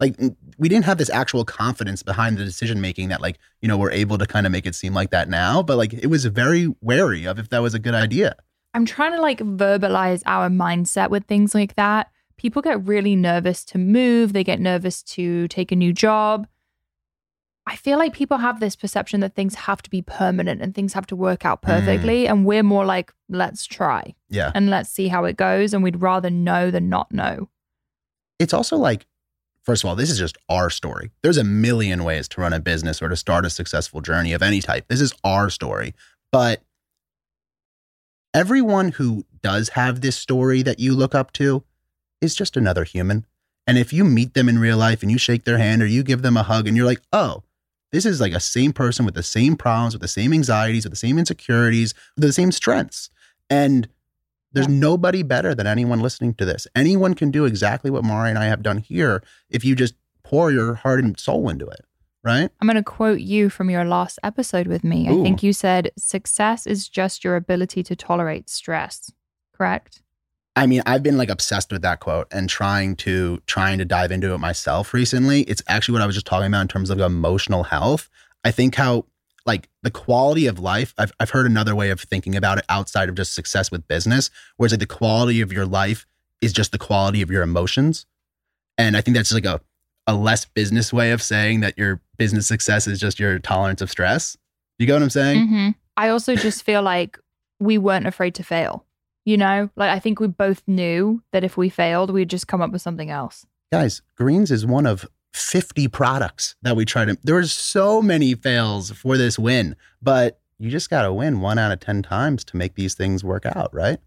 Like, 0.00 0.16
we 0.58 0.68
didn't 0.68 0.84
have 0.84 0.98
this 0.98 1.10
actual 1.10 1.44
confidence 1.44 2.02
behind 2.02 2.38
the 2.38 2.44
decision 2.44 2.80
making 2.80 3.08
that, 3.08 3.20
like, 3.20 3.38
you 3.60 3.68
know, 3.68 3.76
we're 3.76 3.90
able 3.90 4.16
to 4.18 4.26
kind 4.26 4.46
of 4.46 4.52
make 4.52 4.64
it 4.64 4.74
seem 4.74 4.94
like 4.94 5.10
that 5.10 5.28
now, 5.28 5.62
but 5.62 5.76
like, 5.76 5.92
it 5.92 6.06
was 6.06 6.24
very 6.26 6.72
wary 6.80 7.26
of 7.26 7.38
if 7.38 7.48
that 7.48 7.62
was 7.62 7.74
a 7.74 7.78
good 7.78 7.94
idea. 7.94 8.36
I'm 8.74 8.84
trying 8.84 9.12
to 9.12 9.20
like 9.20 9.38
verbalize 9.40 10.22
our 10.24 10.48
mindset 10.48 11.10
with 11.10 11.24
things 11.24 11.54
like 11.54 11.74
that. 11.74 12.10
People 12.36 12.62
get 12.62 12.86
really 12.86 13.16
nervous 13.16 13.64
to 13.66 13.78
move, 13.78 14.32
they 14.32 14.44
get 14.44 14.60
nervous 14.60 15.02
to 15.02 15.48
take 15.48 15.72
a 15.72 15.76
new 15.76 15.92
job. 15.92 16.46
I 17.66 17.74
feel 17.74 17.98
like 17.98 18.14
people 18.14 18.38
have 18.38 18.60
this 18.60 18.76
perception 18.76 19.20
that 19.20 19.34
things 19.34 19.54
have 19.56 19.82
to 19.82 19.90
be 19.90 20.00
permanent 20.00 20.62
and 20.62 20.74
things 20.74 20.92
have 20.92 21.06
to 21.08 21.16
work 21.16 21.44
out 21.44 21.60
mm. 21.60 21.66
perfectly. 21.66 22.28
And 22.28 22.46
we're 22.46 22.62
more 22.62 22.86
like, 22.86 23.12
let's 23.28 23.66
try 23.66 24.14
Yeah. 24.30 24.52
and 24.54 24.70
let's 24.70 24.90
see 24.90 25.08
how 25.08 25.24
it 25.24 25.36
goes. 25.36 25.74
And 25.74 25.82
we'd 25.82 26.00
rather 26.00 26.30
know 26.30 26.70
than 26.70 26.88
not 26.88 27.12
know. 27.12 27.48
It's 28.38 28.54
also 28.54 28.76
like, 28.76 29.07
first 29.68 29.84
of 29.84 29.90
all, 29.90 29.96
this 29.96 30.10
is 30.10 30.18
just 30.18 30.38
our 30.48 30.70
story. 30.70 31.10
There's 31.22 31.36
a 31.36 31.44
million 31.44 32.02
ways 32.02 32.26
to 32.28 32.40
run 32.40 32.54
a 32.54 32.58
business 32.58 33.02
or 33.02 33.10
to 33.10 33.16
start 33.16 33.44
a 33.44 33.50
successful 33.50 34.00
journey 34.00 34.32
of 34.32 34.42
any 34.42 34.62
type. 34.62 34.86
This 34.88 35.02
is 35.02 35.12
our 35.22 35.50
story. 35.50 35.94
But 36.32 36.62
everyone 38.32 38.92
who 38.92 39.26
does 39.42 39.68
have 39.70 40.00
this 40.00 40.16
story 40.16 40.62
that 40.62 40.80
you 40.80 40.94
look 40.94 41.14
up 41.14 41.34
to 41.34 41.64
is 42.22 42.34
just 42.34 42.56
another 42.56 42.84
human. 42.84 43.26
And 43.66 43.76
if 43.76 43.92
you 43.92 44.04
meet 44.04 44.32
them 44.32 44.48
in 44.48 44.58
real 44.58 44.78
life 44.78 45.02
and 45.02 45.12
you 45.12 45.18
shake 45.18 45.44
their 45.44 45.58
hand 45.58 45.82
or 45.82 45.86
you 45.86 46.02
give 46.02 46.22
them 46.22 46.38
a 46.38 46.44
hug 46.44 46.66
and 46.66 46.74
you're 46.74 46.86
like, 46.86 47.02
oh, 47.12 47.42
this 47.92 48.06
is 48.06 48.22
like 48.22 48.32
a 48.32 48.40
same 48.40 48.72
person 48.72 49.04
with 49.04 49.14
the 49.14 49.22
same 49.22 49.54
problems, 49.54 49.92
with 49.92 50.00
the 50.00 50.08
same 50.08 50.32
anxieties, 50.32 50.84
with 50.84 50.92
the 50.92 50.96
same 50.96 51.18
insecurities, 51.18 51.92
with 52.16 52.24
the 52.24 52.32
same 52.32 52.52
strengths. 52.52 53.10
And 53.50 53.86
there's 54.52 54.68
nobody 54.68 55.22
better 55.22 55.54
than 55.54 55.66
anyone 55.66 56.00
listening 56.00 56.34
to 56.34 56.44
this. 56.44 56.66
Anyone 56.74 57.14
can 57.14 57.30
do 57.30 57.44
exactly 57.44 57.90
what 57.90 58.04
Mari 58.04 58.30
and 58.30 58.38
I 58.38 58.46
have 58.46 58.62
done 58.62 58.78
here 58.78 59.22
if 59.50 59.64
you 59.64 59.74
just 59.74 59.94
pour 60.24 60.50
your 60.50 60.74
heart 60.74 61.00
and 61.00 61.18
soul 61.18 61.48
into 61.48 61.66
it, 61.66 61.84
right? 62.22 62.50
I'm 62.60 62.66
going 62.66 62.76
to 62.76 62.82
quote 62.82 63.20
you 63.20 63.50
from 63.50 63.70
your 63.70 63.84
last 63.84 64.18
episode 64.22 64.66
with 64.66 64.84
me. 64.84 65.08
I 65.08 65.22
think 65.22 65.42
you 65.42 65.52
said, 65.52 65.90
success 65.98 66.66
is 66.66 66.88
just 66.88 67.24
your 67.24 67.36
ability 67.36 67.82
to 67.84 67.96
tolerate 67.96 68.48
stress, 68.48 69.12
correct? 69.54 70.02
I 70.56 70.66
mean, 70.66 70.82
I've 70.86 71.04
been 71.04 71.16
like 71.16 71.28
obsessed 71.28 71.70
with 71.70 71.82
that 71.82 72.00
quote 72.00 72.26
and 72.32 72.48
trying 72.48 72.96
to 72.96 73.40
trying 73.46 73.78
to 73.78 73.84
dive 73.84 74.10
into 74.10 74.34
it 74.34 74.38
myself 74.38 74.92
recently. 74.92 75.42
It's 75.42 75.62
actually 75.68 75.92
what 75.92 76.02
I 76.02 76.06
was 76.06 76.16
just 76.16 76.26
talking 76.26 76.48
about 76.48 76.62
in 76.62 76.68
terms 76.68 76.90
of 76.90 76.98
emotional 76.98 77.62
health. 77.62 78.10
I 78.44 78.50
think 78.50 78.74
how 78.74 79.06
like 79.46 79.68
the 79.82 79.90
quality 79.90 80.46
of 80.46 80.58
life, 80.58 80.94
I've 80.98 81.12
I've 81.20 81.30
heard 81.30 81.46
another 81.46 81.74
way 81.74 81.90
of 81.90 82.00
thinking 82.00 82.36
about 82.36 82.58
it 82.58 82.64
outside 82.68 83.08
of 83.08 83.14
just 83.14 83.34
success 83.34 83.70
with 83.70 83.86
business, 83.88 84.30
where 84.56 84.66
it's 84.66 84.72
like 84.72 84.80
the 84.80 84.86
quality 84.86 85.40
of 85.40 85.52
your 85.52 85.66
life 85.66 86.06
is 86.40 86.52
just 86.52 86.72
the 86.72 86.78
quality 86.78 87.22
of 87.22 87.30
your 87.30 87.42
emotions. 87.42 88.06
And 88.76 88.96
I 88.96 89.00
think 89.00 89.16
that's 89.16 89.30
just 89.30 89.44
like 89.44 89.60
a 89.60 89.60
a 90.06 90.14
less 90.14 90.44
business 90.46 90.92
way 90.92 91.10
of 91.12 91.22
saying 91.22 91.60
that 91.60 91.76
your 91.76 92.00
business 92.16 92.46
success 92.46 92.86
is 92.86 92.98
just 92.98 93.20
your 93.20 93.38
tolerance 93.38 93.82
of 93.82 93.90
stress. 93.90 94.38
You 94.78 94.86
get 94.86 94.94
what 94.94 95.02
I'm 95.02 95.10
saying? 95.10 95.46
Mhm. 95.48 95.74
I 95.96 96.08
also 96.08 96.34
just 96.34 96.62
feel 96.62 96.80
like 96.82 97.18
we 97.60 97.76
weren't 97.76 98.06
afraid 98.06 98.34
to 98.36 98.42
fail. 98.42 98.86
You 99.26 99.36
know, 99.36 99.68
like 99.76 99.90
I 99.90 99.98
think 99.98 100.20
we 100.20 100.28
both 100.28 100.62
knew 100.66 101.22
that 101.32 101.44
if 101.44 101.58
we 101.58 101.68
failed, 101.68 102.10
we'd 102.10 102.30
just 102.30 102.46
come 102.46 102.62
up 102.62 102.70
with 102.70 102.80
something 102.80 103.10
else. 103.10 103.44
Guys, 103.70 104.00
greens 104.16 104.50
is 104.50 104.64
one 104.64 104.86
of 104.86 105.06
50 105.32 105.88
products 105.88 106.56
that 106.62 106.76
we 106.76 106.84
tried 106.84 107.06
to. 107.06 107.18
There 107.22 107.34
were 107.34 107.44
so 107.44 108.02
many 108.02 108.34
fails 108.34 108.90
for 108.90 109.16
this 109.16 109.38
win, 109.38 109.76
but 110.02 110.40
you 110.58 110.70
just 110.70 110.90
got 110.90 111.02
to 111.02 111.12
win 111.12 111.40
one 111.40 111.58
out 111.58 111.72
of 111.72 111.80
10 111.80 112.02
times 112.02 112.44
to 112.44 112.56
make 112.56 112.74
these 112.74 112.94
things 112.94 113.22
work 113.22 113.46
out, 113.46 113.72
right? 113.72 113.98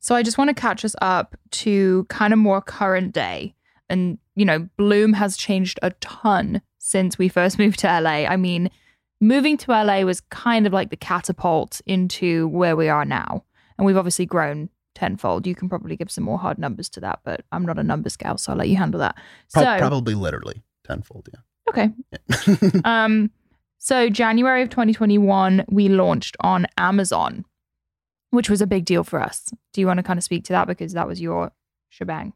So 0.00 0.14
I 0.14 0.22
just 0.22 0.38
want 0.38 0.48
to 0.48 0.54
catch 0.54 0.84
us 0.84 0.96
up 1.02 1.36
to 1.50 2.06
kind 2.08 2.32
of 2.32 2.38
more 2.38 2.62
current 2.62 3.12
day. 3.12 3.54
And, 3.90 4.18
you 4.36 4.44
know, 4.44 4.68
Bloom 4.76 5.12
has 5.14 5.36
changed 5.36 5.78
a 5.82 5.90
ton 5.92 6.62
since 6.78 7.18
we 7.18 7.28
first 7.28 7.58
moved 7.58 7.80
to 7.80 8.00
LA. 8.00 8.26
I 8.26 8.36
mean, 8.36 8.70
moving 9.20 9.56
to 9.58 9.70
LA 9.72 10.02
was 10.02 10.20
kind 10.20 10.66
of 10.66 10.72
like 10.72 10.90
the 10.90 10.96
catapult 10.96 11.80
into 11.86 12.48
where 12.48 12.76
we 12.76 12.88
are 12.88 13.04
now. 13.04 13.44
And 13.76 13.86
we've 13.86 13.96
obviously 13.96 14.26
grown 14.26 14.70
tenfold. 14.94 15.46
You 15.46 15.54
can 15.54 15.68
probably 15.68 15.96
give 15.96 16.10
some 16.10 16.24
more 16.24 16.38
hard 16.38 16.58
numbers 16.58 16.88
to 16.90 17.00
that, 17.00 17.20
but 17.24 17.42
I'm 17.52 17.64
not 17.64 17.78
a 17.78 17.82
numbers 17.82 18.16
gal, 18.16 18.38
so 18.38 18.52
I'll 18.52 18.58
let 18.58 18.68
you 18.68 18.76
handle 18.76 18.98
that. 19.00 19.16
Pro- 19.52 19.62
so, 19.62 19.78
probably 19.78 20.14
literally 20.14 20.62
tenfold, 20.88 21.28
Yeah. 21.32 21.40
okay. 21.70 21.90
yeah. 22.12 22.80
Um, 22.84 23.30
so 23.78 24.08
January 24.08 24.62
of 24.62 24.70
2021, 24.70 25.64
we 25.68 25.88
launched 25.88 26.36
on 26.40 26.66
Amazon, 26.76 27.44
which 28.30 28.50
was 28.50 28.60
a 28.60 28.66
big 28.66 28.84
deal 28.84 29.04
for 29.04 29.20
us. 29.20 29.44
Do 29.72 29.80
you 29.80 29.86
want 29.86 29.98
to 29.98 30.02
kind 30.02 30.18
of 30.18 30.24
speak 30.24 30.44
to 30.44 30.52
that 30.52 30.66
because 30.66 30.92
that 30.94 31.06
was 31.06 31.20
your 31.20 31.52
shebang? 31.88 32.32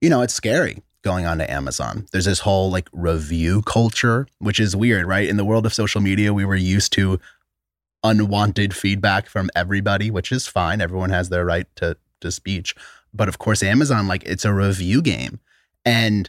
you 0.00 0.08
know, 0.08 0.22
it's 0.22 0.32
scary 0.34 0.82
going 1.02 1.26
on 1.26 1.36
to 1.38 1.50
Amazon. 1.50 2.06
There's 2.10 2.24
this 2.24 2.40
whole 2.40 2.70
like 2.70 2.88
review 2.92 3.60
culture, 3.62 4.26
which 4.38 4.58
is 4.58 4.74
weird, 4.74 5.06
right? 5.06 5.28
In 5.28 5.36
the 5.36 5.44
world 5.44 5.66
of 5.66 5.74
social 5.74 6.00
media, 6.00 6.32
we 6.32 6.44
were 6.46 6.56
used 6.56 6.92
to 6.94 7.20
unwanted 8.02 8.74
feedback 8.74 9.28
from 9.28 9.50
everybody, 9.54 10.10
which 10.10 10.32
is 10.32 10.46
fine. 10.46 10.80
Everyone 10.80 11.10
has 11.10 11.28
their 11.28 11.44
right 11.44 11.66
to 11.76 11.96
to 12.20 12.30
speech. 12.30 12.74
But 13.12 13.28
of 13.28 13.38
course, 13.38 13.62
Amazon, 13.62 14.08
like 14.08 14.22
it's 14.24 14.44
a 14.44 14.52
review 14.54 15.02
game. 15.02 15.38
And 15.84 16.28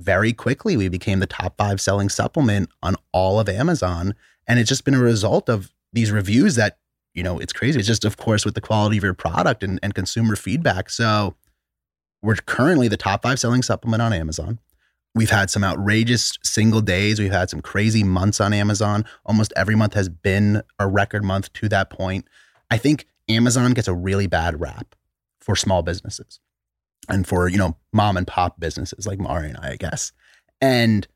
very 0.00 0.32
quickly 0.32 0.76
we 0.76 0.88
became 0.88 1.20
the 1.20 1.26
top 1.26 1.56
five 1.56 1.80
selling 1.80 2.08
supplement 2.08 2.70
on 2.82 2.96
all 3.12 3.38
of 3.38 3.48
Amazon. 3.48 4.14
And 4.46 4.58
it's 4.58 4.68
just 4.68 4.84
been 4.84 4.94
a 4.94 5.00
result 5.00 5.48
of 5.48 5.72
these 5.92 6.10
reviews 6.10 6.56
that, 6.56 6.78
you 7.14 7.22
know, 7.22 7.38
it's 7.38 7.52
crazy. 7.52 7.78
It's 7.78 7.86
just, 7.86 8.04
of 8.04 8.16
course, 8.16 8.44
with 8.44 8.54
the 8.54 8.60
quality 8.60 8.96
of 8.96 9.04
your 9.04 9.14
product 9.14 9.62
and, 9.62 9.78
and 9.82 9.94
consumer 9.94 10.36
feedback. 10.36 10.90
So 10.90 11.36
we're 12.22 12.36
currently 12.36 12.88
the 12.88 12.96
top 12.96 13.22
five 13.22 13.38
selling 13.38 13.62
supplement 13.62 14.02
on 14.02 14.12
Amazon. 14.12 14.58
We've 15.14 15.30
had 15.30 15.50
some 15.50 15.64
outrageous 15.64 16.38
single 16.42 16.80
days. 16.80 17.18
We've 17.18 17.32
had 17.32 17.50
some 17.50 17.60
crazy 17.60 18.04
months 18.04 18.40
on 18.40 18.52
Amazon. 18.52 19.04
Almost 19.26 19.52
every 19.56 19.74
month 19.74 19.94
has 19.94 20.08
been 20.08 20.62
a 20.78 20.86
record 20.86 21.24
month 21.24 21.52
to 21.54 21.68
that 21.68 21.90
point. 21.90 22.26
I 22.70 22.78
think 22.78 23.06
Amazon 23.28 23.72
gets 23.72 23.88
a 23.88 23.94
really 23.94 24.28
bad 24.28 24.60
rap 24.60 24.94
for 25.40 25.56
small 25.56 25.82
businesses 25.82 26.40
and 27.08 27.26
for, 27.26 27.48
you 27.48 27.58
know, 27.58 27.76
mom 27.92 28.16
and 28.16 28.26
pop 28.26 28.60
businesses 28.60 29.06
like 29.06 29.18
Mari 29.18 29.48
and 29.48 29.58
I, 29.58 29.72
I 29.72 29.76
guess. 29.76 30.12
And 30.60 31.06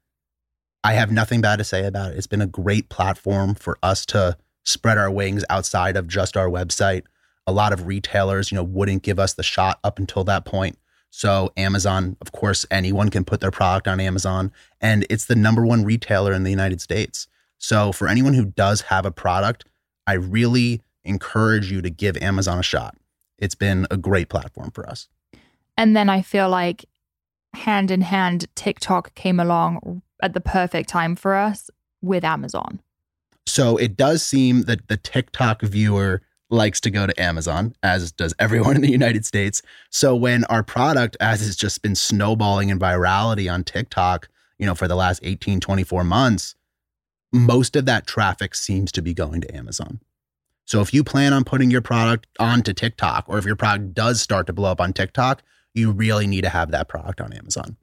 I 0.82 0.94
have 0.94 1.10
nothing 1.10 1.40
bad 1.40 1.56
to 1.56 1.64
say 1.64 1.86
about 1.86 2.12
it. 2.12 2.18
It's 2.18 2.26
been 2.26 2.42
a 2.42 2.46
great 2.46 2.88
platform 2.88 3.54
for 3.54 3.78
us 3.82 4.04
to 4.06 4.36
spread 4.64 4.98
our 4.98 5.10
wings 5.10 5.44
outside 5.48 5.96
of 5.96 6.08
just 6.08 6.36
our 6.36 6.48
website. 6.48 7.02
A 7.46 7.52
lot 7.52 7.72
of 7.72 7.86
retailers, 7.86 8.50
you 8.50 8.56
know, 8.56 8.64
wouldn't 8.64 9.02
give 9.02 9.18
us 9.18 9.34
the 9.34 9.42
shot 9.42 9.78
up 9.84 9.98
until 9.98 10.24
that 10.24 10.44
point. 10.44 10.78
So 11.10 11.52
Amazon, 11.56 12.16
of 12.20 12.32
course, 12.32 12.66
anyone 12.72 13.08
can 13.08 13.24
put 13.24 13.40
their 13.40 13.52
product 13.52 13.86
on 13.86 14.00
Amazon, 14.00 14.50
and 14.80 15.06
it's 15.08 15.26
the 15.26 15.36
number 15.36 15.64
one 15.64 15.84
retailer 15.84 16.32
in 16.32 16.42
the 16.42 16.50
United 16.50 16.80
States. 16.80 17.28
So 17.58 17.92
for 17.92 18.08
anyone 18.08 18.34
who 18.34 18.46
does 18.46 18.80
have 18.82 19.06
a 19.06 19.12
product, 19.12 19.64
I 20.08 20.14
really 20.14 20.82
encourage 21.04 21.70
you 21.70 21.82
to 21.82 21.90
give 21.90 22.16
Amazon 22.16 22.58
a 22.58 22.64
shot. 22.64 22.96
It's 23.38 23.54
been 23.54 23.86
a 23.90 23.96
great 23.96 24.28
platform 24.28 24.72
for 24.72 24.88
us. 24.88 25.08
And 25.76 25.96
then 25.96 26.08
I 26.08 26.22
feel 26.22 26.48
like 26.48 26.84
hand 27.54 27.90
in 27.90 28.02
hand, 28.02 28.46
TikTok 28.54 29.14
came 29.14 29.40
along 29.40 30.02
at 30.22 30.34
the 30.34 30.40
perfect 30.40 30.88
time 30.88 31.16
for 31.16 31.34
us 31.34 31.70
with 32.00 32.24
Amazon. 32.24 32.80
So 33.46 33.76
it 33.76 33.96
does 33.96 34.22
seem 34.22 34.62
that 34.62 34.88
the 34.88 34.96
TikTok 34.96 35.62
viewer 35.62 36.22
likes 36.50 36.80
to 36.80 36.90
go 36.90 37.06
to 37.06 37.20
Amazon, 37.20 37.74
as 37.82 38.12
does 38.12 38.34
everyone 38.38 38.76
in 38.76 38.82
the 38.82 38.90
United 38.90 39.26
States. 39.26 39.62
So 39.90 40.14
when 40.14 40.44
our 40.44 40.62
product, 40.62 41.16
as 41.20 41.46
it's 41.46 41.56
just 41.56 41.82
been 41.82 41.94
snowballing 41.94 42.68
in 42.68 42.78
virality 42.78 43.52
on 43.52 43.64
TikTok, 43.64 44.28
you 44.58 44.66
know, 44.66 44.74
for 44.74 44.88
the 44.88 44.96
last 44.96 45.20
18, 45.22 45.60
24 45.60 46.04
months, 46.04 46.54
most 47.32 47.74
of 47.74 47.86
that 47.86 48.06
traffic 48.06 48.54
seems 48.54 48.92
to 48.92 49.02
be 49.02 49.12
going 49.12 49.40
to 49.40 49.54
Amazon. 49.54 50.00
So 50.66 50.80
if 50.80 50.94
you 50.94 51.04
plan 51.04 51.32
on 51.32 51.44
putting 51.44 51.70
your 51.70 51.82
product 51.82 52.26
onto 52.38 52.72
TikTok, 52.72 53.24
or 53.26 53.38
if 53.38 53.44
your 53.44 53.56
product 53.56 53.92
does 53.92 54.20
start 54.20 54.46
to 54.46 54.52
blow 54.52 54.70
up 54.70 54.80
on 54.80 54.92
TikTok, 54.92 55.42
you 55.74 55.90
really 55.90 56.26
need 56.26 56.42
to 56.42 56.48
have 56.48 56.70
that 56.70 56.88
product 56.88 57.20
on 57.20 57.32
Amazon. 57.32 57.76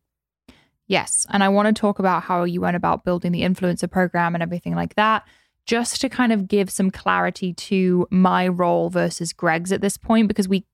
Yes. 0.87 1.25
And 1.29 1.43
I 1.43 1.49
want 1.49 1.73
to 1.73 1.79
talk 1.79 1.99
about 1.99 2.23
how 2.23 2.43
you 2.43 2.61
went 2.61 2.75
about 2.75 3.05
building 3.05 3.31
the 3.31 3.41
influencer 3.41 3.89
program 3.89 4.33
and 4.33 4.41
everything 4.41 4.75
like 4.75 4.95
that, 4.95 5.25
just 5.65 6.01
to 6.01 6.09
kind 6.09 6.33
of 6.33 6.47
give 6.47 6.69
some 6.69 6.91
clarity 6.91 7.53
to 7.53 8.07
my 8.09 8.47
role 8.47 8.89
versus 8.89 9.31
Greg's 9.31 9.71
at 9.71 9.81
this 9.81 9.97
point, 9.97 10.27
because 10.27 10.47
we, 10.47 10.65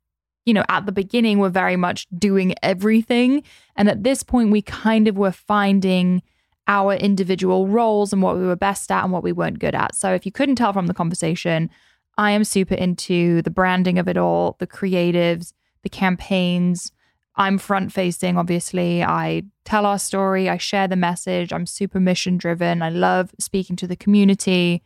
you 0.45 0.53
know, 0.53 0.63
at 0.70 0.86
the 0.86 0.91
beginning, 0.91 1.39
we're 1.39 1.49
very 1.49 1.76
much 1.76 2.07
doing 2.18 2.55
everything. 2.63 3.43
And 3.76 3.89
at 3.89 4.03
this 4.03 4.24
point, 4.24 4.49
we 4.49 4.61
kind 4.61 5.07
of 5.07 5.18
were 5.18 5.32
finding 5.32 6.24
our 6.68 6.95
individual 6.95 7.68
roles 7.68 8.11
and 8.11 8.22
what 8.22 8.38
we 8.38 8.45
were 8.45 8.55
best 8.55 8.91
at 8.91 9.03
and 9.03 9.13
what 9.13 9.24
we 9.24 9.32
weren't 9.32 9.59
good 9.59 9.76
at. 9.76 9.93
So 9.95 10.13
if 10.13 10.26
you 10.26 10.32
couldn't 10.32 10.55
tell 10.55 10.74
from 10.74 10.88
the 10.88 10.93
conversation, 10.93 11.70
I 12.18 12.32
am 12.32 12.43
super 12.43 12.76
into 12.76 13.41
the 13.43 13.51
branding 13.51 13.99
of 13.99 14.07
it 14.07 14.18
all, 14.18 14.55
the 14.59 14.68
creatives, 14.68 15.53
the 15.84 15.89
campaigns. 15.89 16.91
I'm 17.38 17.60
front 17.60 17.94
facing, 17.94 18.38
obviously. 18.38 19.04
I 19.04 19.44
tell 19.64 19.86
our 19.86 20.00
story, 20.00 20.50
I 20.50 20.58
share 20.58 20.88
the 20.88 20.96
message. 20.96 21.54
I'm 21.54 21.68
super 21.68 22.00
mission 22.00 22.38
driven. 22.38 22.82
I 22.82 22.90
love 22.90 23.32
speaking 23.40 23.76
to 23.78 23.88
the 23.88 23.96
community. 23.96 24.84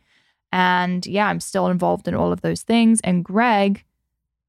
And 0.52 1.06
yeah, 1.06 1.28
I'm 1.28 1.40
still 1.40 1.68
involved 1.68 2.06
in 2.06 2.14
all 2.14 2.30
of 2.30 2.42
those 2.42 2.62
things. 2.62 3.00
And 3.02 3.24
Greg 3.24 3.84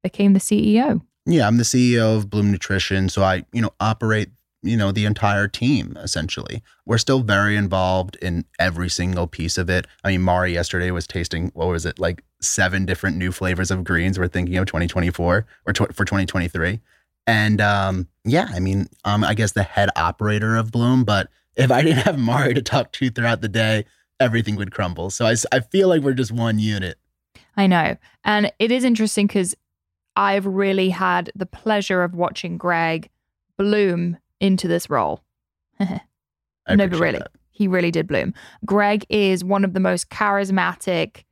became 0.02 0.34
the 0.34 0.40
CEO. 0.40 1.00
Yeah, 1.24 1.46
I'm 1.46 1.56
the 1.56 1.64
CEO 1.64 2.16
of 2.16 2.28
Bloom 2.28 2.52
Nutrition, 2.52 3.08
so 3.08 3.22
I, 3.22 3.46
you 3.54 3.62
know, 3.62 3.70
operate, 3.80 4.28
you 4.62 4.76
know, 4.76 4.92
the 4.92 5.06
entire 5.06 5.48
team 5.48 5.96
essentially. 5.98 6.62
We're 6.84 6.98
still 6.98 7.20
very 7.20 7.56
involved 7.56 8.16
in 8.20 8.44
every 8.58 8.90
single 8.90 9.26
piece 9.26 9.56
of 9.56 9.70
it. 9.70 9.86
I 10.04 10.10
mean, 10.10 10.20
Mari 10.20 10.52
yesterday 10.52 10.90
was 10.90 11.06
tasting 11.06 11.50
what 11.54 11.68
was 11.68 11.86
it, 11.86 11.98
like 11.98 12.22
seven 12.42 12.84
different 12.84 13.16
new 13.16 13.32
flavors 13.32 13.70
of 13.70 13.84
greens 13.84 14.18
we're 14.18 14.28
thinking 14.28 14.58
of 14.58 14.66
2024 14.66 15.46
or 15.66 15.72
tw- 15.72 15.94
for 15.94 16.04
2023. 16.04 16.80
And 17.26 17.60
um, 17.60 18.08
yeah, 18.24 18.48
I 18.52 18.60
mean, 18.60 18.88
um, 19.04 19.24
I 19.24 19.34
guess 19.34 19.52
the 19.52 19.62
head 19.62 19.90
operator 19.96 20.56
of 20.56 20.70
Bloom, 20.70 21.04
but 21.04 21.28
if 21.56 21.70
I 21.70 21.82
didn't 21.82 22.02
have 22.02 22.18
Mari 22.18 22.54
to 22.54 22.62
talk 22.62 22.92
to 22.92 23.10
throughout 23.10 23.40
the 23.40 23.48
day, 23.48 23.84
everything 24.20 24.56
would 24.56 24.72
crumble. 24.72 25.10
So 25.10 25.26
I, 25.26 25.34
I 25.52 25.60
feel 25.60 25.88
like 25.88 26.02
we're 26.02 26.14
just 26.14 26.32
one 26.32 26.58
unit. 26.58 26.98
I 27.56 27.66
know. 27.66 27.96
And 28.24 28.52
it 28.58 28.70
is 28.70 28.84
interesting 28.84 29.26
because 29.26 29.54
I've 30.16 30.46
really 30.46 30.90
had 30.90 31.30
the 31.34 31.46
pleasure 31.46 32.02
of 32.02 32.14
watching 32.14 32.58
Greg 32.58 33.10
bloom 33.56 34.18
into 34.40 34.68
this 34.68 34.90
role. 34.90 35.22
No, 36.66 36.88
but 36.88 36.98
really, 36.98 37.18
that. 37.18 37.30
he 37.50 37.68
really 37.68 37.90
did 37.90 38.06
bloom. 38.06 38.32
Greg 38.64 39.04
is 39.10 39.44
one 39.44 39.66
of 39.66 39.74
the 39.74 39.80
most 39.80 40.08
charismatic, 40.08 41.24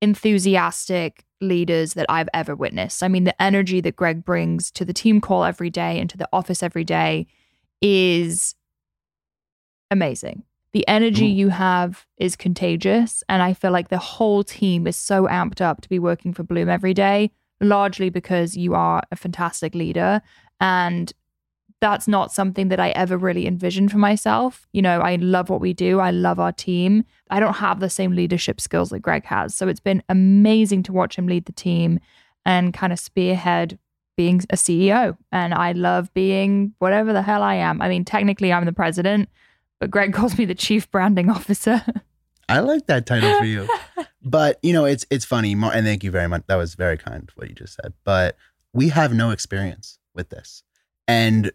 enthusiastic 0.00 1.24
leaders 1.42 1.94
that 1.94 2.06
I've 2.08 2.28
ever 2.32 2.54
witnessed. 2.54 3.02
I 3.02 3.08
mean, 3.08 3.24
the 3.24 3.42
energy 3.42 3.80
that 3.82 3.96
Greg 3.96 4.24
brings 4.24 4.70
to 4.72 4.84
the 4.84 4.92
team 4.92 5.20
call 5.20 5.44
every 5.44 5.70
day 5.70 5.98
and 6.00 6.08
to 6.10 6.16
the 6.16 6.28
office 6.32 6.62
every 6.62 6.84
day 6.84 7.26
is 7.82 8.54
amazing. 9.90 10.44
The 10.72 10.86
energy 10.88 11.30
Mm. 11.30 11.36
you 11.36 11.48
have 11.50 12.06
is 12.16 12.34
contagious. 12.36 13.22
And 13.28 13.42
I 13.42 13.52
feel 13.52 13.72
like 13.72 13.88
the 13.88 13.98
whole 13.98 14.42
team 14.42 14.86
is 14.86 14.96
so 14.96 15.26
amped 15.26 15.60
up 15.60 15.82
to 15.82 15.88
be 15.88 15.98
working 15.98 16.32
for 16.32 16.42
Bloom 16.44 16.68
every 16.68 16.94
day, 16.94 17.30
largely 17.60 18.08
because 18.08 18.56
you 18.56 18.74
are 18.74 19.02
a 19.10 19.16
fantastic 19.16 19.74
leader. 19.74 20.22
And 20.60 21.12
that's 21.82 22.06
not 22.06 22.30
something 22.30 22.68
that 22.68 22.78
I 22.78 22.90
ever 22.90 23.18
really 23.18 23.44
envisioned 23.44 23.90
for 23.90 23.98
myself. 23.98 24.68
You 24.72 24.80
know, 24.82 25.00
I 25.00 25.16
love 25.16 25.50
what 25.50 25.60
we 25.60 25.72
do, 25.72 25.98
I 25.98 26.12
love 26.12 26.38
our 26.38 26.52
team. 26.52 27.04
I 27.28 27.40
don't 27.40 27.54
have 27.54 27.80
the 27.80 27.90
same 27.90 28.12
leadership 28.12 28.60
skills 28.60 28.90
that 28.90 29.00
Greg 29.00 29.24
has. 29.24 29.52
So 29.52 29.66
it's 29.66 29.80
been 29.80 30.00
amazing 30.08 30.84
to 30.84 30.92
watch 30.92 31.16
him 31.16 31.26
lead 31.26 31.46
the 31.46 31.52
team 31.52 31.98
and 32.46 32.72
kind 32.72 32.92
of 32.92 33.00
spearhead 33.00 33.80
being 34.16 34.42
a 34.50 34.54
CEO. 34.54 35.16
And 35.32 35.52
I 35.52 35.72
love 35.72 36.14
being 36.14 36.72
whatever 36.78 37.12
the 37.12 37.22
hell 37.22 37.42
I 37.42 37.56
am. 37.56 37.82
I 37.82 37.88
mean, 37.88 38.04
technically, 38.04 38.52
I'm 38.52 38.64
the 38.64 38.72
president, 38.72 39.28
but 39.80 39.90
Greg 39.90 40.12
calls 40.14 40.38
me 40.38 40.44
the 40.44 40.54
chief 40.54 40.88
branding 40.88 41.28
officer. 41.30 41.84
I 42.48 42.60
like 42.60 42.86
that 42.86 43.06
title 43.06 43.38
for 43.38 43.44
you. 43.44 43.68
but 44.22 44.60
you 44.62 44.72
know, 44.72 44.84
it's 44.84 45.04
it's 45.10 45.24
funny, 45.24 45.52
and 45.52 45.84
thank 45.84 46.04
you 46.04 46.12
very 46.12 46.28
much. 46.28 46.44
That 46.46 46.56
was 46.56 46.76
very 46.76 46.96
kind 46.96 47.28
what 47.34 47.48
you 47.48 47.56
just 47.56 47.74
said. 47.74 47.92
But 48.04 48.36
we 48.72 48.90
have 48.90 49.12
no 49.12 49.30
experience 49.30 49.98
with 50.14 50.28
this, 50.28 50.62
and 51.08 51.50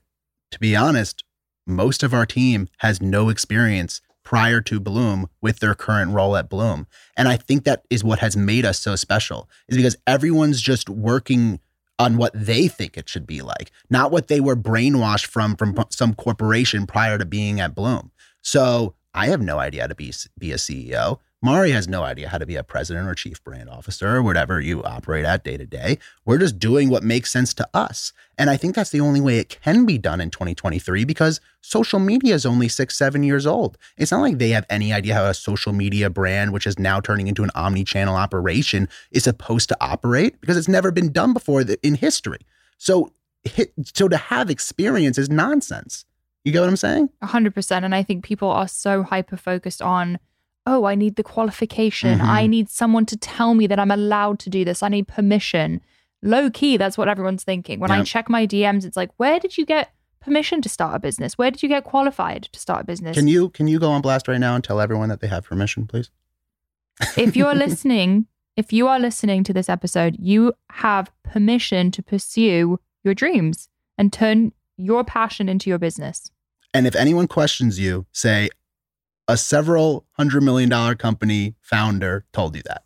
to 0.51 0.59
be 0.59 0.75
honest, 0.75 1.23
most 1.65 2.03
of 2.03 2.13
our 2.13 2.25
team 2.25 2.69
has 2.77 3.01
no 3.01 3.29
experience 3.29 4.01
prior 4.23 4.59
to 4.61 4.79
Bloom 4.79 5.29
with 5.41 5.59
their 5.59 5.73
current 5.73 6.11
role 6.11 6.35
at 6.35 6.49
Bloom. 6.49 6.85
And 7.15 7.27
I 7.27 7.37
think 7.37 7.63
that 7.63 7.83
is 7.89 8.03
what 8.03 8.19
has 8.19 8.35
made 8.35 8.65
us 8.65 8.79
so 8.79 8.95
special, 8.95 9.49
is 9.69 9.77
because 9.77 9.95
everyone's 10.05 10.61
just 10.61 10.89
working 10.89 11.59
on 11.99 12.17
what 12.17 12.31
they 12.33 12.67
think 12.67 12.97
it 12.97 13.09
should 13.09 13.25
be 13.25 13.41
like, 13.41 13.71
not 13.89 14.11
what 14.11 14.27
they 14.27 14.39
were 14.39 14.55
brainwashed 14.55 15.25
from 15.25 15.55
from 15.55 15.75
some 15.89 16.13
corporation 16.13 16.85
prior 16.85 17.17
to 17.17 17.25
being 17.25 17.59
at 17.59 17.73
Bloom. 17.73 18.11
So 18.41 18.95
I 19.13 19.27
have 19.27 19.41
no 19.41 19.59
idea 19.59 19.81
how 19.81 19.87
to 19.87 19.95
be 19.95 20.13
be 20.37 20.51
a 20.51 20.57
CEO. 20.57 21.19
Mari 21.39 21.69
has 21.69 21.87
no 21.87 22.01
idea 22.01 22.29
how 22.29 22.39
to 22.39 22.47
be 22.47 22.55
a 22.55 22.63
president 22.63 23.07
or 23.07 23.13
chief 23.13 23.43
brand 23.43 23.69
officer 23.69 24.15
or 24.15 24.23
whatever 24.23 24.59
you 24.59 24.81
operate 24.81 25.23
at 25.23 25.43
day 25.43 25.55
to 25.55 25.67
day. 25.67 25.99
We're 26.25 26.39
just 26.39 26.57
doing 26.57 26.89
what 26.89 27.03
makes 27.03 27.29
sense 27.29 27.53
to 27.55 27.69
us. 27.75 28.11
And 28.39 28.49
I 28.49 28.57
think 28.57 28.73
that's 28.73 28.89
the 28.89 29.01
only 29.01 29.21
way 29.21 29.37
it 29.37 29.49
can 29.49 29.85
be 29.85 29.99
done 29.99 30.19
in 30.19 30.31
2023 30.31 31.05
because 31.05 31.39
social 31.61 31.99
media 31.99 32.33
is 32.33 32.43
only 32.43 32.67
six, 32.67 32.97
seven 32.97 33.21
years 33.21 33.45
old. 33.45 33.77
It's 33.97 34.11
not 34.11 34.21
like 34.21 34.39
they 34.39 34.49
have 34.49 34.65
any 34.67 34.91
idea 34.91 35.13
how 35.13 35.25
a 35.25 35.33
social 35.35 35.73
media 35.73 36.09
brand, 36.09 36.53
which 36.53 36.65
is 36.65 36.79
now 36.79 36.99
turning 36.99 37.27
into 37.27 37.43
an 37.43 37.51
omni 37.53 37.83
channel 37.83 38.15
operation, 38.15 38.89
is 39.11 39.25
supposed 39.25 39.69
to 39.69 39.77
operate 39.79 40.41
because 40.41 40.57
it's 40.57 40.67
never 40.67 40.91
been 40.91 41.11
done 41.11 41.33
before 41.33 41.63
in 41.83 41.95
history. 41.95 42.39
So, 42.79 43.11
so 43.93 44.07
to 44.07 44.17
have 44.17 44.49
experience 44.49 45.19
is 45.19 45.29
nonsense. 45.29 46.03
You 46.43 46.51
get 46.51 46.61
what 46.61 46.69
I'm 46.69 46.77
saying? 46.77 47.09
100%. 47.23 47.83
And 47.83 47.93
I 47.93 48.01
think 48.01 48.23
people 48.23 48.49
are 48.49 48.67
so 48.67 49.03
hyper 49.03 49.37
focused 49.37 49.83
on 49.83 50.17
oh, 50.67 50.83
I 50.85 50.95
need 50.95 51.15
the 51.15 51.23
qualification. 51.23 52.19
Mhm. 52.19 52.23
I 52.39 52.45
need 52.45 52.69
someone 52.69 53.05
to 53.07 53.17
tell 53.17 53.53
me 53.53 53.65
that 53.67 53.79
I'm 53.79 53.91
allowed 53.91 54.37
to 54.39 54.49
do 54.49 54.65
this. 54.65 54.83
I 54.83 54.89
need 54.89 55.07
permission. 55.07 55.81
Low 56.21 56.49
key, 56.49 56.77
that's 56.77 56.97
what 56.97 57.07
everyone's 57.07 57.43
thinking. 57.43 57.79
When 57.79 57.91
I 57.91 58.03
check 58.03 58.29
my 58.29 58.45
DMs, 58.45 58.83
it's 58.85 58.97
like, 58.97 59.11
where 59.17 59.39
did 59.39 59.57
you 59.57 59.65
get 59.65 59.91
permission 60.19 60.61
to 60.61 60.69
start 60.69 60.95
a 60.95 60.99
business? 60.99 61.37
Where 61.37 61.51
did 61.51 61.63
you 61.63 61.69
get 61.69 61.83
qualified 61.83 62.49
to 62.51 62.59
start 62.59 62.81
a 62.81 62.83
business? 62.85 63.15
Can 63.15 63.27
you 63.27 63.49
can 63.49 63.67
you 63.67 63.79
go 63.79 63.89
on 63.91 64.01
blast 64.01 64.27
right 64.27 64.39
now 64.39 64.55
and 64.55 64.63
tell 64.63 64.81
everyone 64.81 65.09
that 65.09 65.21
they 65.21 65.27
have 65.27 65.43
permission, 65.45 65.87
please? 65.87 66.09
if 67.15 67.35
you're 67.37 67.55
listening, 67.65 68.27
if 68.57 68.73
you 68.73 68.87
are 68.87 68.99
listening 68.99 69.43
to 69.45 69.53
this 69.53 69.69
episode, 69.69 70.15
you 70.19 70.53
have 70.71 71.11
permission 71.23 71.91
to 71.91 72.03
pursue 72.03 72.79
your 73.03 73.13
dreams 73.13 73.69
and 73.97 74.11
turn 74.11 74.51
your 74.75 75.03
passion 75.03 75.47
into 75.47 75.69
your 75.69 75.79
business. 75.79 76.29
And 76.73 76.85
if 76.85 76.95
anyone 76.95 77.27
questions 77.27 77.79
you, 77.79 78.05
say 78.11 78.49
a 79.27 79.37
several 79.37 80.05
hundred 80.13 80.41
million 80.43 80.69
dollar 80.69 80.95
company 80.95 81.55
founder 81.61 82.25
told 82.31 82.55
you 82.55 82.61
that. 82.65 82.83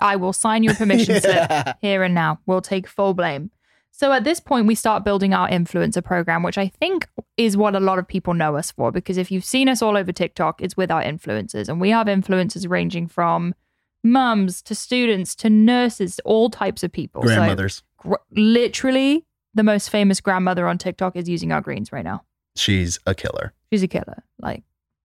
I 0.00 0.16
will 0.16 0.32
sign 0.32 0.62
your 0.62 0.74
permission 0.74 1.20
slip 1.20 1.50
here 1.80 2.02
and 2.02 2.14
now. 2.14 2.40
We'll 2.46 2.60
take 2.60 2.86
full 2.86 3.14
blame. 3.14 3.50
So 3.90 4.12
at 4.12 4.22
this 4.22 4.38
point, 4.38 4.68
we 4.68 4.76
start 4.76 5.02
building 5.02 5.34
our 5.34 5.48
influencer 5.48 6.04
program, 6.04 6.44
which 6.44 6.56
I 6.56 6.68
think 6.68 7.08
is 7.36 7.56
what 7.56 7.74
a 7.74 7.80
lot 7.80 7.98
of 7.98 8.06
people 8.06 8.32
know 8.32 8.54
us 8.56 8.70
for. 8.70 8.92
Because 8.92 9.16
if 9.16 9.32
you've 9.32 9.44
seen 9.44 9.68
us 9.68 9.82
all 9.82 9.96
over 9.96 10.12
TikTok, 10.12 10.62
it's 10.62 10.76
with 10.76 10.92
our 10.92 11.02
influencers. 11.02 11.68
And 11.68 11.80
we 11.80 11.90
have 11.90 12.06
influencers 12.06 12.68
ranging 12.68 13.08
from 13.08 13.56
mums 14.04 14.62
to 14.62 14.74
students 14.76 15.34
to 15.36 15.50
nurses, 15.50 16.16
to 16.16 16.22
all 16.22 16.48
types 16.48 16.84
of 16.84 16.92
people. 16.92 17.22
So 17.22 17.26
Grandmothers. 17.28 17.82
gr- 17.96 18.14
literally, 18.30 19.26
the 19.54 19.64
most 19.64 19.90
famous 19.90 20.20
grandmother 20.20 20.68
on 20.68 20.78
TikTok 20.78 21.16
is 21.16 21.28
using 21.28 21.50
our 21.50 21.60
greens 21.60 21.90
right 21.90 22.04
now. 22.04 22.22
She's 22.54 23.00
a 23.04 23.16
killer. 23.16 23.52
She's 23.72 23.82
a 23.82 23.88
killer. 23.88 24.22
Like, 24.38 24.62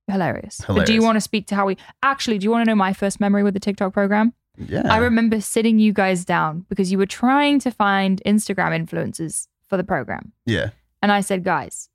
hilarious. 0.07 0.61
But 0.67 0.85
do 0.85 0.93
you 0.93 1.01
want 1.01 1.15
to 1.15 1.21
speak 1.21 1.47
to 1.47 1.55
how 1.55 1.65
we 1.65 1.77
actually, 2.01 2.37
do 2.37 2.43
you 2.45 2.51
want 2.51 2.65
to 2.65 2.71
know 2.71 2.75
my 2.75 2.93
first 2.93 3.19
memory 3.19 3.43
with 3.43 3.53
the 3.53 3.59
TikTok 3.59 3.93
program? 3.93 4.33
Yeah. 4.57 4.83
I 4.85 4.97
remember 4.97 5.41
sitting 5.41 5.79
you 5.79 5.93
guys 5.93 6.25
down 6.25 6.65
because 6.69 6.91
you 6.91 6.97
were 6.97 7.05
trying 7.05 7.59
to 7.59 7.71
find 7.71 8.21
Instagram 8.25 8.77
influencers 8.77 9.47
for 9.67 9.77
the 9.77 9.83
program. 9.83 10.33
yeah. 10.45 10.69
And 11.01 11.11
I 11.11 11.19
said, 11.19 11.43
guys, 11.43 11.89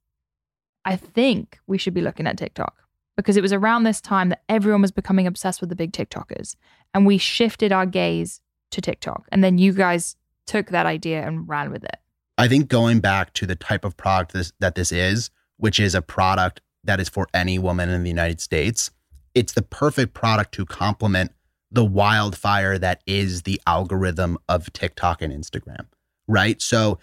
I 0.85 0.97
think 0.97 1.59
we 1.67 1.79
should 1.79 1.95
be 1.95 2.03
looking 2.03 2.27
at 2.27 2.37
TikTok 2.37 2.75
because 3.17 3.39
it 3.39 3.43
was 3.43 3.55
around 3.55 3.85
this 3.85 4.03
time 4.03 4.29
that 4.29 4.43
everyone 4.51 4.83
was 4.83 4.93
becoming 4.93 5.27
obsessed 5.27 5.61
with 5.61 5.71
the 5.71 5.77
big 5.77 5.93
TikTokers. 5.93 6.57
And 6.93 7.07
we 7.07 7.17
shifted 7.17 7.73
our 7.73 7.87
gaze 7.87 8.43
to 8.71 8.81
TikTok. 8.83 9.27
And 9.33 9.43
then 9.43 9.57
you 9.57 9.73
guys 9.73 10.17
took 10.47 10.69
that 10.69 10.85
idea 10.85 11.27
and 11.27 11.49
ran 11.49 11.71
with 11.71 11.85
it. 11.85 11.97
I 12.37 12.49
think 12.49 12.69
going 12.69 13.01
back 13.01 13.33
to 13.35 13.47
the 13.47 13.57
type 13.57 13.85
of 13.85 13.97
product 13.97 14.33
this, 14.33 14.53
that 14.61 14.75
this 14.75 14.93
is, 14.93 15.31
which 15.57 15.81
is 15.81 15.95
a 15.95 16.03
product 16.03 16.61
that 16.85 17.01
is 17.01 17.09
for 17.09 17.27
any 17.35 17.59
woman 17.59 17.89
in 17.89 18.03
the 18.03 18.09
United 18.09 18.41
States, 18.41 18.91
it's 19.35 19.53
the 19.53 19.63
perfect 19.63 20.15
product 20.15 20.53
to 20.55 20.65
complement 20.65 21.33
the 21.71 21.85
wildfire 21.85 22.79
that 22.79 23.03
is 23.07 23.43
the 23.43 23.61
algorithm 23.67 24.39
of 24.49 24.73
TikTok 24.73 25.21
and 25.21 25.33
Instagram, 25.33 25.87
right? 26.27 26.61
So 26.63 26.99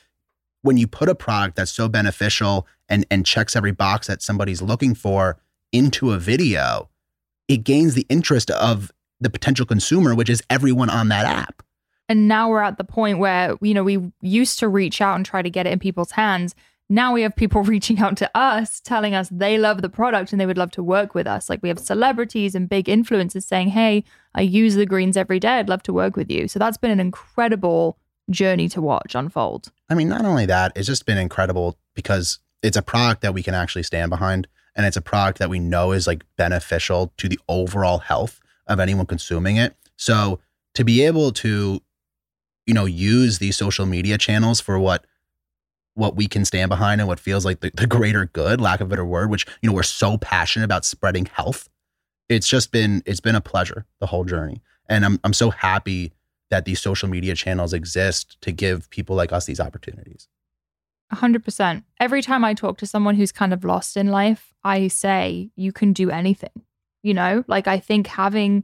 when 0.61 0.77
you 0.77 0.87
put 0.87 1.07
a 1.07 1.15
product 1.15 1.55
that's 1.55 1.71
so 1.71 1.87
beneficial 1.87 2.67
and, 2.89 3.05
and 3.11 3.25
checks 3.25 3.55
every 3.55 3.71
box 3.71 4.07
that 4.07 4.21
somebody's 4.21 4.61
looking 4.61 4.95
for 4.95 5.37
into 5.71 6.11
a 6.11 6.17
video, 6.17 6.89
it 7.47 7.57
gains 7.57 7.93
the 7.93 8.05
interest 8.09 8.49
of 8.51 8.91
the 9.19 9.29
potential 9.29 9.65
consumer, 9.65 10.15
which 10.15 10.29
is 10.29 10.41
everyone 10.49 10.89
on 10.89 11.09
that 11.09 11.25
app. 11.25 11.61
And 12.09 12.27
now 12.27 12.49
we're 12.49 12.61
at 12.61 12.77
the 12.77 12.83
point 12.83 13.19
where, 13.19 13.55
you 13.61 13.73
know, 13.73 13.83
we 13.83 14.11
used 14.21 14.59
to 14.59 14.67
reach 14.67 15.01
out 15.01 15.15
and 15.15 15.25
try 15.25 15.41
to 15.41 15.49
get 15.49 15.65
it 15.67 15.73
in 15.73 15.79
people's 15.79 16.11
hands. 16.11 16.55
Now 16.89 17.13
we 17.13 17.23
have 17.23 17.35
people 17.35 17.63
reaching 17.75 17.99
out 17.99 18.17
to 18.17 18.29
us 18.35 18.79
telling 18.79 19.15
us 19.15 19.29
they 19.29 19.57
love 19.57 19.81
the 19.81 19.89
product 19.89 20.31
and 20.31 20.39
they 20.39 20.45
would 20.45 20.57
love 20.57 20.71
to 20.71 20.83
work 20.83 21.15
with 21.15 21.27
us. 21.27 21.49
Like 21.49 21.61
we 21.61 21.69
have 21.69 21.79
celebrities 21.79 22.55
and 22.55 22.69
big 22.69 22.85
influencers 22.85 23.43
saying, 23.43 23.69
Hey, 23.69 24.03
I 24.33 24.41
use 24.41 24.75
the 24.75 24.85
greens 24.85 25.17
every 25.17 25.39
day. 25.39 25.59
I'd 25.59 25.69
love 25.69 25.83
to 25.83 25.93
work 25.93 26.15
with 26.15 26.29
you. 26.29 26.47
So 26.47 26.59
that's 26.59 26.77
been 26.77 26.91
an 26.91 26.99
incredible 26.99 27.97
journey 28.29 28.69
to 28.69 28.81
watch 28.81 29.15
unfold. 29.15 29.71
I 29.89 29.95
mean, 29.95 30.09
not 30.09 30.25
only 30.25 30.45
that, 30.47 30.71
it's 30.75 30.87
just 30.87 31.05
been 31.05 31.17
incredible 31.17 31.77
because 31.93 32.39
it's 32.63 32.77
a 32.77 32.81
product 32.81 33.21
that 33.21 33.33
we 33.33 33.43
can 33.43 33.53
actually 33.53 33.83
stand 33.83 34.09
behind. 34.09 34.47
And 34.75 34.85
it's 34.85 34.97
a 34.97 35.01
product 35.01 35.39
that 35.39 35.49
we 35.49 35.59
know 35.59 35.91
is 35.91 36.07
like 36.07 36.23
beneficial 36.37 37.13
to 37.17 37.29
the 37.29 37.39
overall 37.47 37.99
health 37.99 38.41
of 38.67 38.79
anyone 38.79 39.05
consuming 39.05 39.57
it. 39.57 39.75
So 39.95 40.39
to 40.73 40.83
be 40.83 41.03
able 41.03 41.31
to, 41.33 41.81
you 42.65 42.73
know, 42.73 42.85
use 42.85 43.37
these 43.37 43.55
social 43.55 43.85
media 43.85 44.17
channels 44.17 44.59
for 44.59 44.77
what 44.77 45.05
what 45.95 46.15
we 46.15 46.27
can 46.27 46.45
stand 46.45 46.69
behind 46.69 47.01
and 47.01 47.07
what 47.07 47.19
feels 47.19 47.45
like 47.45 47.61
the, 47.61 47.71
the 47.73 47.87
greater 47.87 48.25
good, 48.25 48.61
lack 48.61 48.81
of 48.81 48.87
a 48.87 48.89
better 48.89 49.05
word, 49.05 49.29
which, 49.29 49.45
you 49.61 49.69
know, 49.69 49.75
we're 49.75 49.83
so 49.83 50.17
passionate 50.17 50.65
about 50.65 50.85
spreading 50.85 51.25
health. 51.25 51.67
It's 52.29 52.47
just 52.47 52.71
been 52.71 53.01
it's 53.05 53.19
been 53.19 53.35
a 53.35 53.41
pleasure 53.41 53.85
the 53.99 54.07
whole 54.07 54.25
journey. 54.25 54.61
And 54.87 55.05
I'm 55.05 55.19
I'm 55.23 55.33
so 55.33 55.49
happy 55.49 56.13
that 56.49 56.65
these 56.65 56.79
social 56.79 57.09
media 57.09 57.33
channels 57.33 57.73
exist 57.73 58.39
to 58.41 58.51
give 58.51 58.89
people 58.89 59.15
like 59.15 59.31
us 59.31 59.45
these 59.45 59.59
opportunities. 59.59 60.27
100%. 61.13 61.83
Every 61.99 62.21
time 62.21 62.43
I 62.43 62.53
talk 62.53 62.77
to 62.79 62.87
someone 62.87 63.15
who's 63.15 63.31
kind 63.31 63.53
of 63.53 63.63
lost 63.63 63.95
in 63.95 64.07
life, 64.07 64.53
I 64.63 64.87
say, 64.87 65.51
you 65.55 65.71
can 65.71 65.93
do 65.93 66.09
anything. 66.09 66.63
You 67.03 67.13
know, 67.13 67.43
like 67.47 67.67
I 67.67 67.79
think 67.79 68.07
having 68.07 68.63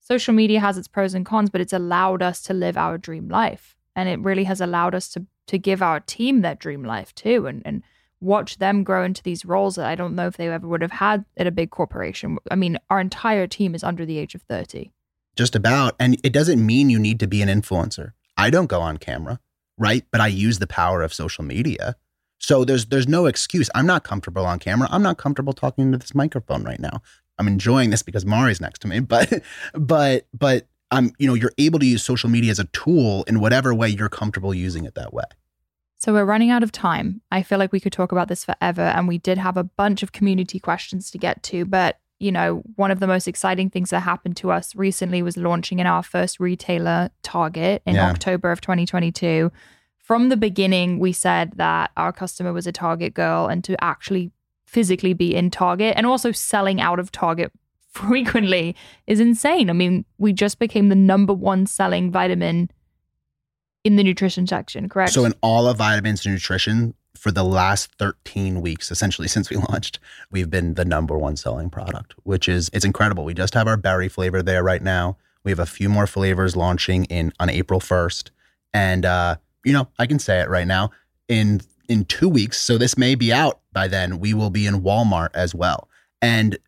social 0.00 0.34
media 0.34 0.60
has 0.60 0.78
its 0.78 0.88
pros 0.88 1.14
and 1.14 1.26
cons, 1.26 1.50
but 1.50 1.60
it's 1.60 1.72
allowed 1.72 2.22
us 2.22 2.42
to 2.44 2.54
live 2.54 2.76
our 2.76 2.96
dream 2.96 3.28
life. 3.28 3.73
And 3.96 4.08
it 4.08 4.18
really 4.20 4.44
has 4.44 4.60
allowed 4.60 4.94
us 4.94 5.08
to 5.10 5.26
to 5.46 5.58
give 5.58 5.82
our 5.82 6.00
team 6.00 6.40
their 6.40 6.54
dream 6.54 6.82
life 6.82 7.14
too 7.14 7.46
and, 7.46 7.62
and 7.66 7.82
watch 8.20 8.58
them 8.58 8.82
grow 8.82 9.04
into 9.04 9.22
these 9.22 9.44
roles 9.44 9.76
that 9.76 9.86
I 9.86 9.94
don't 9.94 10.14
know 10.14 10.26
if 10.26 10.36
they 10.36 10.48
ever 10.48 10.66
would 10.66 10.82
have 10.82 10.92
had 10.92 11.24
at 11.36 11.46
a 11.46 11.50
big 11.50 11.70
corporation. 11.70 12.38
I 12.50 12.54
mean, 12.54 12.78
our 12.88 13.00
entire 13.00 13.46
team 13.46 13.74
is 13.74 13.84
under 13.84 14.06
the 14.06 14.18
age 14.18 14.34
of 14.34 14.42
30. 14.42 14.90
Just 15.36 15.54
about. 15.54 15.94
And 16.00 16.18
it 16.24 16.32
doesn't 16.32 16.64
mean 16.64 16.90
you 16.90 16.98
need 16.98 17.20
to 17.20 17.26
be 17.26 17.42
an 17.42 17.48
influencer. 17.48 18.12
I 18.36 18.50
don't 18.50 18.66
go 18.66 18.80
on 18.80 18.96
camera, 18.96 19.40
right? 19.76 20.04
But 20.10 20.20
I 20.20 20.28
use 20.28 20.58
the 20.58 20.66
power 20.66 21.02
of 21.02 21.12
social 21.12 21.44
media. 21.44 21.96
So 22.38 22.64
there's 22.64 22.86
there's 22.86 23.08
no 23.08 23.26
excuse. 23.26 23.70
I'm 23.74 23.86
not 23.86 24.04
comfortable 24.04 24.44
on 24.44 24.58
camera. 24.58 24.88
I'm 24.90 25.02
not 25.02 25.18
comfortable 25.18 25.52
talking 25.52 25.84
into 25.84 25.98
this 25.98 26.14
microphone 26.14 26.64
right 26.64 26.80
now. 26.80 27.00
I'm 27.38 27.48
enjoying 27.48 27.90
this 27.90 28.02
because 28.02 28.24
Mari's 28.24 28.60
next 28.60 28.80
to 28.80 28.88
me, 28.88 29.00
but 29.00 29.42
but 29.72 30.26
but 30.32 30.66
I'm 30.90 31.12
you 31.18 31.26
know, 31.26 31.34
you're 31.34 31.52
able 31.58 31.78
to 31.78 31.86
use 31.86 32.02
social 32.04 32.28
media 32.30 32.50
as 32.50 32.58
a 32.58 32.64
tool 32.66 33.24
in 33.24 33.40
whatever 33.40 33.74
way 33.74 33.88
you're 33.88 34.08
comfortable 34.08 34.54
using 34.54 34.84
it 34.84 34.94
that 34.94 35.12
way. 35.12 35.24
So 35.96 36.12
we're 36.12 36.24
running 36.26 36.50
out 36.50 36.62
of 36.62 36.70
time. 36.70 37.22
I 37.32 37.42
feel 37.42 37.58
like 37.58 37.72
we 37.72 37.80
could 37.80 37.92
talk 37.92 38.12
about 38.12 38.28
this 38.28 38.44
forever. 38.44 38.82
And 38.82 39.08
we 39.08 39.16
did 39.18 39.38
have 39.38 39.56
a 39.56 39.64
bunch 39.64 40.02
of 40.02 40.12
community 40.12 40.60
questions 40.60 41.10
to 41.12 41.18
get 41.18 41.42
to. 41.44 41.64
But, 41.64 41.98
you 42.20 42.30
know, 42.30 42.62
one 42.76 42.90
of 42.90 43.00
the 43.00 43.06
most 43.06 43.26
exciting 43.26 43.70
things 43.70 43.88
that 43.90 44.00
happened 44.00 44.36
to 44.38 44.50
us 44.50 44.76
recently 44.76 45.22
was 45.22 45.38
launching 45.38 45.78
in 45.78 45.86
our 45.86 46.02
first 46.02 46.38
retailer 46.38 47.10
Target 47.22 47.82
in 47.86 47.94
Yeah. 47.94 48.10
October 48.10 48.52
of 48.52 48.60
2022. 48.60 49.50
From 49.96 50.28
the 50.28 50.36
beginning, 50.36 50.98
we 50.98 51.12
said 51.14 51.52
that 51.56 51.90
our 51.96 52.12
customer 52.12 52.52
was 52.52 52.66
a 52.66 52.72
Target 52.72 53.14
girl 53.14 53.46
and 53.46 53.64
to 53.64 53.82
actually 53.82 54.30
physically 54.66 55.14
be 55.14 55.34
in 55.34 55.50
Target 55.50 55.94
and 55.96 56.06
also 56.06 56.32
selling 56.32 56.82
out 56.82 56.98
of 56.98 57.10
Target 57.10 57.50
frequently 57.94 58.74
is 59.06 59.20
insane. 59.20 59.70
I 59.70 59.72
mean, 59.72 60.04
we 60.18 60.32
just 60.32 60.58
became 60.58 60.88
the 60.88 60.96
number 60.96 61.32
one 61.32 61.66
selling 61.66 62.10
vitamin 62.10 62.70
in 63.84 63.96
the 63.96 64.02
nutrition 64.02 64.46
section, 64.46 64.88
correct? 64.88 65.12
So 65.12 65.24
in 65.24 65.34
all 65.42 65.68
of 65.68 65.78
vitamins 65.78 66.26
and 66.26 66.34
nutrition 66.34 66.94
for 67.16 67.30
the 67.30 67.44
last 67.44 67.90
13 67.98 68.60
weeks, 68.60 68.90
essentially 68.90 69.28
since 69.34 69.48
we 69.48 69.56
launched, 69.56 70.00
we've 70.30 70.50
been 70.50 70.74
the 70.74 70.84
number 70.84 71.16
one 71.16 71.36
selling 71.36 71.70
product, 71.70 72.14
which 72.24 72.48
is 72.48 72.68
it's 72.72 72.84
incredible. 72.84 73.24
We 73.24 73.34
just 73.34 73.54
have 73.54 73.68
our 73.68 73.76
berry 73.76 74.08
flavor 74.08 74.42
there 74.42 74.62
right 74.62 74.82
now. 74.82 75.16
We 75.44 75.50
have 75.50 75.60
a 75.60 75.66
few 75.66 75.88
more 75.88 76.06
flavors 76.06 76.56
launching 76.56 77.04
in 77.04 77.32
on 77.38 77.48
April 77.48 77.78
1st. 77.78 78.30
And 78.72 79.04
uh, 79.04 79.36
you 79.64 79.72
know, 79.72 79.88
I 79.98 80.06
can 80.06 80.18
say 80.18 80.40
it 80.40 80.48
right 80.48 80.66
now. 80.66 80.90
In 81.28 81.60
in 81.88 82.06
two 82.06 82.28
weeks, 82.28 82.58
so 82.58 82.78
this 82.78 82.96
may 82.96 83.14
be 83.14 83.32
out 83.32 83.60
by 83.72 83.88
then, 83.88 84.18
we 84.18 84.32
will 84.32 84.50
be 84.50 84.66
in 84.66 84.80
Walmart 84.80 85.28
as 85.34 85.54
well. 85.54 85.88
And 86.22 86.58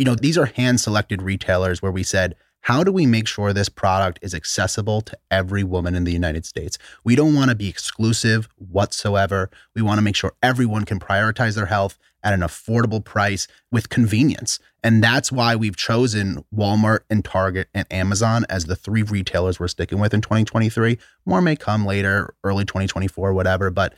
you 0.00 0.06
know, 0.06 0.14
these 0.14 0.38
are 0.38 0.46
hand 0.46 0.80
selected 0.80 1.20
retailers 1.20 1.82
where 1.82 1.92
we 1.92 2.02
said, 2.02 2.34
how 2.62 2.82
do 2.82 2.90
we 2.90 3.04
make 3.04 3.28
sure 3.28 3.52
this 3.52 3.68
product 3.68 4.18
is 4.22 4.34
accessible 4.34 5.02
to 5.02 5.18
every 5.30 5.62
woman 5.62 5.94
in 5.94 6.04
the 6.04 6.12
United 6.12 6.46
States? 6.46 6.78
We 7.04 7.14
don't 7.14 7.34
want 7.34 7.50
to 7.50 7.54
be 7.54 7.68
exclusive 7.68 8.48
whatsoever. 8.56 9.50
We 9.74 9.82
want 9.82 9.98
to 9.98 10.02
make 10.02 10.16
sure 10.16 10.32
everyone 10.42 10.86
can 10.86 11.00
prioritize 11.00 11.54
their 11.54 11.66
health 11.66 11.98
at 12.22 12.32
an 12.32 12.40
affordable 12.40 13.04
price 13.04 13.46
with 13.70 13.90
convenience. 13.90 14.58
And 14.82 15.04
that's 15.04 15.30
why 15.30 15.54
we've 15.54 15.76
chosen 15.76 16.46
Walmart 16.54 17.00
and 17.10 17.22
Target 17.22 17.68
and 17.74 17.86
Amazon 17.90 18.46
as 18.48 18.64
the 18.64 18.76
three 18.76 19.02
retailers 19.02 19.60
we're 19.60 19.68
sticking 19.68 20.00
with 20.00 20.14
in 20.14 20.22
2023. 20.22 20.96
More 21.26 21.42
may 21.42 21.56
come 21.56 21.84
later, 21.84 22.34
early 22.42 22.64
2024, 22.64 23.34
whatever. 23.34 23.70
But 23.70 23.92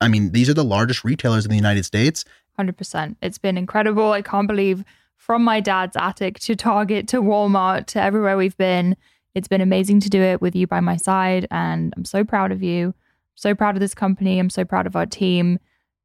I 0.00 0.06
mean, 0.06 0.30
these 0.30 0.48
are 0.48 0.54
the 0.54 0.62
largest 0.62 1.02
retailers 1.02 1.44
in 1.44 1.50
the 1.50 1.56
United 1.56 1.84
States. 1.84 2.24
100%. 2.56 3.16
It's 3.20 3.38
been 3.38 3.58
incredible. 3.58 4.12
I 4.12 4.22
can't 4.22 4.46
believe 4.46 4.84
from 5.18 5.44
my 5.44 5.60
dad's 5.60 5.96
attic 5.96 6.38
to 6.40 6.56
Target 6.56 7.06
to 7.08 7.20
Walmart 7.20 7.84
to 7.88 8.00
everywhere 8.00 8.36
we've 8.36 8.56
been. 8.56 8.96
It's 9.34 9.48
been 9.48 9.60
amazing 9.60 10.00
to 10.00 10.08
do 10.08 10.22
it 10.22 10.40
with 10.40 10.56
you 10.56 10.66
by 10.66 10.80
my 10.80 10.96
side. 10.96 11.46
And 11.50 11.92
I'm 11.96 12.06
so 12.06 12.24
proud 12.24 12.50
of 12.50 12.62
you. 12.62 12.94
So 13.34 13.54
proud 13.54 13.76
of 13.76 13.80
this 13.80 13.94
company. 13.94 14.38
I'm 14.38 14.48
so 14.48 14.64
proud 14.64 14.86
of 14.86 14.96
our 14.96 15.04
team. 15.04 15.58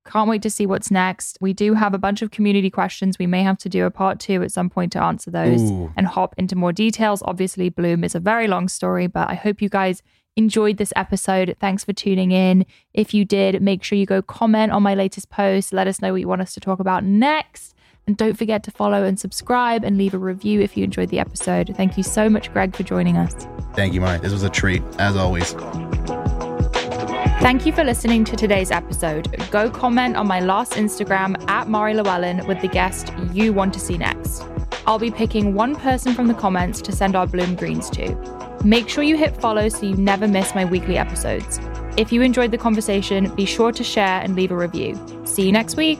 Can't 0.06 0.30
wait 0.30 0.42
to 0.42 0.50
see 0.50 0.66
what's 0.66 0.92
next. 0.92 1.38
We 1.40 1.54
do 1.54 1.74
have 1.76 1.94
a 1.94 1.98
bunch 1.98 2.22
of 2.22 2.32
community 2.32 2.70
questions. 2.70 3.18
We 3.18 3.28
may 3.28 3.44
have 3.44 3.58
to 3.60 3.70
do 3.70 3.86
a 3.86 3.92
part 3.92 4.20
two 4.20 4.44
at 4.44 4.52
some 4.52 4.70
point 4.70 4.92
to 4.92 5.02
answer 5.02 5.32
those 5.32 5.72
Ooh. 5.72 5.94
and 5.96 6.06
hop 6.06 6.36
into 6.38 6.58
more 6.58 6.74
details. 6.74 7.24
Obviously, 7.24 7.70
Bloom 7.70 8.04
is 8.04 8.14
a 8.14 8.20
very 8.20 8.48
long 8.48 8.68
story, 8.68 9.08
but 9.08 9.30
I 9.30 9.36
hope 9.36 9.62
you 9.62 9.70
guys 9.70 10.04
enjoyed 10.36 10.78
this 10.78 10.92
episode. 10.96 11.56
Thanks 11.60 11.86
for 11.86 11.94
tuning 11.94 12.32
in. 12.32 12.66
If 12.94 13.14
you 13.14 13.24
did, 13.24 13.62
make 13.62 13.84
sure 13.84 13.98
you 13.98 14.06
go 14.06 14.22
comment 14.22 14.74
on 14.74 14.84
my 14.84 14.96
latest 14.96 15.30
post. 15.30 15.72
Let 15.72 15.88
us 15.88 16.02
know 16.02 16.12
what 16.12 16.22
you 16.22 16.28
want 16.28 16.42
us 16.42 16.54
to 16.56 16.60
talk 16.60 16.80
about 16.80 17.06
next. 17.06 17.74
And 18.06 18.18
don't 18.18 18.38
forget 18.38 18.64
to 18.64 18.72
follow 18.72 19.04
and 19.04 19.20
subscribe 19.20 19.84
and 19.84 19.98
leave 19.98 20.14
a 20.14 20.18
review 20.18 20.60
if 20.62 20.76
you 20.76 20.84
enjoyed 20.84 21.10
the 21.10 21.20
episode. 21.20 21.74
Thank 21.78 21.98
you 21.98 22.04
so 22.04 22.30
much, 22.30 22.52
Greg, 22.52 22.76
for 22.76 22.84
joining 22.84 23.18
us. 23.18 23.48
Thank 23.74 23.94
you, 23.94 24.02
Mari. 24.02 24.20
This 24.20 24.34
was 24.34 24.44
a 24.44 24.50
treat, 24.50 24.84
as 25.00 25.16
always. 25.16 25.54
Thank 27.42 27.66
you 27.66 27.74
for 27.74 27.84
listening 27.84 28.24
to 28.26 28.36
today's 28.36 28.72
episode. 28.72 29.36
Go 29.52 29.70
comment 29.70 30.16
on 30.16 30.28
my 30.28 30.40
last 30.40 30.74
Instagram 30.74 31.50
at 31.50 31.68
Mari 31.68 31.94
Llewellyn 31.94 32.46
with 32.48 32.62
the 32.62 32.68
guest 32.68 33.12
you 33.32 33.52
want 33.54 33.74
to 33.74 33.80
see 33.80 33.98
next. 33.98 34.44
I'll 34.86 35.00
be 35.00 35.12
picking 35.12 35.54
one 35.54 35.76
person 35.76 36.14
from 36.14 36.28
the 36.28 36.34
comments 36.34 36.82
to 36.82 36.92
send 36.92 37.16
our 37.16 37.26
Bloom 37.26 37.56
Greens 37.56 37.90
to. 37.92 38.16
Make 38.64 38.90
sure 38.90 39.04
you 39.04 39.18
hit 39.18 39.36
follow 39.36 39.70
so 39.70 39.86
you 39.86 39.96
never 39.96 40.28
miss 40.28 40.56
my 40.56 40.66
weekly 40.66 40.98
episodes. 40.98 41.60
If 41.98 42.12
you 42.12 42.22
enjoyed 42.22 42.52
the 42.52 42.58
conversation, 42.58 43.34
be 43.36 43.46
sure 43.46 43.72
to 43.72 43.84
share 43.84 44.22
and 44.22 44.36
leave 44.36 44.52
a 44.52 44.56
review. 44.56 45.00
See 45.26 45.46
you 45.46 45.52
next 45.52 45.76
week. 45.78 46.00